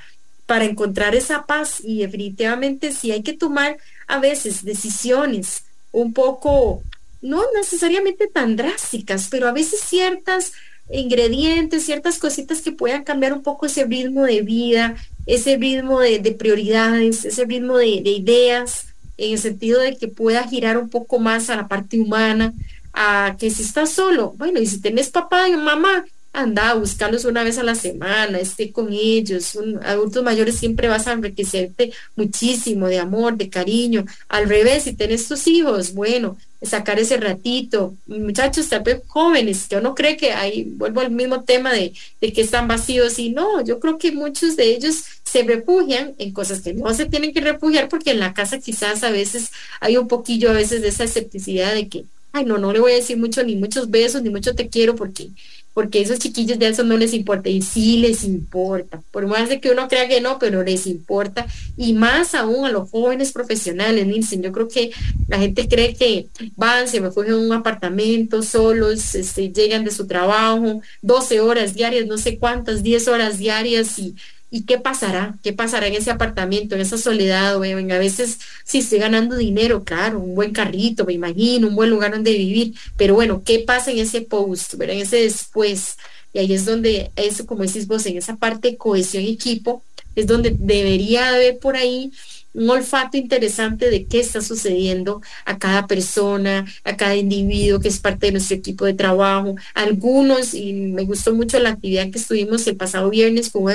para 0.47 0.64
encontrar 0.64 1.14
esa 1.14 1.44
paz? 1.47 1.80
Y 1.82 1.99
definitivamente 1.99 2.92
si 2.92 3.12
hay 3.12 3.22
que 3.22 3.32
tomar 3.32 3.76
a 4.07 4.18
veces 4.18 4.64
decisiones 4.64 5.64
un 5.92 6.12
poco, 6.12 6.82
no 7.22 7.42
necesariamente 7.55 8.28
tan 8.28 8.57
drásticas, 8.57 9.28
pero 9.30 9.49
a 9.49 9.53
veces 9.53 9.80
ciertas 9.80 10.53
ingredientes, 10.90 11.84
ciertas 11.84 12.18
cositas 12.18 12.61
que 12.61 12.72
puedan 12.72 13.05
cambiar 13.05 13.32
un 13.32 13.42
poco 13.42 13.66
ese 13.66 13.84
ritmo 13.84 14.24
de 14.24 14.42
vida, 14.42 14.94
ese 15.26 15.57
ritmo 15.57 16.01
de, 16.01 16.20
prioridades, 16.38 17.24
ese 17.24 17.44
ritmo 17.44 17.78
de, 17.78 18.01
de, 18.03 18.11
ideas, 18.11 18.86
en 19.16 19.32
el 19.32 19.38
sentido 19.38 19.80
de 19.80 19.97
que 19.97 20.09
pueda 20.09 20.47
girar 20.47 20.78
un 20.78 20.88
poco 20.88 21.18
más 21.18 21.51
a 21.51 21.57
la 21.57 21.66
parte 21.66 22.01
humana, 22.01 22.53
a 22.92 23.36
que 23.38 23.51
si 23.51 23.62
estás 23.62 23.90
solo, 23.90 24.34
bueno, 24.36 24.61
y 24.61 24.66
si 24.66 24.80
tenés 24.80 25.11
papá 25.11 25.49
y 25.49 25.57
mamá, 25.57 26.05
anda 26.37 26.70
a 26.70 26.74
buscarlos 26.74 27.24
una 27.24 27.43
vez 27.43 27.57
a 27.57 27.62
la 27.62 27.74
semana, 27.74 28.39
esté 28.39 28.70
con 28.70 28.93
ellos. 28.93 29.59
adultos 29.82 30.22
mayores 30.22 30.57
siempre 30.57 30.87
vas 30.87 31.07
a 31.07 31.12
enriquecerte 31.12 31.93
muchísimo 32.14 32.89
de 32.89 32.99
amor, 32.99 33.39
de 33.39 33.49
cariño. 33.49 34.05
Al 34.28 34.47
revés, 34.47 34.82
si 34.84 34.93
tenés 34.93 35.26
tus 35.26 35.47
hijos, 35.47 35.95
bueno, 35.95 36.37
sacar 36.61 36.99
ese 36.99 37.16
ratito. 37.16 37.95
Muchachos, 38.07 38.68
tal 38.68 38.82
vez 38.82 39.01
jóvenes, 39.07 39.66
yo 39.70 39.80
no 39.80 39.95
creo 39.95 40.14
que 40.18 40.32
ahí 40.32 40.64
vuelvo 40.76 41.01
al 41.01 41.11
mismo 41.11 41.43
tema 41.43 41.72
de, 41.72 41.95
de 42.20 42.32
que 42.34 42.43
están 42.43 42.68
vacíos 42.68 43.18
y 43.18 43.30
no, 43.30 43.64
yo 43.64 43.80
creo 43.80 43.97
que 43.97 44.12
muchos 44.12 44.57
de 44.57 44.74
ellos 44.74 45.05
se 45.24 45.43
refugian 45.43 46.14
en 46.18 46.32
cosas 46.32 46.61
que 46.61 46.74
no 46.74 46.93
se 46.93 47.07
tienen 47.07 47.32
que 47.32 47.41
refugiar 47.41 47.89
porque 47.89 48.11
en 48.11 48.20
la 48.20 48.34
casa 48.34 48.59
quizás 48.59 49.03
a 49.05 49.11
veces 49.11 49.51
hay 49.80 49.97
un 49.97 50.07
poquillo 50.07 50.51
a 50.51 50.55
veces 50.55 50.82
de 50.82 50.89
esa 50.89 51.05
escepticidad 51.05 51.72
de 51.72 51.89
que, 51.89 52.05
ay, 52.32 52.45
no, 52.45 52.59
no 52.59 52.74
le 52.74 52.80
voy 52.80 52.93
a 52.93 52.97
decir 52.97 53.16
mucho, 53.16 53.43
ni 53.43 53.57
muchos 53.57 53.91
besos, 53.91 54.22
ni 54.22 54.28
mucho 54.28 54.55
te 54.55 54.68
quiero 54.68 54.95
porque 54.97 55.30
porque 55.76 56.00
esos 56.00 56.18
chiquillos 56.18 56.58
de 56.58 56.68
eso 56.68 56.84
no 56.84 56.96
les 56.96 57.12
importa 57.12 57.50
y 57.50 57.60
sí 57.60 57.98
les 57.98 58.24
importa, 58.24 59.02
por 59.10 59.26
más 59.26 59.50
de 59.50 59.60
que 59.60 59.70
uno 59.70 59.88
crea 59.88 60.08
que 60.08 60.22
no, 60.22 60.38
pero 60.38 60.62
les 60.62 60.86
importa 60.86 61.46
y 61.76 61.92
más 61.92 62.34
aún 62.34 62.64
a 62.64 62.72
los 62.72 62.88
jóvenes 62.88 63.30
profesionales, 63.30 64.06
Nielsen, 64.06 64.42
yo 64.42 64.52
creo 64.52 64.68
que 64.68 64.90
la 65.28 65.38
gente 65.38 65.68
cree 65.68 65.94
que 65.94 66.28
van, 66.56 66.88
se 66.88 67.02
me 67.02 67.10
fueron 67.10 67.44
un 67.44 67.52
apartamento 67.52 68.42
solos, 68.42 69.14
este, 69.14 69.52
llegan 69.52 69.84
de 69.84 69.90
su 69.90 70.06
trabajo, 70.06 70.80
12 71.02 71.40
horas 71.40 71.74
diarias, 71.74 72.06
no 72.06 72.16
sé 72.16 72.38
cuántas, 72.38 72.82
10 72.82 73.08
horas 73.08 73.36
diarias 73.36 73.98
y 73.98 74.14
¿Y 74.51 74.62
qué 74.62 74.78
pasará? 74.78 75.36
¿Qué 75.42 75.53
pasará 75.53 75.88
en 75.88 75.94
ese 75.94 76.11
apartamento, 76.11 76.74
en 76.74 76.80
esa 76.80 76.99
soledad? 76.99 77.57
a 77.57 77.99
veces 77.99 78.38
si 78.64 78.78
estoy 78.78 79.01
ganando 79.01 79.36
dinero, 79.36 79.84
claro, 79.84 80.20
un 80.20 80.34
buen 80.34 80.53
carrito, 80.53 81.05
me 81.05 81.14
imagino, 81.14 81.68
un 81.68 81.74
buen 81.74 81.90
lugar 81.90 82.12
donde 82.12 82.32
vivir, 82.32 82.74
pero 82.97 83.14
bueno, 83.14 83.42
¿qué 83.44 83.61
pasa 83.61 83.90
en 83.90 83.99
ese 83.99 84.22
post, 84.22 84.74
en 84.80 84.90
ese 84.90 85.16
después? 85.16 85.97
Y 86.32 86.38
ahí 86.38 86.53
es 86.53 86.64
donde, 86.64 87.11
eso 87.16 87.47
como 87.47 87.62
decís 87.62 87.86
vos, 87.86 88.07
en 88.07 88.18
esa 88.18 88.36
parte 88.36 88.70
de 88.70 88.76
cohesión 88.76 89.24
equipo, 89.24 89.82
es 90.14 90.26
donde 90.26 90.55
debería 90.59 91.28
haber 91.30 91.59
por 91.59 91.76
ahí 91.76 92.12
un 92.55 92.70
olfato 92.70 93.18
interesante 93.18 93.90
de 93.90 94.07
qué 94.07 94.20
está 94.20 94.40
sucediendo 94.40 95.20
a 95.44 95.59
cada 95.59 95.86
persona, 95.86 96.64
a 96.84 96.97
cada 96.97 97.14
individuo 97.14 97.80
que 97.80 97.88
es 97.88 97.99
parte 97.99 98.26
de 98.26 98.32
nuestro 98.32 98.57
equipo 98.57 98.86
de 98.86 98.94
trabajo. 98.94 99.57
Algunos, 99.74 100.55
y 100.55 100.72
me 100.72 101.05
gustó 101.05 101.34
mucho 101.34 101.59
la 101.59 101.70
actividad 101.70 102.11
que 102.11 102.18
estuvimos 102.18 102.66
el 102.66 102.76
pasado 102.76 103.11
viernes 103.11 103.51
con 103.51 103.70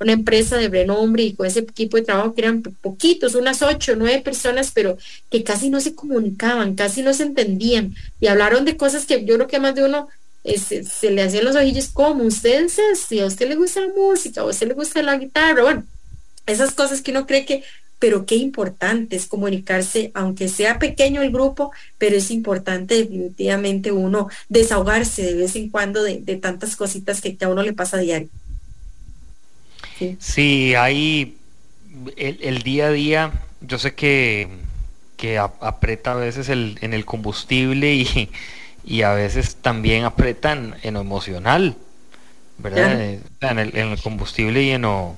una 0.00 0.12
empresa 0.12 0.56
de 0.56 0.68
renombre 0.68 1.22
y 1.22 1.34
con 1.34 1.46
ese 1.46 1.60
equipo 1.60 1.96
de 1.96 2.04
trabajo 2.04 2.34
que 2.34 2.42
eran 2.42 2.62
poquitos, 2.62 3.34
unas 3.34 3.62
ocho, 3.62 3.96
nueve 3.96 4.20
personas, 4.20 4.70
pero 4.74 4.96
que 5.30 5.42
casi 5.42 5.70
no 5.70 5.80
se 5.80 5.94
comunicaban, 5.94 6.74
casi 6.74 7.02
no 7.02 7.14
se 7.14 7.24
entendían. 7.24 7.94
Y 8.20 8.26
hablaron 8.26 8.64
de 8.64 8.76
cosas 8.76 9.06
que 9.06 9.24
yo 9.24 9.34
creo 9.34 9.46
que 9.46 9.60
más 9.60 9.74
de 9.74 9.84
uno 9.84 10.08
este, 10.44 10.84
se 10.84 11.10
le 11.10 11.22
hacían 11.22 11.44
los 11.44 11.56
ojillos 11.56 11.88
como 11.88 12.24
usted 12.24 12.68
si 12.68 13.20
a 13.20 13.26
usted 13.26 13.48
le 13.48 13.56
gusta 13.56 13.80
la 13.80 13.92
música, 13.92 14.42
a 14.42 14.44
usted 14.44 14.68
le 14.68 14.74
gusta 14.74 15.02
la 15.02 15.16
guitarra, 15.16 15.62
bueno, 15.62 15.84
esas 16.46 16.72
cosas 16.72 17.02
que 17.02 17.10
uno 17.10 17.26
cree 17.26 17.44
que 17.44 17.64
pero 17.98 18.26
qué 18.26 18.36
importante 18.36 19.16
es 19.16 19.26
comunicarse, 19.26 20.10
aunque 20.14 20.48
sea 20.48 20.78
pequeño 20.78 21.22
el 21.22 21.32
grupo, 21.32 21.72
pero 21.98 22.16
es 22.16 22.30
importante 22.30 22.94
definitivamente 22.96 23.90
uno 23.90 24.28
desahogarse 24.48 25.22
de 25.22 25.34
vez 25.34 25.56
en 25.56 25.70
cuando 25.70 26.02
de, 26.02 26.18
tantas 26.36 26.76
cositas 26.76 27.20
que, 27.20 27.36
a 27.40 27.48
uno 27.48 27.62
le 27.62 27.72
pasa 27.72 27.96
a 27.96 28.00
diario. 28.00 28.28
Sí, 30.18 30.74
hay 30.74 31.36
el, 32.16 32.62
día 32.62 32.86
a 32.86 32.90
día, 32.90 33.32
yo 33.60 33.78
sé 33.78 33.94
que, 33.94 34.48
que 35.16 35.38
aprieta 35.38 36.12
a 36.12 36.16
veces 36.16 36.48
el, 36.48 36.78
en 36.82 36.94
el 36.94 37.04
combustible 37.04 37.94
y, 37.94 38.30
y 38.84 39.02
a 39.02 39.12
veces 39.12 39.56
también 39.56 40.04
apretan 40.04 40.76
en 40.82 40.94
lo 40.94 41.00
emocional, 41.00 41.76
¿verdad? 42.58 43.00
Eh, 43.00 43.20
en 43.40 43.58
el, 43.58 43.76
en 43.76 43.88
el 43.88 44.02
combustible 44.02 44.62
y 44.62 44.70
en 44.70 44.82
lo 44.82 45.16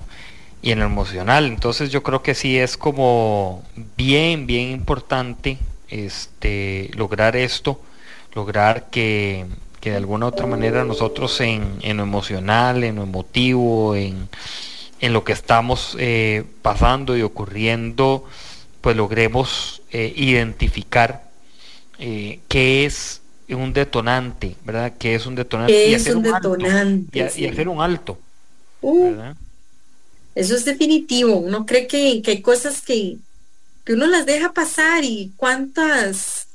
y 0.63 0.73
en 0.73 0.81
lo 0.81 0.87
emocional. 0.87 1.47
Entonces 1.47 1.91
yo 1.91 2.03
creo 2.03 2.23
que 2.23 2.35
sí 2.35 2.59
es 2.59 2.77
como 2.77 3.63
bien, 3.97 4.47
bien 4.47 4.71
importante 4.71 5.59
este, 5.89 6.91
lograr 6.95 7.37
esto, 7.37 7.81
lograr 8.35 8.91
que, 8.91 9.47
que 9.81 9.91
de 9.91 9.97
alguna 9.97 10.27
u 10.27 10.29
otra 10.29 10.47
manera 10.47 10.85
nosotros 10.85 11.41
en, 11.41 11.79
en 11.83 11.99
lo 11.99 12.03
emocional, 12.03 12.85
en 12.85 12.97
lo 12.97 13.03
emotivo, 13.05 13.95
en, 13.95 14.29
en 15.01 15.13
lo 15.13 15.25
que 15.25 15.33
estamos 15.33 15.97
eh, 15.99 16.45
pasando 16.63 17.17
y 17.17 17.23
ocurriendo, 17.23 18.25
pues 18.81 18.97
logremos 18.97 19.83
eh, 19.91 20.13
identificar 20.17 21.29
eh, 21.99 22.41
qué 22.49 22.85
es 22.85 23.21
un 23.49 23.73
detonante, 23.73 24.57
¿verdad? 24.65 24.95
¿Qué 24.99 25.15
es 25.15 25.27
un 25.27 25.35
detonante? 25.35 25.89
y 25.89 25.95
hacer 25.95 26.17
un, 26.17 26.23
detonante. 26.23 27.31
y, 27.37 27.47
hacer 27.47 27.69
un 27.69 27.81
alto. 27.81 28.19
Uh. 28.81 29.15
Eso 30.35 30.55
es 30.55 30.65
definitivo. 30.65 31.37
Uno 31.37 31.67
cree 31.67 31.87
que, 31.87 32.23
hay 32.25 32.43
cosas 32.43 32.81
que, 32.81 33.17
uno 33.89 34.07
las 34.07 34.27
deja 34.27 34.53
pasar 34.53 35.03
y 35.03 35.33
cuántas 35.37 36.48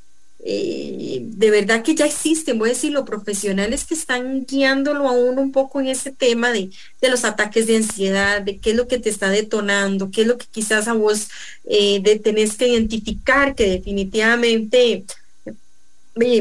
eh, 0.46 1.20
de 1.22 1.52
verdad 1.52 1.84
que 1.84 1.96
ya 1.96 2.06
existen, 2.06 2.60
voy 2.60 2.70
a 2.70 2.74
decirlo, 2.74 3.06
profesionales 3.06 3.86
que 3.86 3.94
están 3.94 4.46
guiándolo 4.46 5.08
a 5.08 5.12
uno 5.12 5.42
un 5.42 5.54
poco 5.54 5.80
en 5.80 5.88
ese 5.88 6.12
tema 6.12 6.52
de, 6.52 6.70
los 7.02 7.24
ataques 7.24 7.68
de 7.68 7.78
ansiedad, 7.78 8.42
de 8.42 8.58
qué 8.58 8.72
es 8.72 8.76
lo 8.76 8.88
que 8.88 9.00
te 9.00 9.10
está 9.10 9.30
detonando, 9.30 10.12
qué 10.12 10.22
es 10.22 10.28
lo 10.28 10.38
que 10.38 10.46
quizás 10.52 10.90
a 10.90 10.94
vos 10.94 11.30
eh, 11.64 12.02
de 12.02 12.20
tenés 12.20 12.58
que 12.58 12.68
identificar, 12.68 13.56
que 13.56 13.70
definitivamente 13.70 15.06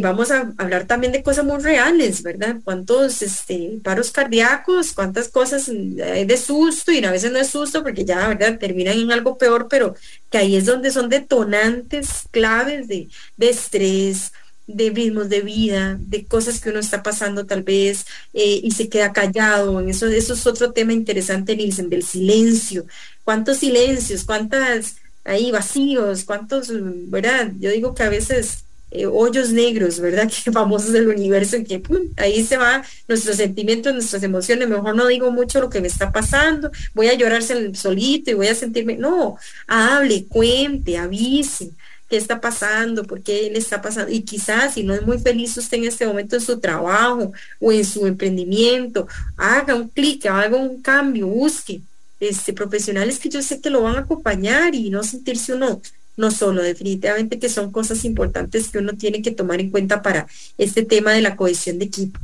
vamos 0.00 0.30
a 0.30 0.52
hablar 0.58 0.86
también 0.86 1.12
de 1.12 1.22
cosas 1.22 1.44
muy 1.44 1.58
reales, 1.58 2.22
¿verdad? 2.22 2.56
¿Cuántos 2.62 3.22
este, 3.22 3.80
paros 3.82 4.10
cardíacos, 4.10 4.92
cuántas 4.92 5.28
cosas 5.28 5.66
de 5.66 6.36
susto 6.36 6.92
y 6.92 7.02
a 7.04 7.10
veces 7.10 7.32
no 7.32 7.38
es 7.38 7.48
susto 7.48 7.82
porque 7.82 8.04
ya, 8.04 8.28
¿verdad? 8.28 8.58
Terminan 8.58 8.98
en 8.98 9.12
algo 9.12 9.38
peor, 9.38 9.68
pero 9.70 9.94
que 10.30 10.38
ahí 10.38 10.56
es 10.56 10.66
donde 10.66 10.90
son 10.90 11.08
detonantes 11.08 12.24
claves 12.30 12.86
de, 12.86 13.08
estrés, 13.38 14.32
de 14.66 14.90
ritmos 14.90 15.30
de 15.30 15.40
vida, 15.40 15.96
de 15.98 16.26
cosas 16.26 16.60
que 16.60 16.68
uno 16.68 16.80
está 16.80 17.02
pasando 17.02 17.46
tal 17.46 17.62
vez 17.62 18.04
eh, 18.34 18.60
y 18.62 18.72
se 18.72 18.90
queda 18.90 19.12
callado. 19.12 19.80
Eso, 19.80 20.06
eso 20.06 20.34
es 20.34 20.46
otro 20.46 20.72
tema 20.72 20.92
interesante, 20.92 21.56
Nielsen, 21.56 21.88
del 21.88 22.02
silencio. 22.02 22.84
¿Cuántos 23.24 23.58
silencios? 23.58 24.24
¿Cuántas 24.24 24.96
ahí 25.24 25.50
vacíos? 25.50 26.24
¿Cuántos, 26.24 26.68
verdad? 27.08 27.52
Yo 27.58 27.70
digo 27.70 27.94
que 27.94 28.02
a 28.02 28.10
veces 28.10 28.64
eh, 28.94 29.06
hoyos 29.06 29.52
negros, 29.52 30.00
¿verdad? 30.00 30.30
Que 30.44 30.52
famosos 30.52 30.92
del 30.92 31.08
universo, 31.08 31.56
en 31.56 31.64
que 31.64 31.82
ahí 32.16 32.44
se 32.44 32.58
va 32.58 32.84
nuestros 33.08 33.36
sentimientos, 33.36 33.94
nuestras 33.94 34.22
emociones, 34.22 34.68
mejor 34.68 34.94
no 34.94 35.06
digo 35.06 35.30
mucho 35.30 35.60
lo 35.60 35.70
que 35.70 35.80
me 35.80 35.88
está 35.88 36.12
pasando, 36.12 36.70
voy 36.94 37.08
a 37.08 37.14
llorarse 37.14 37.74
solito 37.74 38.30
y 38.30 38.34
voy 38.34 38.48
a 38.48 38.54
sentirme, 38.54 38.96
no, 38.96 39.36
hable, 39.66 40.26
cuente, 40.26 40.98
avise, 40.98 41.70
qué 42.08 42.18
está 42.18 42.38
pasando, 42.40 43.04
por 43.04 43.22
qué 43.22 43.48
le 43.50 43.58
está 43.58 43.80
pasando. 43.80 44.12
Y 44.12 44.22
quizás 44.22 44.74
si 44.74 44.82
no 44.82 44.92
es 44.92 45.02
muy 45.02 45.18
feliz 45.18 45.56
usted 45.56 45.78
en 45.78 45.84
este 45.84 46.06
momento 46.06 46.36
en 46.36 46.42
su 46.42 46.60
trabajo 46.60 47.32
o 47.60 47.72
en 47.72 47.84
su 47.86 48.06
emprendimiento, 48.06 49.08
haga 49.38 49.74
un 49.74 49.88
clic, 49.88 50.26
haga 50.26 50.56
un 50.56 50.82
cambio, 50.82 51.26
busque 51.28 51.80
este, 52.20 52.52
profesionales 52.52 53.18
que 53.18 53.30
yo 53.30 53.42
sé 53.42 53.60
que 53.60 53.70
lo 53.70 53.82
van 53.82 53.96
a 53.96 54.00
acompañar 54.00 54.74
y 54.74 54.90
no 54.90 55.02
sentirse 55.02 55.54
uno 55.54 55.80
no 56.16 56.30
solo, 56.30 56.62
definitivamente 56.62 57.38
que 57.38 57.48
son 57.48 57.72
cosas 57.72 58.04
importantes 58.04 58.68
que 58.68 58.78
uno 58.78 58.92
tiene 58.94 59.22
que 59.22 59.30
tomar 59.30 59.60
en 59.60 59.70
cuenta 59.70 60.02
para 60.02 60.26
este 60.58 60.82
tema 60.82 61.12
de 61.12 61.22
la 61.22 61.36
cohesión 61.36 61.78
de 61.78 61.86
equipo. 61.86 62.18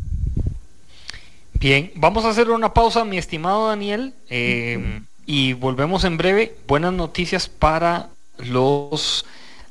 Bien, 1.55 1.91
vamos 1.97 2.25
a 2.25 2.31
hacer 2.31 2.51
una 2.51 2.73
pausa, 2.73 3.05
mi 3.05 3.19
estimado 3.19 3.69
Daniel, 3.69 4.15
eh, 4.29 5.01
y 5.27 5.55
volvemos 5.55 6.05
en 6.05 6.17
breve. 6.17 6.55
Buenas 6.69 6.93
noticias 6.93 7.49
para 7.49 8.11
los 8.39 9.27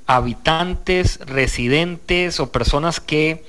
habitantes, 0.06 1.20
residentes 1.20 2.40
o 2.40 2.52
personas 2.52 3.00
que 3.00 3.44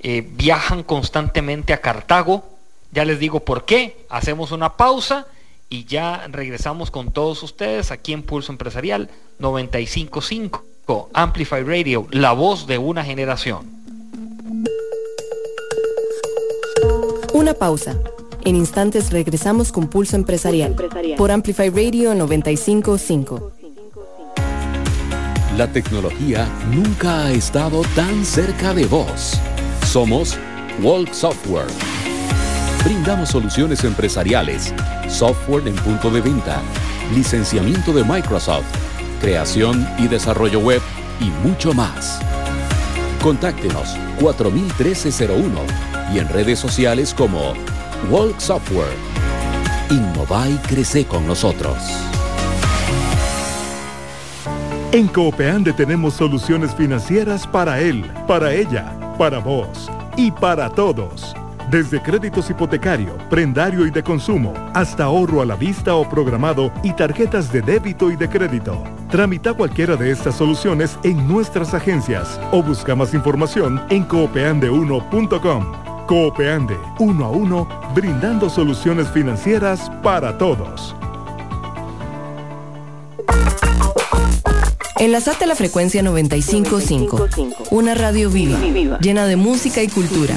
eh, 0.00 0.26
viajan 0.36 0.82
constantemente 0.82 1.72
a 1.72 1.80
Cartago. 1.80 2.44
Ya 2.92 3.04
les 3.04 3.18
digo 3.18 3.40
por 3.40 3.64
qué. 3.64 4.06
Hacemos 4.08 4.52
una 4.52 4.76
pausa 4.76 5.26
y 5.68 5.84
ya 5.84 6.26
regresamos 6.28 6.90
con 6.90 7.12
todos 7.12 7.42
ustedes 7.42 7.90
aquí 7.90 8.12
en 8.12 8.22
Pulso 8.22 8.52
Empresarial 8.52 9.10
955 9.38 10.64
Amplify 11.12 11.62
Radio, 11.62 12.06
la 12.10 12.32
voz 12.32 12.66
de 12.66 12.78
una 12.78 13.04
generación. 13.04 13.66
Una 17.32 17.54
pausa. 17.54 17.98
En 18.44 18.56
instantes 18.56 19.10
regresamos 19.10 19.72
con 19.72 19.88
Pulso 19.88 20.16
Empresarial, 20.16 20.76
por 21.16 21.30
Amplify 21.30 21.70
Radio 21.70 22.14
955. 22.14 23.52
La 25.56 25.72
tecnología 25.72 26.46
nunca 26.70 27.26
ha 27.26 27.32
estado 27.32 27.82
tan 27.96 28.24
cerca 28.24 28.74
de 28.74 28.84
vos. 28.84 29.40
Somos 29.86 30.36
Walk 30.82 31.12
Software. 31.12 31.68
Brindamos 32.84 33.30
soluciones 33.30 33.82
empresariales, 33.82 34.74
software 35.08 35.66
en 35.66 35.74
punto 35.74 36.10
de 36.10 36.20
venta, 36.20 36.60
licenciamiento 37.14 37.94
de 37.94 38.04
Microsoft, 38.04 38.66
creación 39.22 39.88
y 39.98 40.06
desarrollo 40.06 40.60
web 40.60 40.82
y 41.18 41.30
mucho 41.46 41.72
más. 41.72 42.20
Contáctenos 43.22 43.96
401301 44.20 45.60
y 46.12 46.18
en 46.18 46.28
redes 46.28 46.58
sociales 46.58 47.14
como 47.14 47.54
Walk 48.10 48.38
Software. 48.38 48.92
Innova 49.88 50.46
y 50.50 50.56
crece 50.58 51.06
con 51.06 51.26
nosotros. 51.26 51.78
En 54.92 55.08
Coopeande 55.08 55.72
tenemos 55.72 56.12
soluciones 56.12 56.74
financieras 56.74 57.46
para 57.46 57.80
él, 57.80 58.04
para 58.28 58.52
ella, 58.52 58.92
para 59.16 59.38
vos 59.38 59.90
y 60.18 60.30
para 60.30 60.68
todos. 60.68 61.34
Desde 61.74 62.00
créditos 62.00 62.48
hipotecario, 62.50 63.18
prendario 63.28 63.84
y 63.84 63.90
de 63.90 64.00
consumo, 64.00 64.54
hasta 64.74 65.06
ahorro 65.06 65.42
a 65.42 65.44
la 65.44 65.56
vista 65.56 65.96
o 65.96 66.08
programado 66.08 66.72
y 66.84 66.92
tarjetas 66.92 67.52
de 67.52 67.62
débito 67.62 68.12
y 68.12 68.16
de 68.16 68.28
crédito. 68.28 68.80
Tramita 69.10 69.54
cualquiera 69.54 69.96
de 69.96 70.12
estas 70.12 70.36
soluciones 70.36 70.96
en 71.02 71.26
nuestras 71.26 71.74
agencias 71.74 72.38
o 72.52 72.62
busca 72.62 72.94
más 72.94 73.12
información 73.12 73.82
en 73.90 74.06
coopeande1.com. 74.06 76.06
Coopeande, 76.06 76.76
uno 77.00 77.24
a 77.24 77.30
uno, 77.30 77.68
brindando 77.92 78.48
soluciones 78.48 79.08
financieras 79.08 79.90
para 80.00 80.38
todos. 80.38 80.94
Enlazate 85.00 85.42
a 85.42 85.48
la 85.48 85.56
frecuencia 85.56 86.04
955, 86.04 87.26
una 87.72 87.96
radio 87.96 88.30
viva, 88.30 88.60
llena 89.00 89.26
de 89.26 89.34
música 89.34 89.82
y 89.82 89.88
cultura. 89.88 90.36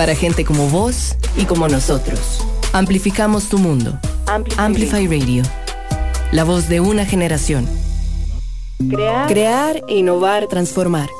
Para 0.00 0.14
gente 0.14 0.46
como 0.46 0.66
vos 0.70 1.14
y 1.36 1.44
como 1.44 1.68
nosotros. 1.68 2.42
Amplificamos 2.72 3.50
tu 3.50 3.58
mundo. 3.58 4.00
Amplify 4.56 5.06
Radio. 5.06 5.42
La 6.32 6.42
voz 6.42 6.70
de 6.70 6.80
una 6.80 7.04
generación. 7.04 7.68
Crear, 8.78 9.28
Crear 9.28 9.82
innovar, 9.88 10.46
transformar. 10.46 11.10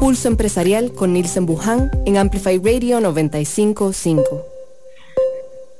Pulso 0.00 0.26
Empresarial 0.26 0.94
con 0.94 1.12
Nielsen 1.12 1.46
Buján 1.46 1.92
en 2.06 2.16
Amplify 2.16 2.58
Radio 2.58 3.00
955. 3.00 4.55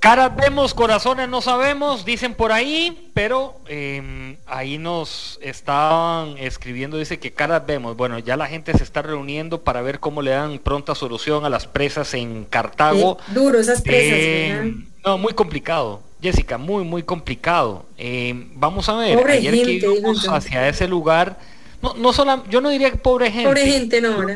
Caras 0.00 0.36
vemos, 0.36 0.74
corazones 0.74 1.28
no 1.28 1.40
sabemos, 1.40 2.04
dicen 2.04 2.34
por 2.34 2.52
ahí, 2.52 3.10
pero 3.14 3.56
em, 3.66 4.36
ahí 4.46 4.78
nos 4.78 5.38
estaban 5.42 6.36
escribiendo, 6.38 6.98
dice 6.98 7.18
que 7.18 7.32
caras 7.32 7.66
vemos. 7.66 7.96
Bueno, 7.96 8.18
ya 8.18 8.36
la 8.36 8.46
gente 8.46 8.76
se 8.76 8.84
está 8.84 9.02
reuniendo 9.02 9.62
para 9.62 9.82
ver 9.82 9.98
cómo 9.98 10.22
le 10.22 10.30
dan 10.30 10.58
pronta 10.58 10.94
solución 10.94 11.44
a 11.44 11.50
las 11.50 11.66
presas 11.66 12.14
en 12.14 12.44
Cartago. 12.44 13.18
duro 13.28 13.58
esas 13.58 13.82
presas. 13.82 14.18
Eh, 14.18 14.74
no, 15.04 15.18
muy 15.18 15.32
complicado. 15.32 16.02
Jessica, 16.22 16.58
muy, 16.58 16.84
muy 16.84 17.02
complicado. 17.02 17.86
Em, 17.96 18.50
vamos 18.54 18.88
a 18.88 18.96
ver, 18.96 19.18
ayer 19.28 19.54
que 19.54 19.72
íbamos 19.72 20.28
hacia 20.28 20.68
ese 20.68 20.88
lugar, 20.88 21.38
no, 21.82 21.94
no 21.94 22.12
solo, 22.12 22.44
yo 22.48 22.60
no 22.60 22.70
diría 22.70 22.90
que 22.90 22.98
pobre 22.98 23.30
gente. 23.30 23.48
Pobre 23.48 23.66
gente, 23.66 24.00
no, 24.00 24.26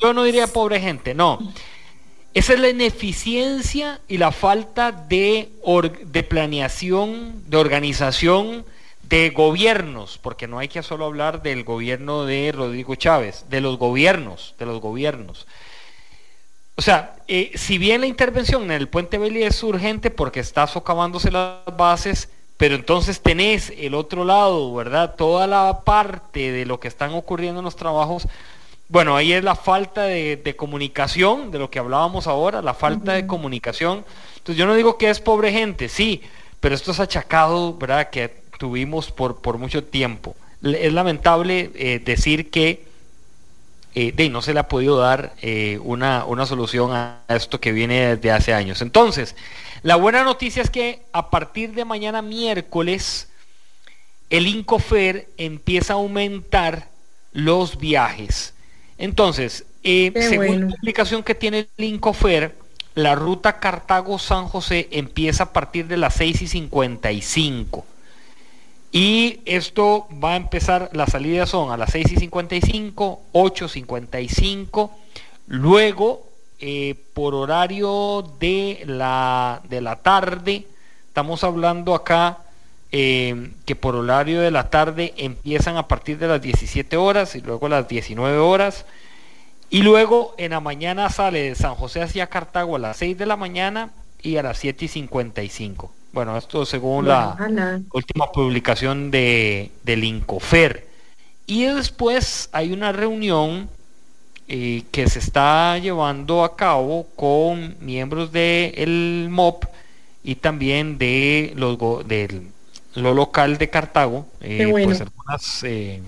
Yo 0.00 0.12
no 0.12 0.24
diría 0.24 0.46
pobre 0.46 0.80
gente, 0.80 1.14
no. 1.14 1.38
Esa 2.34 2.54
es 2.54 2.60
la 2.60 2.68
ineficiencia 2.68 4.00
y 4.08 4.18
la 4.18 4.32
falta 4.32 4.90
de, 4.90 5.50
de 6.06 6.22
planeación, 6.24 7.48
de 7.48 7.56
organización 7.56 8.64
de 9.08 9.30
gobiernos, 9.30 10.18
porque 10.18 10.48
no 10.48 10.58
hay 10.58 10.66
que 10.66 10.82
solo 10.82 11.04
hablar 11.04 11.42
del 11.42 11.62
gobierno 11.62 12.24
de 12.24 12.50
Rodrigo 12.52 12.96
Chávez, 12.96 13.44
de 13.50 13.60
los 13.60 13.78
gobiernos, 13.78 14.54
de 14.58 14.66
los 14.66 14.80
gobiernos. 14.80 15.46
O 16.76 16.82
sea, 16.82 17.14
eh, 17.28 17.52
si 17.54 17.78
bien 17.78 18.00
la 18.00 18.08
intervención 18.08 18.64
en 18.64 18.72
el 18.72 18.88
puente 18.88 19.18
Belli 19.18 19.44
es 19.44 19.62
urgente 19.62 20.10
porque 20.10 20.40
está 20.40 20.66
socavándose 20.66 21.30
las 21.30 21.58
bases, 21.76 22.28
pero 22.56 22.74
entonces 22.74 23.20
tenés 23.20 23.72
el 23.76 23.94
otro 23.94 24.24
lado, 24.24 24.74
¿verdad? 24.74 25.14
Toda 25.16 25.46
la 25.46 25.82
parte 25.84 26.50
de 26.50 26.66
lo 26.66 26.80
que 26.80 26.88
están 26.88 27.12
ocurriendo 27.14 27.60
en 27.60 27.64
los 27.64 27.76
trabajos 27.76 28.26
bueno, 28.88 29.16
ahí 29.16 29.32
es 29.32 29.42
la 29.42 29.56
falta 29.56 30.02
de, 30.02 30.54
comunicación, 30.56 31.50
de 31.50 31.58
lo 31.58 31.70
que 31.70 31.78
hablábamos 31.78 32.26
ahora, 32.26 32.62
la 32.62 32.74
falta 32.74 33.12
de 33.12 33.26
comunicación. 33.26 34.04
Entonces 34.36 34.56
yo 34.56 34.66
no 34.66 34.74
digo 34.74 34.98
que 34.98 35.10
es 35.10 35.20
pobre 35.20 35.52
gente, 35.52 35.88
sí, 35.88 36.22
pero 36.60 36.74
esto 36.74 36.92
es 36.92 37.00
achacado, 37.00 37.76
¿verdad? 37.76 38.10
Que 38.10 38.42
tuvimos 38.58 39.10
por, 39.10 39.40
por 39.40 39.58
mucho 39.58 39.84
tiempo. 39.84 40.36
Es 40.62 40.92
lamentable 40.92 41.70
eh, 41.74 42.00
decir 42.02 42.50
que 42.50 42.84
eh, 43.94 44.12
de, 44.12 44.28
no 44.28 44.42
se 44.42 44.54
le 44.54 44.60
ha 44.60 44.68
podido 44.68 44.96
dar 44.96 45.34
eh, 45.40 45.78
una, 45.82 46.24
una 46.24 46.46
solución 46.46 46.92
a 46.92 47.20
esto 47.28 47.60
que 47.60 47.72
viene 47.72 48.16
desde 48.16 48.32
hace 48.32 48.54
años. 48.54 48.82
Entonces, 48.82 49.36
la 49.82 49.96
buena 49.96 50.24
noticia 50.24 50.62
es 50.62 50.70
que 50.70 51.02
a 51.12 51.30
partir 51.30 51.74
de 51.74 51.84
mañana 51.84 52.22
miércoles, 52.22 53.28
el 54.30 54.46
INCOFER 54.46 55.28
empieza 55.36 55.92
a 55.92 55.96
aumentar 55.96 56.88
los 57.32 57.78
viajes. 57.78 58.53
Entonces, 58.98 59.64
eh, 59.82 60.12
según 60.14 60.60
la 60.60 60.70
explicación 60.70 61.22
que 61.22 61.34
tiene 61.34 61.68
el 61.76 61.84
Incofer, 61.84 62.54
la 62.94 63.14
ruta 63.14 63.58
Cartago-San 63.58 64.46
José 64.46 64.88
empieza 64.92 65.44
a 65.44 65.52
partir 65.52 65.88
de 65.88 65.96
las 65.96 66.14
6 66.14 66.42
y 66.42 66.46
55. 66.46 67.84
Y 68.92 69.40
esto 69.44 70.06
va 70.22 70.34
a 70.34 70.36
empezar, 70.36 70.90
las 70.92 71.10
salidas 71.10 71.50
son 71.50 71.72
a 71.72 71.76
las 71.76 71.90
6 71.90 72.12
y 72.12 72.16
55, 72.16 73.22
8 73.32 73.68
55, 73.68 74.92
luego 75.48 76.28
eh, 76.60 76.94
por 77.12 77.34
horario 77.34 78.24
de 78.38 78.84
la, 78.86 79.60
de 79.68 79.80
la 79.80 79.96
tarde, 79.96 80.64
estamos 81.08 81.42
hablando 81.42 81.92
acá 81.96 82.43
eh, 82.96 83.50
que 83.64 83.74
por 83.74 83.96
horario 83.96 84.40
de 84.40 84.52
la 84.52 84.70
tarde 84.70 85.14
empiezan 85.16 85.76
a 85.76 85.88
partir 85.88 86.16
de 86.16 86.28
las 86.28 86.40
17 86.40 86.96
horas 86.96 87.34
y 87.34 87.40
luego 87.40 87.68
las 87.68 87.88
19 87.88 88.38
horas. 88.38 88.84
Y 89.68 89.82
luego 89.82 90.36
en 90.38 90.52
la 90.52 90.60
mañana 90.60 91.10
sale 91.10 91.42
de 91.42 91.54
San 91.56 91.74
José 91.74 92.02
hacia 92.02 92.28
Cartago 92.28 92.76
a 92.76 92.78
las 92.78 92.98
6 92.98 93.18
de 93.18 93.26
la 93.26 93.36
mañana 93.36 93.90
y 94.22 94.36
a 94.36 94.44
las 94.44 94.58
7 94.58 94.84
y 94.84 94.88
55. 94.88 95.92
Bueno, 96.12 96.36
esto 96.38 96.64
según 96.64 97.08
la 97.08 97.36
última 97.92 98.30
publicación 98.30 99.10
de, 99.10 99.72
del 99.82 100.04
Incofer. 100.04 100.86
Y 101.48 101.64
después 101.64 102.48
hay 102.52 102.72
una 102.72 102.92
reunión 102.92 103.68
eh, 104.46 104.84
que 104.92 105.08
se 105.08 105.18
está 105.18 105.76
llevando 105.78 106.44
a 106.44 106.54
cabo 106.54 107.08
con 107.16 107.74
miembros 107.80 108.30
del 108.30 109.26
MOP 109.32 109.64
y 110.22 110.36
también 110.36 110.96
de 110.96 111.52
los 111.56 111.76
del 112.06 112.53
lo 112.94 113.14
local 113.14 113.58
de 113.58 113.70
Cartago, 113.70 114.26
eh, 114.40 114.68
pues 114.70 115.00
algunas, 115.00 115.64
eh, 115.64 116.00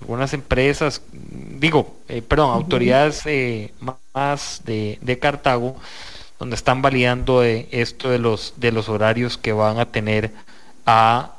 algunas 0.00 0.32
empresas, 0.34 1.02
digo, 1.12 1.96
eh, 2.08 2.22
perdón, 2.22 2.50
autoridades 2.50 3.24
más 3.80 4.62
de, 4.64 4.98
de, 5.00 5.18
Cartago, 5.18 5.76
donde 6.38 6.56
están 6.56 6.82
validando 6.82 7.42
esto 7.42 8.10
de 8.10 8.18
los, 8.18 8.54
de 8.56 8.72
los 8.72 8.88
horarios 8.88 9.38
que 9.38 9.52
van 9.52 9.78
a 9.78 9.86
tener 9.86 10.30
a 10.86 11.34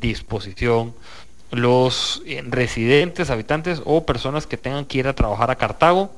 disposición 0.00 0.94
los 1.50 2.22
eh, 2.26 2.42
residentes, 2.46 3.30
habitantes 3.30 3.80
o 3.84 4.04
personas 4.04 4.46
que 4.46 4.56
tengan 4.56 4.84
que 4.84 4.98
ir 4.98 5.08
a 5.08 5.14
trabajar 5.14 5.50
a 5.50 5.56
Cartago. 5.56 6.12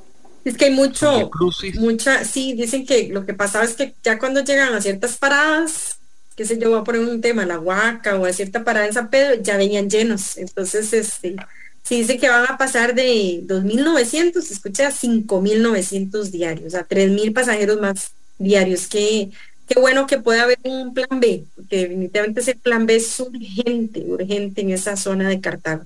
Es 0.45 0.57
que 0.57 0.67
hay 0.67 0.71
mucho, 0.71 1.31
mucha, 1.75 2.25
sí, 2.25 2.55
dicen 2.55 2.87
que 2.87 3.09
lo 3.09 3.27
que 3.27 3.35
pasaba 3.35 3.65
es 3.65 3.75
que 3.75 3.95
ya 4.03 4.19
cuando 4.19 4.43
llegan 4.43 4.75
a 4.75 4.81
ciertas 4.81 5.19
paradas, 5.19 6.00
qué 6.41 6.47
sé 6.47 6.59
yo, 6.59 6.71
voy 6.71 6.81
a 6.81 6.85
poner 6.85 7.03
un 7.03 7.21
tema, 7.21 7.45
la 7.45 7.59
Huaca 7.59 8.17
o 8.17 8.25
a 8.25 8.33
cierta 8.33 8.65
parada 8.65 8.87
en 8.87 8.95
San 8.95 9.11
Pedro, 9.11 9.43
ya 9.43 9.59
venían 9.59 9.91
llenos. 9.91 10.39
Entonces, 10.39 10.91
este, 10.95 11.37
sí 11.83 11.99
dice 11.99 12.17
que 12.17 12.31
van 12.31 12.47
a 12.49 12.57
pasar 12.57 12.95
de 12.95 13.43
2.900, 13.47 14.39
escucha, 14.51 14.87
a 14.87 14.91
5.900 14.91 16.31
diarios, 16.31 16.73
sea, 16.73 16.89
3.000 16.89 17.35
pasajeros 17.35 17.79
más 17.79 18.13
diarios. 18.39 18.87
Qué, 18.87 19.29
qué 19.69 19.79
bueno 19.79 20.07
que 20.07 20.17
pueda 20.17 20.45
haber 20.45 20.59
un 20.63 20.95
plan 20.95 21.21
B, 21.21 21.45
porque 21.55 21.77
definitivamente 21.77 22.41
ese 22.41 22.55
plan 22.55 22.87
B 22.87 22.97
es 22.97 23.21
urgente, 23.21 24.01
urgente 24.07 24.63
en 24.63 24.71
esa 24.71 24.97
zona 24.97 25.29
de 25.29 25.43
Cartago. 25.43 25.85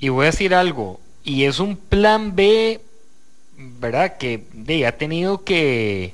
Y 0.00 0.08
voy 0.08 0.24
a 0.24 0.32
decir 0.32 0.52
algo, 0.52 0.98
y 1.22 1.44
es 1.44 1.60
un 1.60 1.76
plan 1.76 2.34
B, 2.34 2.80
¿verdad? 3.78 4.18
Que 4.18 4.42
de, 4.52 4.84
ha 4.88 4.98
tenido 4.98 5.44
que 5.44 6.12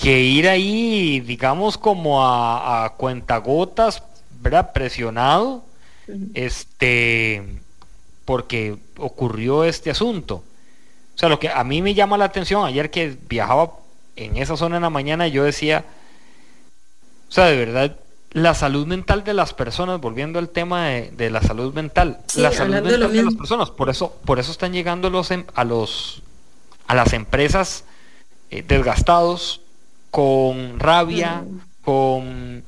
que 0.00 0.20
ir 0.20 0.48
ahí, 0.48 1.20
digamos, 1.20 1.76
como 1.76 2.24
a, 2.24 2.84
a 2.84 2.90
cuentagotas, 2.94 4.02
¿verdad? 4.40 4.72
Presionado, 4.72 5.62
este, 6.34 7.44
porque 8.24 8.76
ocurrió 8.96 9.64
este 9.64 9.90
asunto. 9.90 10.42
O 11.14 11.18
sea, 11.18 11.28
lo 11.28 11.38
que 11.38 11.50
a 11.50 11.62
mí 11.64 11.82
me 11.82 11.94
llama 11.94 12.16
la 12.16 12.24
atención, 12.24 12.64
ayer 12.64 12.90
que 12.90 13.16
viajaba 13.28 13.72
en 14.16 14.36
esa 14.36 14.56
zona 14.56 14.76
en 14.76 14.82
la 14.82 14.90
mañana, 14.90 15.28
yo 15.28 15.44
decía, 15.44 15.84
o 17.28 17.32
sea, 17.32 17.46
de 17.46 17.56
verdad, 17.56 17.96
la 18.32 18.54
salud 18.54 18.86
mental 18.86 19.24
de 19.24 19.34
las 19.34 19.52
personas, 19.52 20.00
volviendo 20.00 20.38
al 20.38 20.48
tema 20.48 20.86
de, 20.88 21.30
la 21.30 21.42
salud 21.42 21.74
mental, 21.74 22.20
la 22.36 22.52
salud 22.52 22.74
mental 22.74 23.12
de, 23.12 23.22
las 23.22 23.34
personas, 23.34 23.70
por 23.70 23.90
eso, 23.90 24.16
por 24.24 24.38
eso 24.38 24.50
están 24.52 24.72
llegando 24.72 25.10
los, 25.10 25.30
em, 25.30 25.44
a 25.54 25.64
los 25.64 26.22
a 26.86 26.94
las 26.96 27.12
empresas 27.12 27.84
eh, 28.50 28.64
desgastados, 28.66 29.60
con 30.10 30.78
rabia, 30.78 31.44
con 31.82 32.64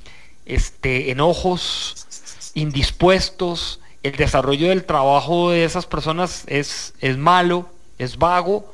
este, 0.46 1.10
enojos, 1.10 2.06
indispuestos. 2.54 3.80
El 4.02 4.16
desarrollo 4.16 4.68
del 4.68 4.84
trabajo 4.84 5.50
de 5.50 5.64
esas 5.64 5.86
personas 5.86 6.44
es, 6.46 6.94
es 7.00 7.16
malo, 7.16 7.68
es 7.98 8.16
vago, 8.16 8.72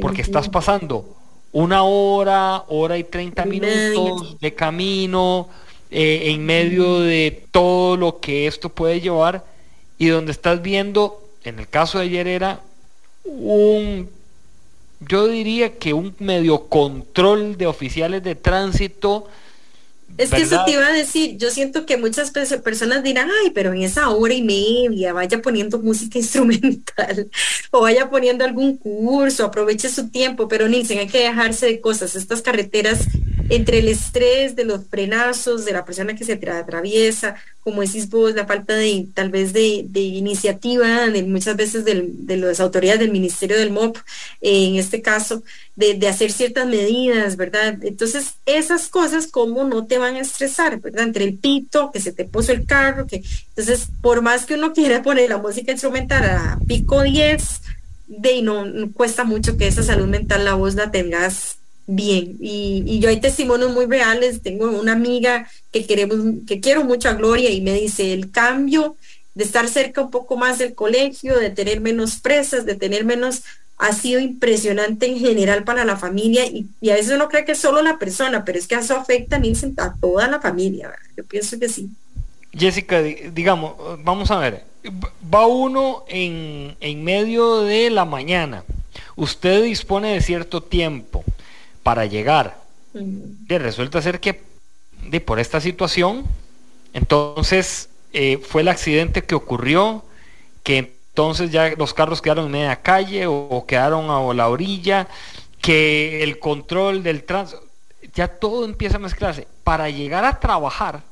porque 0.00 0.22
estás 0.22 0.48
pasando 0.48 1.16
una 1.52 1.82
hora, 1.82 2.64
hora 2.68 2.96
y 2.96 3.04
treinta 3.04 3.44
minutos 3.44 4.38
de 4.40 4.54
camino 4.54 5.48
eh, 5.90 6.30
en 6.30 6.46
medio 6.46 7.00
de 7.00 7.44
todo 7.50 7.96
lo 7.96 8.20
que 8.20 8.46
esto 8.46 8.68
puede 8.68 9.00
llevar. 9.00 9.44
Y 9.98 10.06
donde 10.08 10.32
estás 10.32 10.62
viendo, 10.62 11.22
en 11.44 11.58
el 11.58 11.68
caso 11.68 11.98
de 11.98 12.04
ayer 12.04 12.26
era 12.26 12.60
un 13.24 14.08
yo 15.00 15.28
diría 15.28 15.78
que 15.78 15.94
un 15.94 16.14
medio 16.18 16.68
control 16.68 17.56
de 17.56 17.66
oficiales 17.66 18.22
de 18.22 18.34
tránsito. 18.34 19.28
Es 20.18 20.30
que 20.30 20.42
eso 20.42 20.62
te 20.66 20.72
iba 20.72 20.86
a 20.86 20.92
decir, 20.92 21.38
yo 21.38 21.50
siento 21.50 21.86
que 21.86 21.96
muchas 21.96 22.30
personas 22.30 23.02
dirán, 23.02 23.30
ay, 23.42 23.50
pero 23.50 23.72
en 23.72 23.82
esa 23.82 24.10
hora 24.10 24.34
y 24.34 24.42
media 24.42 25.12
vaya 25.12 25.40
poniendo 25.40 25.78
música 25.78 26.18
instrumental 26.20 27.30
o 27.70 27.82
vaya 27.82 28.10
poniendo 28.10 28.44
algún 28.44 28.76
curso, 28.76 29.44
aproveche 29.44 29.88
su 29.88 30.10
tiempo, 30.10 30.48
pero 30.48 30.68
Nilsen, 30.68 30.98
hay 30.98 31.06
que 31.06 31.20
dejarse 31.20 31.66
de 31.66 31.80
cosas. 31.80 32.16
Estas 32.16 32.42
carreteras, 32.42 33.06
entre 33.50 33.80
el 33.80 33.88
estrés 33.88 34.54
de 34.54 34.64
los 34.64 34.86
frenazos, 34.86 35.64
de 35.64 35.72
la 35.72 35.84
persona 35.84 36.14
que 36.14 36.24
se 36.24 36.34
atraviesa, 36.34 37.34
como 37.60 37.82
decís 37.82 38.08
vos, 38.08 38.34
la 38.34 38.46
falta 38.46 38.74
de 38.74 39.08
tal 39.12 39.28
vez 39.28 39.52
de, 39.52 39.86
iniciativa 39.94 41.08
de 41.08 41.24
muchas 41.24 41.56
veces 41.56 41.84
de 41.84 42.36
las 42.36 42.60
autoridades 42.60 43.00
del 43.00 43.10
Ministerio 43.10 43.58
del 43.58 43.72
MOP, 43.72 43.98
en 44.40 44.76
este 44.76 45.02
caso, 45.02 45.42
de, 45.74 46.08
hacer 46.08 46.30
ciertas 46.30 46.66
medidas, 46.66 47.36
¿verdad? 47.36 47.76
Entonces, 47.82 48.34
esas 48.46 48.88
cosas 48.88 49.26
como 49.26 49.64
no 49.64 49.86
te 49.86 49.98
van 49.98 50.14
a 50.14 50.20
estresar, 50.20 50.80
¿verdad? 50.80 51.04
Entre 51.04 51.24
el 51.24 51.36
pito, 51.36 51.90
que 51.90 52.00
se 52.00 52.12
te 52.12 52.24
puso 52.24 52.52
el 52.52 52.66
carro, 52.66 53.06
que 53.06 53.22
entonces, 53.48 53.88
por 54.00 54.22
más 54.22 54.46
que 54.46 54.54
uno 54.54 54.72
quiera 54.74 55.02
poner 55.02 55.28
la 55.28 55.38
música 55.38 55.72
instrumental 55.72 56.24
a 56.24 56.58
pico 56.66 57.02
10, 57.02 57.62
de 58.06 58.42
no, 58.42 58.64
no 58.64 58.92
cuesta 58.92 59.24
mucho 59.24 59.56
que 59.56 59.68
esa 59.68 59.82
salud 59.82 60.06
mental 60.06 60.44
la 60.44 60.54
voz 60.54 60.74
la 60.74 60.90
tengas 60.90 61.59
bien. 61.94 62.36
Y, 62.40 62.98
yo 63.00 63.08
hay 63.08 63.20
testimonios 63.20 63.72
muy 63.72 63.86
reales. 63.86 64.42
Tengo 64.42 64.70
una 64.70 64.92
amiga 64.92 65.48
que 65.72 65.86
queremos, 65.86 66.18
que 66.46 66.60
quiero 66.60 66.84
mucho 66.84 67.08
a 67.08 67.14
Gloria 67.14 67.50
y 67.50 67.60
me 67.60 67.74
dice 67.74 68.12
el 68.12 68.30
cambio 68.30 68.96
de 69.34 69.44
estar 69.44 69.68
cerca 69.68 70.02
un 70.02 70.10
poco 70.10 70.36
más 70.36 70.58
del 70.58 70.74
colegio, 70.74 71.38
de 71.38 71.50
tener 71.50 71.80
menos 71.80 72.20
presas, 72.20 72.66
de 72.66 72.74
tener 72.74 73.04
menos, 73.04 73.42
ha 73.78 73.92
sido 73.92 74.20
impresionante 74.20 75.06
en 75.06 75.18
general 75.18 75.64
para 75.64 75.84
la 75.84 75.96
familia 75.96 76.44
y, 76.44 76.68
a 76.90 76.94
veces 76.94 77.12
uno 77.14 77.28
cree 77.28 77.44
que 77.44 77.52
es 77.52 77.58
solo 77.58 77.80
la 77.80 77.98
persona, 77.98 78.44
pero 78.44 78.58
es 78.58 78.66
que 78.66 78.74
eso 78.74 78.96
afecta 78.96 79.40
a 79.78 79.94
toda 80.00 80.28
la 80.28 80.40
familia. 80.40 80.92
Yo 81.16 81.24
pienso 81.24 81.58
que 81.58 81.68
sí. 81.68 81.88
Jessica, 82.52 83.00
digamos, 83.00 83.74
vamos 84.02 84.30
a 84.30 84.38
ver, 84.38 84.64
va 85.32 85.46
uno 85.46 86.04
en, 86.08 86.76
en 86.80 87.04
medio 87.04 87.62
de 87.62 87.90
la 87.90 88.04
mañana, 88.04 88.64
usted 89.16 89.62
dispone 89.62 90.14
de 90.14 90.20
cierto 90.20 90.62
tiempo, 90.62 91.24
para 91.82 92.06
llegar. 92.06 92.60
Y 92.94 93.58
resulta 93.58 94.02
ser 94.02 94.20
que 94.20 94.42
de, 95.06 95.20
por 95.20 95.38
esta 95.38 95.60
situación, 95.60 96.24
entonces 96.92 97.88
eh, 98.12 98.38
fue 98.38 98.62
el 98.62 98.68
accidente 98.68 99.22
que 99.22 99.34
ocurrió, 99.34 100.04
que 100.62 100.94
entonces 101.10 101.50
ya 101.50 101.70
los 101.76 101.94
carros 101.94 102.20
quedaron 102.20 102.46
en 102.46 102.52
media 102.52 102.76
calle 102.76 103.26
o, 103.26 103.64
quedaron 103.66 104.10
a 104.10 104.34
la 104.34 104.48
orilla, 104.48 105.08
que 105.60 106.22
el 106.22 106.38
control 106.38 107.02
del 107.02 107.24
tránsito, 107.24 107.62
ya 108.14 108.28
todo 108.28 108.64
empieza 108.64 108.96
a 108.96 109.00
mezclarse 109.00 109.46
para 109.62 109.88
llegar 109.90 110.24
a 110.24 110.40
trabajar. 110.40 111.02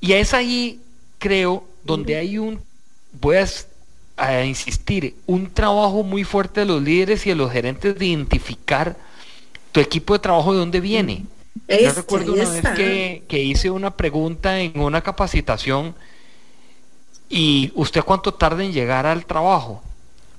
Y 0.00 0.12
es 0.12 0.34
ahí, 0.34 0.80
creo, 1.18 1.64
donde 1.84 2.16
hay 2.16 2.36
un, 2.36 2.60
voy 3.12 3.36
a, 3.36 3.46
a 4.16 4.44
insistir, 4.44 5.16
un 5.26 5.50
trabajo 5.50 6.02
muy 6.02 6.24
fuerte 6.24 6.60
de 6.60 6.66
los 6.66 6.82
líderes 6.82 7.24
y 7.26 7.30
de 7.30 7.36
los 7.36 7.50
gerentes 7.50 7.98
de 7.98 8.06
identificar 8.06 8.96
tu 9.74 9.80
equipo 9.80 10.12
de 10.12 10.20
trabajo 10.20 10.52
de 10.52 10.60
dónde 10.60 10.80
viene. 10.80 11.26
Yo 11.68 11.92
recuerdo 11.92 12.32
una 12.32 12.48
vez 12.48 12.64
que, 13.28 13.42
hice 13.42 13.70
una 13.70 13.90
pregunta 13.90 14.60
en 14.60 14.78
una 14.78 15.00
capacitación 15.00 15.96
y 17.28 17.72
usted 17.74 18.04
cuánto 18.04 18.32
tarda 18.32 18.62
en 18.62 18.72
llegar 18.72 19.04
al 19.04 19.26
trabajo. 19.26 19.82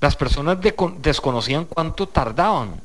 Las 0.00 0.16
personas 0.16 0.56
desconocían 1.02 1.66
cuánto 1.66 2.08
tardaban. 2.08 2.80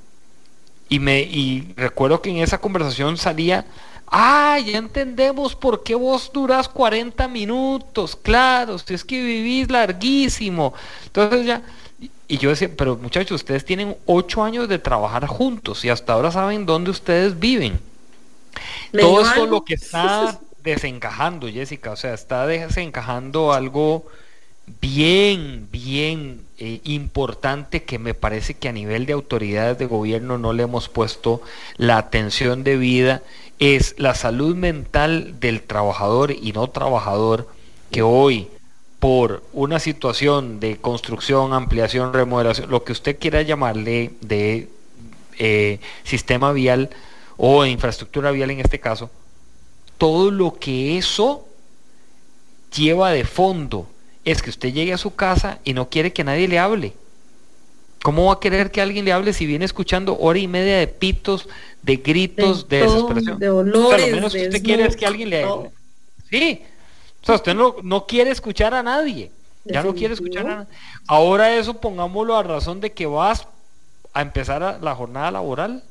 Y, 0.90 1.00
me, 1.00 1.22
y 1.22 1.74
recuerdo 1.78 2.22
que 2.22 2.32
en 2.32 2.38
esa 2.40 2.58
conversación 2.58 3.16
salía, 3.16 3.66
ah, 4.08 4.60
ya 4.60 4.78
entendemos 4.78 5.56
por 5.56 5.84
qué 5.84 5.96
vos 5.96 6.30
durás 6.34 6.68
40 6.68 7.30
minutos, 7.30 8.18
claro, 8.18 8.78
si 8.78 8.94
es 8.94 9.06
que 9.06 9.24
vivís 9.24 9.72
larguísimo. 9.72 10.74
Entonces 11.06 11.46
ya, 11.46 11.62
y 12.32 12.38
yo 12.38 12.50
decía, 12.50 12.70
pero 12.78 12.96
muchachos, 12.96 13.42
ustedes 13.42 13.66
tienen 13.66 13.98
ocho 14.06 14.42
años 14.42 14.70
de 14.70 14.80
trabajar 14.80 15.28
juntos 15.28 15.84
y 15.84 15.90
hasta 15.90 16.14
ahora 16.14 16.32
saben 16.32 16.66
dónde 16.66 16.90
ustedes 16.90 17.38
viven. 17.38 17.78
Todo 18.98 19.22
esto 19.22 19.46
lo 19.48 19.66
que 19.66 19.74
está 19.74 20.40
desencajando, 20.64 21.50
Jessica, 21.50 21.92
o 21.92 21.98
sea, 21.98 22.14
está 22.14 22.48
desencajando 22.48 23.52
algo 23.52 24.06
bien, 24.80 25.68
bien 25.74 26.40
eh, 26.58 26.80
importante 26.86 27.84
que 27.84 28.00
me 28.00 28.14
parece 28.14 28.54
que 28.54 28.70
a 28.70 28.72
nivel 28.72 29.06
de 29.06 29.12
autoridades 29.12 29.78
de 29.78 29.88
gobierno 29.88 30.38
no 30.38 30.54
le 30.54 30.64
hemos 30.64 30.88
puesto 30.88 31.42
la 31.76 31.98
atención 31.98 32.64
debida, 32.64 33.24
es 33.60 33.96
la 33.98 34.16
salud 34.16 34.56
mental 34.56 35.38
del 35.42 35.64
trabajador 35.64 36.32
y 36.32 36.54
no 36.54 36.70
trabajador 36.70 37.50
que 37.92 38.02
hoy 38.02 38.48
por 39.02 39.42
una 39.52 39.80
situación 39.80 40.60
de 40.60 40.78
construcción, 40.78 41.54
ampliación, 41.54 42.14
remodelación, 42.14 42.70
lo 42.70 42.84
que 42.84 42.92
usted 42.92 43.18
quiera 43.18 43.42
llamarle 43.42 44.12
de 44.22 44.70
eh, 45.40 45.80
sistema 46.04 46.52
vial 46.52 46.92
o 47.36 47.66
infraestructura 47.66 48.30
vial 48.30 48.52
en 48.52 48.60
este 48.60 48.80
caso, 48.80 49.10
todo 49.98 50.30
lo 50.30 50.54
que 50.60 51.00
eso 51.00 51.48
lleva 52.76 53.10
de 53.10 53.24
fondo 53.24 53.88
es 54.24 54.44
que 54.44 54.52
usted 54.52 54.72
llegue 54.72 54.94
a 54.94 55.00
su 55.00 55.16
casa 55.16 55.58
y 55.64 55.74
no 55.74 55.90
quiere 55.90 56.14
que 56.14 56.24
nadie 56.24 56.48
le 56.48 56.60
hable. 56.60 56.94
¿Cómo 58.04 58.26
va 58.26 58.34
a 58.34 58.40
querer 58.40 58.70
que 58.70 58.82
alguien 58.82 59.04
le 59.04 59.14
hable 59.14 59.34
si 59.34 59.48
viene 59.48 59.66
escuchando 59.66 60.16
hora 60.20 60.38
y 60.38 60.48
media 60.48 60.78
de 60.78 60.86
pitos, 60.86 61.50
de 61.82 61.96
gritos, 61.98 62.70
de, 62.70 62.82
desesperación? 62.82 63.40
De 63.40 63.50
olores, 63.50 64.10
lo 64.10 64.16
menos 64.18 64.34
que 64.34 64.44
usted 64.44 64.62
quiere 64.62 64.86
es 64.86 64.96
que 64.96 65.08
alguien 65.08 65.32
le 65.32 65.44
hable. 65.44 65.72
Sí, 66.30 66.62
o 67.22 67.26
sea, 67.26 67.36
usted 67.36 67.54
no, 67.54 67.76
no 67.84 68.06
quiere 68.06 68.32
escuchar 68.32 68.74
a 68.74 68.84
nadie. 68.84 69.32
Ya 69.64 69.84
no 69.84 69.94
quiere 69.94 70.16
escuchar 70.16 70.48
a 70.48 70.56
nadie. 70.56 70.68
Ahora 71.08 71.56
eso 71.56 71.80
pongámoslo 71.80 72.36
a 72.36 72.44
razón 72.44 72.82
de 72.82 72.92
que 72.92 73.06
vas 73.06 73.48
a 74.14 74.22
empezar 74.22 74.80
la 74.82 74.96
jornada 74.96 75.32
laboral. 75.32 75.84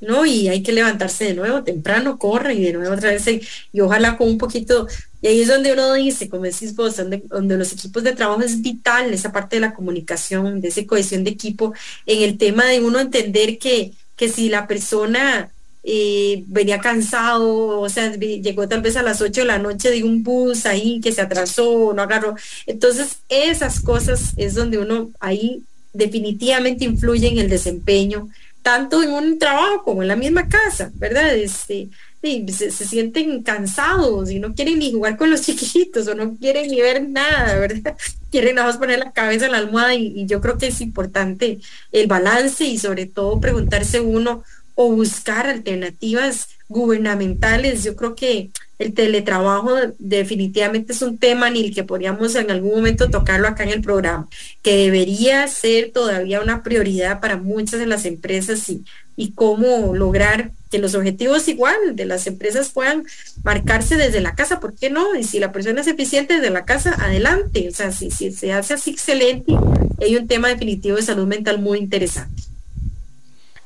¿no? 0.00 0.24
Y 0.24 0.48
hay 0.48 0.62
que 0.62 0.72
levantarse 0.72 1.26
de 1.26 1.34
nuevo 1.34 1.62
temprano, 1.62 2.18
corre 2.18 2.54
y 2.54 2.64
de 2.64 2.72
nuevo 2.72 2.94
otra 2.94 3.10
vez, 3.10 3.26
y 3.72 3.80
ojalá 3.80 4.16
con 4.16 4.28
un 4.28 4.38
poquito, 4.38 4.88
y 5.20 5.26
ahí 5.26 5.42
es 5.42 5.48
donde 5.48 5.72
uno 5.72 5.92
dice, 5.94 6.28
como 6.28 6.44
decís 6.44 6.74
vos, 6.74 6.96
donde, 6.96 7.22
donde 7.26 7.58
los 7.58 7.72
equipos 7.72 8.02
de 8.02 8.14
trabajo 8.14 8.40
es 8.40 8.62
vital, 8.62 9.12
esa 9.12 9.30
parte 9.30 9.56
de 9.56 9.60
la 9.60 9.74
comunicación, 9.74 10.60
de 10.60 10.68
esa 10.68 10.86
cohesión 10.86 11.24
de 11.24 11.30
equipo, 11.30 11.74
en 12.06 12.22
el 12.22 12.38
tema 12.38 12.64
de 12.64 12.80
uno 12.80 12.98
entender 12.98 13.58
que, 13.58 13.92
que 14.16 14.28
si 14.28 14.48
la 14.48 14.66
persona 14.66 15.50
eh, 15.82 16.44
venía 16.46 16.78
cansado, 16.78 17.80
o 17.80 17.88
sea, 17.88 18.14
llegó 18.14 18.68
tal 18.68 18.82
vez 18.82 18.96
a 18.96 19.02
las 19.02 19.20
8 19.20 19.42
de 19.42 19.46
la 19.46 19.58
noche 19.58 19.90
de 19.90 20.04
un 20.04 20.22
bus 20.22 20.66
ahí 20.66 21.00
que 21.00 21.12
se 21.12 21.22
atrasó, 21.22 21.92
no 21.94 22.02
agarró. 22.02 22.34
Entonces, 22.66 23.18
esas 23.28 23.80
cosas 23.80 24.32
es 24.36 24.54
donde 24.54 24.78
uno 24.78 25.10
ahí 25.20 25.62
definitivamente 25.92 26.84
influye 26.84 27.28
en 27.28 27.38
el 27.38 27.48
desempeño, 27.48 28.28
tanto 28.62 29.02
en 29.02 29.10
un 29.10 29.38
trabajo 29.38 29.82
como 29.82 30.02
en 30.02 30.08
la 30.08 30.16
misma 30.16 30.48
casa, 30.48 30.90
¿verdad? 30.94 31.34
Este, 31.34 31.88
se, 32.22 32.70
sienten 32.70 33.42
cansados 33.42 34.30
y 34.30 34.38
no 34.38 34.54
quieren 34.54 34.78
ni 34.78 34.92
jugar 34.92 35.16
con 35.16 35.30
los 35.30 35.40
chiquitos 35.46 36.06
o 36.08 36.14
no 36.14 36.36
quieren 36.36 36.70
ni 36.70 36.80
ver 36.80 37.08
nada, 37.08 37.56
¿verdad? 37.58 37.96
Quieren 38.30 38.56
nada 38.56 38.68
más 38.68 38.76
poner 38.76 39.00
la 39.00 39.10
cabeza 39.10 39.46
en 39.46 39.52
la 39.52 39.58
almohada 39.58 39.94
y 39.94 40.24
yo 40.26 40.40
creo 40.40 40.56
que 40.56 40.68
es 40.68 40.80
importante 40.80 41.58
el 41.90 42.06
balance 42.06 42.64
y 42.64 42.78
sobre 42.78 43.06
todo 43.06 43.40
preguntarse 43.40 44.00
uno, 44.00 44.44
o 44.82 44.90
buscar 44.90 45.46
alternativas 45.46 46.48
gubernamentales. 46.66 47.84
Yo 47.84 47.96
creo 47.96 48.14
que 48.14 48.48
el 48.78 48.94
teletrabajo 48.94 49.76
definitivamente 49.98 50.94
es 50.94 51.02
un 51.02 51.18
tema 51.18 51.50
ni 51.50 51.66
el 51.66 51.74
que 51.74 51.84
podríamos 51.84 52.34
en 52.34 52.50
algún 52.50 52.76
momento 52.76 53.10
tocarlo 53.10 53.46
acá 53.46 53.64
en 53.64 53.72
el 53.72 53.82
programa, 53.82 54.26
que 54.62 54.78
debería 54.78 55.46
ser 55.48 55.90
todavía 55.92 56.40
una 56.40 56.62
prioridad 56.62 57.20
para 57.20 57.36
muchas 57.36 57.78
de 57.78 57.84
las 57.84 58.06
empresas 58.06 58.66
y, 58.70 58.82
y 59.16 59.32
cómo 59.32 59.94
lograr 59.94 60.52
que 60.70 60.78
los 60.78 60.94
objetivos 60.94 61.46
igual 61.48 61.76
de 61.94 62.06
las 62.06 62.26
empresas 62.26 62.70
puedan 62.70 63.04
marcarse 63.44 63.96
desde 63.96 64.22
la 64.22 64.34
casa, 64.34 64.60
¿por 64.60 64.74
qué 64.74 64.88
no? 64.88 65.14
Y 65.14 65.24
si 65.24 65.40
la 65.40 65.52
persona 65.52 65.82
es 65.82 65.88
eficiente 65.88 66.36
desde 66.36 66.48
la 66.48 66.64
casa, 66.64 66.94
adelante. 66.98 67.68
O 67.68 67.74
sea, 67.74 67.92
si, 67.92 68.10
si 68.10 68.32
se 68.32 68.54
hace 68.54 68.72
así 68.72 68.92
excelente, 68.92 69.52
hay 70.00 70.16
un 70.16 70.26
tema 70.26 70.48
definitivo 70.48 70.96
de 70.96 71.02
salud 71.02 71.26
mental 71.26 71.60
muy 71.60 71.76
interesante 71.76 72.50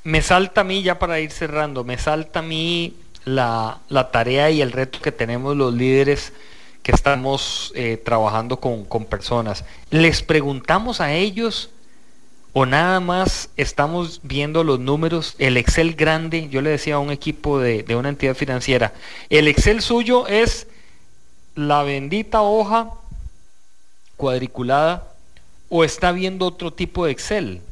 me 0.04 0.20
salta 0.20 0.60
a 0.60 0.64
mí, 0.64 0.82
ya 0.82 0.98
para 0.98 1.18
ir 1.18 1.30
cerrando, 1.30 1.82
me 1.82 1.98
salta 1.98 2.40
a 2.40 2.42
mí 2.42 2.94
la, 3.24 3.80
tarea 4.12 4.50
y 4.50 4.60
el 4.60 4.70
reto 4.70 5.00
que 5.00 5.10
tenemos 5.10 5.56
los 5.56 5.72
líderes 5.74 6.32
que 6.82 6.92
estamos 6.92 7.72
eh, 7.74 7.96
trabajando 7.96 8.60
con, 8.60 9.06
personas. 9.06 9.64
Les 9.90 10.22
preguntamos 10.22 11.00
a 11.00 11.14
ellos 11.14 11.70
o 12.52 12.66
nada 12.66 13.00
más 13.00 13.48
estamos 13.56 14.20
viendo 14.22 14.62
los 14.62 14.78
números, 14.78 15.34
el 15.38 15.56
Excel 15.56 15.94
grande, 15.94 16.48
yo 16.50 16.60
le 16.60 16.70
decía 16.70 16.96
a 16.96 16.98
un 16.98 17.10
equipo 17.10 17.58
de, 17.58 17.82
de 17.82 17.96
una 17.96 18.10
entidad 18.10 18.34
financiera, 18.34 18.92
el 19.30 19.48
Excel 19.48 19.80
suyo 19.80 20.28
es 20.28 20.68
la 21.56 21.82
bendita 21.82 22.42
hoja 22.42 22.90
cuadriculada 24.16 25.08
o 25.70 25.82
está 25.82 26.12
viendo 26.12 26.46
otro 26.46 26.72
tipo 26.72 27.06
de 27.06 27.12
Excel 27.12 27.62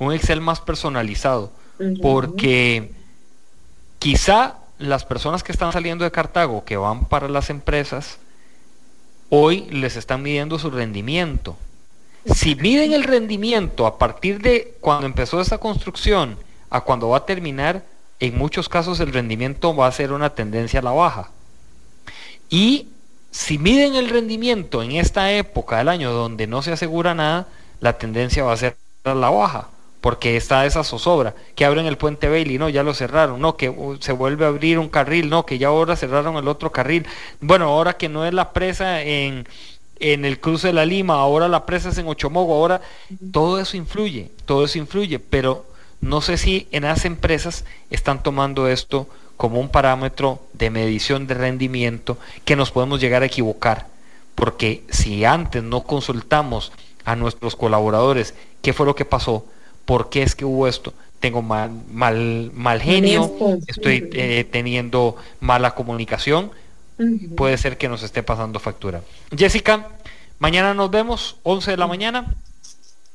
un 0.00 0.14
Excel 0.14 0.40
más 0.40 0.60
personalizado, 0.60 1.52
porque 2.00 2.90
quizá 3.98 4.56
las 4.78 5.04
personas 5.04 5.42
que 5.42 5.52
están 5.52 5.72
saliendo 5.72 6.04
de 6.04 6.10
Cartago, 6.10 6.64
que 6.64 6.78
van 6.78 7.04
para 7.04 7.28
las 7.28 7.50
empresas, 7.50 8.18
hoy 9.28 9.66
les 9.70 9.96
están 9.96 10.22
midiendo 10.22 10.58
su 10.58 10.70
rendimiento. 10.70 11.56
Si 12.24 12.54
miden 12.54 12.92
el 12.94 13.04
rendimiento 13.04 13.86
a 13.86 13.98
partir 13.98 14.40
de 14.40 14.74
cuando 14.80 15.06
empezó 15.06 15.38
esta 15.38 15.58
construcción 15.58 16.38
a 16.70 16.80
cuando 16.80 17.10
va 17.10 17.18
a 17.18 17.26
terminar, 17.26 17.84
en 18.20 18.38
muchos 18.38 18.70
casos 18.70 19.00
el 19.00 19.12
rendimiento 19.12 19.76
va 19.76 19.86
a 19.86 19.92
ser 19.92 20.12
una 20.12 20.30
tendencia 20.30 20.80
a 20.80 20.82
la 20.82 20.92
baja. 20.92 21.30
Y 22.48 22.88
si 23.30 23.58
miden 23.58 23.96
el 23.96 24.08
rendimiento 24.08 24.82
en 24.82 24.92
esta 24.92 25.30
época 25.32 25.76
del 25.76 25.88
año 25.88 26.10
donde 26.10 26.46
no 26.46 26.62
se 26.62 26.72
asegura 26.72 27.14
nada, 27.14 27.48
la 27.80 27.98
tendencia 27.98 28.44
va 28.44 28.54
a 28.54 28.56
ser 28.56 28.76
a 29.04 29.14
la 29.14 29.28
baja 29.28 29.68
porque 30.00 30.36
está 30.36 30.64
esa 30.64 30.82
zozobra, 30.82 31.34
que 31.54 31.64
abren 31.64 31.86
el 31.86 31.98
puente 31.98 32.28
Bailey, 32.28 32.58
no, 32.58 32.68
ya 32.68 32.82
lo 32.82 32.94
cerraron, 32.94 33.40
no, 33.40 33.56
que 33.56 33.68
uh, 33.68 33.98
se 34.00 34.12
vuelve 34.12 34.44
a 34.44 34.48
abrir 34.48 34.78
un 34.78 34.88
carril, 34.88 35.28
no, 35.28 35.44
que 35.44 35.58
ya 35.58 35.68
ahora 35.68 35.96
cerraron 35.96 36.36
el 36.36 36.48
otro 36.48 36.72
carril. 36.72 37.06
Bueno, 37.40 37.66
ahora 37.66 37.94
que 37.94 38.08
no 38.08 38.24
es 38.24 38.32
la 38.32 38.52
presa 38.52 39.02
en, 39.02 39.46
en 39.98 40.24
el 40.24 40.40
cruce 40.40 40.68
de 40.68 40.72
la 40.72 40.86
Lima, 40.86 41.14
ahora 41.14 41.48
la 41.48 41.66
presa 41.66 41.90
es 41.90 41.98
en 41.98 42.08
Ochomogo, 42.08 42.54
ahora 42.54 42.80
todo 43.30 43.60
eso 43.60 43.76
influye, 43.76 44.30
todo 44.46 44.64
eso 44.64 44.78
influye, 44.78 45.18
pero 45.18 45.66
no 46.00 46.22
sé 46.22 46.38
si 46.38 46.66
en 46.72 46.84
las 46.84 47.04
empresas 47.04 47.64
están 47.90 48.22
tomando 48.22 48.68
esto 48.68 49.06
como 49.36 49.60
un 49.60 49.68
parámetro 49.68 50.40
de 50.54 50.70
medición 50.70 51.26
de 51.26 51.34
rendimiento 51.34 52.16
que 52.46 52.56
nos 52.56 52.70
podemos 52.70 53.00
llegar 53.00 53.22
a 53.22 53.26
equivocar, 53.26 53.86
porque 54.34 54.82
si 54.88 55.26
antes 55.26 55.62
no 55.62 55.82
consultamos 55.82 56.72
a 57.04 57.16
nuestros 57.16 57.54
colaboradores 57.54 58.34
qué 58.62 58.72
fue 58.72 58.86
lo 58.86 58.94
que 58.94 59.04
pasó, 59.04 59.44
¿Por 59.90 60.08
qué 60.08 60.22
es 60.22 60.36
que 60.36 60.44
hubo 60.44 60.68
esto? 60.68 60.94
Tengo 61.18 61.42
mal, 61.42 61.72
mal, 61.90 62.52
mal 62.54 62.80
genio, 62.80 63.58
estoy 63.66 64.08
eh, 64.12 64.46
teniendo 64.48 65.16
mala 65.40 65.74
comunicación. 65.74 66.52
Puede 67.36 67.58
ser 67.58 67.76
que 67.76 67.88
nos 67.88 68.04
esté 68.04 68.22
pasando 68.22 68.60
factura. 68.60 69.02
Jessica, 69.36 69.88
mañana 70.38 70.74
nos 70.74 70.92
vemos, 70.92 71.38
11 71.42 71.72
de 71.72 71.76
la 71.76 71.88
mañana. 71.88 72.36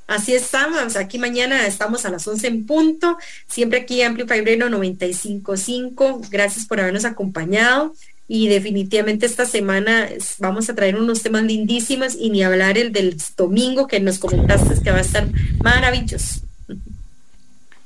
Así 0.07 0.35
estamos, 0.35 0.97
aquí 0.97 1.17
mañana 1.17 1.65
estamos 1.65 2.03
a 2.03 2.09
las 2.09 2.27
11 2.27 2.45
en 2.45 2.65
punto, 2.65 3.17
siempre 3.47 3.79
aquí 3.79 4.01
Amplify 4.01 4.41
Breno 4.41 4.67
95.5, 4.67 6.27
gracias 6.29 6.65
por 6.65 6.81
habernos 6.81 7.05
acompañado 7.05 7.93
y 8.27 8.49
definitivamente 8.49 9.27
esta 9.27 9.45
semana 9.45 10.09
vamos 10.39 10.69
a 10.69 10.75
traer 10.75 10.97
unos 10.97 11.23
temas 11.23 11.43
lindísimos 11.43 12.15
y 12.19 12.31
ni 12.31 12.43
hablar 12.43 12.77
el 12.77 12.91
del 12.91 13.15
domingo 13.37 13.87
que 13.87 14.01
nos 14.01 14.19
comentaste 14.19 14.83
que 14.83 14.91
va 14.91 14.97
a 14.97 15.01
estar 15.01 15.25
maravilloso. 15.63 16.44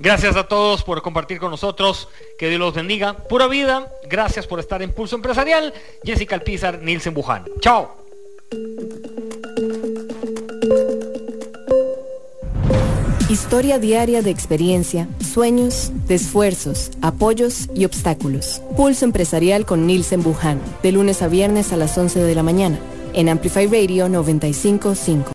Gracias 0.01 0.37
a 0.37 0.47
todos 0.47 0.83
por 0.83 1.01
compartir 1.01 1.39
con 1.39 1.51
nosotros. 1.51 2.07
Que 2.37 2.47
Dios 2.47 2.59
los 2.59 2.73
bendiga. 2.73 3.13
Pura 3.13 3.47
vida. 3.47 3.91
Gracias 4.09 4.47
por 4.47 4.59
estar 4.61 4.81
en 4.81 4.93
Pulso 4.93 5.17
Empresarial. 5.17 5.73
Jessica 6.03 6.35
Alpizar, 6.35 6.81
Nielsen 6.81 7.13
Buján. 7.13 7.45
Chao. 7.59 7.97
Historia 13.29 13.77
diaria 13.77 14.21
de 14.21 14.31
experiencia, 14.31 15.07
sueños, 15.21 15.91
de 16.07 16.15
esfuerzos, 16.15 16.91
apoyos 17.01 17.67
y 17.75 17.85
obstáculos. 17.85 18.61
Pulso 18.75 19.05
Empresarial 19.05 19.65
con 19.65 19.85
Nielsen 19.85 20.23
Buján. 20.23 20.61
De 20.81 20.93
lunes 20.93 21.21
a 21.21 21.27
viernes 21.27 21.73
a 21.73 21.77
las 21.77 21.97
11 21.97 22.21
de 22.21 22.35
la 22.35 22.41
mañana. 22.41 22.79
En 23.13 23.27
Amplify 23.27 23.67
Radio 23.67 24.07
955. 24.07 25.25